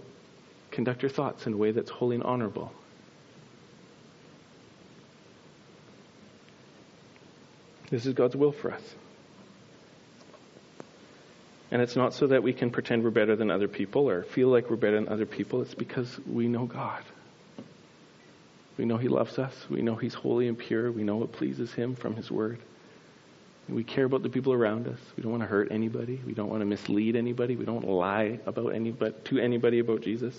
conduct 0.71 1.03
your 1.03 1.11
thoughts 1.11 1.49
in 1.49 1.55
a 1.55 1.57
way 1.57 1.73
that's 1.73 1.91
holy 1.91 2.15
and 2.15 2.23
honorable? 2.23 2.73
This 7.91 8.07
is 8.07 8.15
God's 8.15 8.37
will 8.37 8.53
for 8.53 8.71
us. 8.71 8.83
And 11.71 11.81
it's 11.81 11.95
not 11.97 12.15
so 12.15 12.27
that 12.27 12.43
we 12.43 12.53
can 12.53 12.71
pretend 12.71 13.05
we're 13.05 13.11
better 13.11 13.37
than 13.37 13.51
other 13.51 13.69
people 13.69 14.09
or 14.09 14.25
feel 14.25 14.49
like 14.49 14.69
we're 14.71 14.77
better 14.77 14.97
than 14.97 15.09
other 15.09 15.27
people. 15.27 15.63
It's 15.63 15.75
because 15.75 16.19
we 16.27 16.49
know 16.49 16.67
God. 16.67 17.03
We 18.77 18.85
know 18.85 18.97
He 18.97 19.09
loves 19.09 19.39
us. 19.39 19.55
We 19.69 19.83
know 19.83 19.95
He's 19.95 20.15
holy 20.15 20.49
and 20.49 20.59
pure. 20.59 20.91
We 20.91 21.05
know 21.05 21.17
what 21.17 21.33
pleases 21.33 21.73
Him 21.73 21.95
from 21.95 22.17
His 22.17 22.31
Word. 22.31 22.59
We 23.69 23.85
care 23.85 24.05
about 24.05 24.25
the 24.25 24.29
people 24.29 24.53
around 24.53 24.89
us. 24.89 24.99
We 25.17 25.23
don't 25.23 25.31
want 25.31 25.45
to 25.45 25.49
hurt 25.49 25.71
anybody. 25.71 26.21
We 26.27 26.33
don't 26.33 26.49
want 26.49 26.63
to 26.63 26.67
mislead 26.67 27.15
anybody. 27.15 27.55
We 27.55 27.65
don't 27.65 27.87
lie 27.87 28.41
about 28.47 28.71
anybody 28.71 29.15
to 29.25 29.39
anybody 29.39 29.79
about 29.79 30.01
Jesus. 30.01 30.35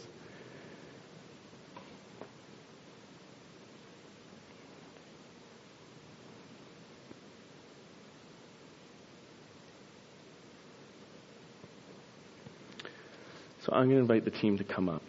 I'm 13.82 13.88
going 13.88 13.98
to 13.98 14.02
invite 14.02 14.26
the 14.26 14.30
team 14.30 14.60
to 14.60 14.64
come 14.64 14.90
up. 14.90 15.02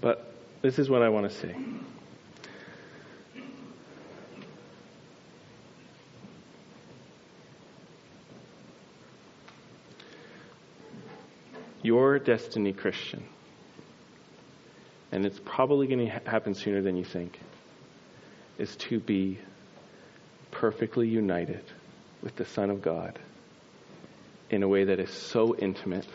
But 0.00 0.34
this 0.62 0.80
is 0.80 0.90
what 0.90 1.00
I 1.00 1.08
want 1.10 1.30
to 1.30 1.36
say. 1.36 1.54
your 11.80 12.18
destiny, 12.18 12.72
Christian, 12.72 13.22
and 15.12 15.24
it's 15.24 15.40
probably 15.44 15.86
going 15.86 16.00
to 16.00 16.06
happen 16.28 16.52
sooner 16.52 16.82
than 16.82 16.96
you 16.96 17.04
think, 17.04 17.38
is 18.58 18.74
to 18.76 18.98
be 18.98 19.38
perfectly 20.50 21.08
united 21.08 21.62
with 22.20 22.34
the 22.34 22.44
Son 22.44 22.68
of 22.68 22.82
God 22.82 23.18
in 24.50 24.62
a 24.62 24.68
way 24.68 24.84
that 24.84 24.98
is 24.98 25.10
so 25.10 25.54
intimate 25.56 26.06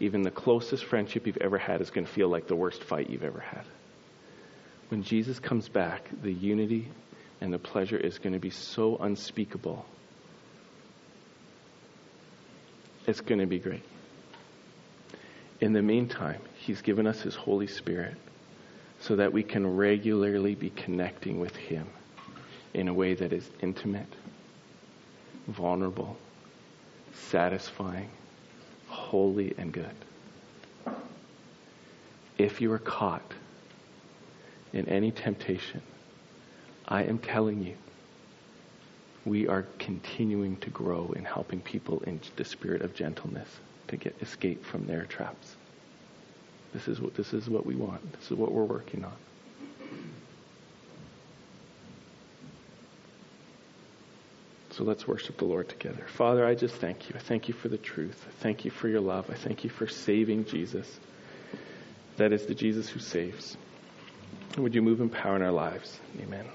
even 0.00 0.22
the 0.22 0.30
closest 0.30 0.86
friendship 0.86 1.26
you've 1.26 1.36
ever 1.36 1.58
had 1.58 1.82
is 1.82 1.90
going 1.90 2.06
to 2.06 2.12
feel 2.12 2.28
like 2.28 2.48
the 2.48 2.56
worst 2.56 2.82
fight 2.82 3.10
you've 3.10 3.22
ever 3.22 3.40
had. 3.40 3.64
When 4.88 5.02
Jesus 5.02 5.38
comes 5.38 5.68
back, 5.68 6.08
the 6.22 6.32
unity 6.32 6.88
and 7.40 7.52
the 7.52 7.58
pleasure 7.58 7.98
is 7.98 8.18
going 8.18 8.32
to 8.32 8.38
be 8.38 8.50
so 8.50 8.96
unspeakable. 8.96 9.84
It's 13.06 13.20
going 13.20 13.40
to 13.40 13.46
be 13.46 13.58
great. 13.58 13.84
In 15.60 15.74
the 15.74 15.82
meantime, 15.82 16.40
He's 16.54 16.80
given 16.80 17.06
us 17.06 17.20
His 17.20 17.34
Holy 17.34 17.66
Spirit 17.66 18.16
so 19.00 19.16
that 19.16 19.32
we 19.32 19.42
can 19.42 19.76
regularly 19.76 20.54
be 20.54 20.70
connecting 20.70 21.38
with 21.38 21.54
Him 21.54 21.86
in 22.72 22.88
a 22.88 22.94
way 22.94 23.14
that 23.14 23.32
is 23.32 23.48
intimate, 23.60 24.12
vulnerable, 25.46 26.16
satisfying, 27.12 28.10
holy, 28.88 29.54
and 29.58 29.72
good. 29.72 29.94
If 32.38 32.60
you 32.60 32.72
are 32.72 32.78
caught 32.78 33.34
in 34.72 34.88
any 34.88 35.10
temptation, 35.10 35.82
I 36.88 37.04
am 37.04 37.18
telling 37.18 37.62
you, 37.62 37.76
we 39.24 39.46
are 39.46 39.66
continuing 39.78 40.56
to 40.58 40.70
grow 40.70 41.12
in 41.14 41.24
helping 41.24 41.60
people 41.60 42.00
in 42.06 42.20
the 42.36 42.44
spirit 42.44 42.82
of 42.82 42.94
gentleness 42.94 43.48
to 43.88 43.96
get 43.96 44.16
escape 44.22 44.64
from 44.64 44.86
their 44.86 45.04
traps. 45.04 45.56
This 46.72 46.88
is 46.88 47.00
what 47.00 47.14
this 47.14 47.34
is 47.34 47.48
what 47.48 47.66
we 47.66 47.74
want. 47.74 48.12
This 48.12 48.30
is 48.30 48.36
what 48.36 48.52
we're 48.52 48.64
working 48.64 49.04
on. 49.04 49.16
So 54.80 54.86
let's 54.86 55.06
worship 55.06 55.36
the 55.36 55.44
Lord 55.44 55.68
together. 55.68 56.06
Father, 56.16 56.46
I 56.46 56.54
just 56.54 56.74
thank 56.76 57.10
you. 57.10 57.14
I 57.14 57.18
thank 57.18 57.48
you 57.48 57.52
for 57.52 57.68
the 57.68 57.76
truth. 57.76 58.24
I 58.26 58.32
thank 58.42 58.64
you 58.64 58.70
for 58.70 58.88
your 58.88 59.02
love. 59.02 59.28
I 59.28 59.34
thank 59.34 59.62
you 59.62 59.68
for 59.68 59.86
saving 59.86 60.46
Jesus. 60.46 60.88
That 62.16 62.32
is 62.32 62.46
the 62.46 62.54
Jesus 62.54 62.88
who 62.88 62.98
saves. 62.98 63.58
Would 64.56 64.74
you 64.74 64.80
move 64.80 65.02
in 65.02 65.10
power 65.10 65.36
in 65.36 65.42
our 65.42 65.52
lives? 65.52 66.00
Amen. 66.22 66.46